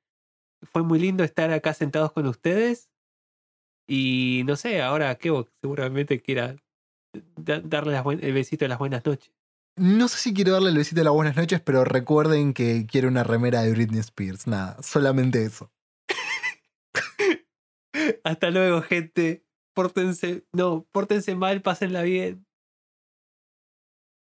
Fue 0.62 0.82
muy 0.82 0.98
lindo 0.98 1.24
estar 1.24 1.50
acá 1.52 1.74
sentados 1.74 2.12
con 2.12 2.26
ustedes. 2.26 2.90
Y 3.88 4.42
no 4.46 4.56
sé, 4.56 4.80
ahora 4.80 5.14
Kevo 5.16 5.48
seguramente 5.60 6.20
quiera 6.20 6.56
da- 7.36 7.60
darle 7.60 7.98
el 8.20 8.32
besito 8.32 8.64
de 8.64 8.68
las 8.68 8.78
buenas 8.78 9.04
noches. 9.04 9.32
No 9.76 10.08
sé 10.08 10.18
si 10.18 10.34
quiero 10.34 10.52
darle 10.52 10.70
el 10.70 10.76
besito 10.76 11.00
de 11.00 11.04
las 11.04 11.14
buenas 11.14 11.36
noches, 11.36 11.60
pero 11.60 11.84
recuerden 11.84 12.52
que 12.52 12.86
quiero 12.86 13.08
una 13.08 13.24
remera 13.24 13.62
de 13.62 13.72
Britney 13.72 14.00
Spears. 14.00 14.46
Nada, 14.46 14.76
solamente 14.82 15.44
eso. 15.44 15.72
Hasta 18.24 18.50
luego, 18.50 18.82
gente. 18.82 19.44
Pórtense, 19.74 20.44
no, 20.52 20.86
pórtense 20.92 21.34
mal, 21.34 21.62
pásenla 21.62 22.02
bien. 22.02 22.46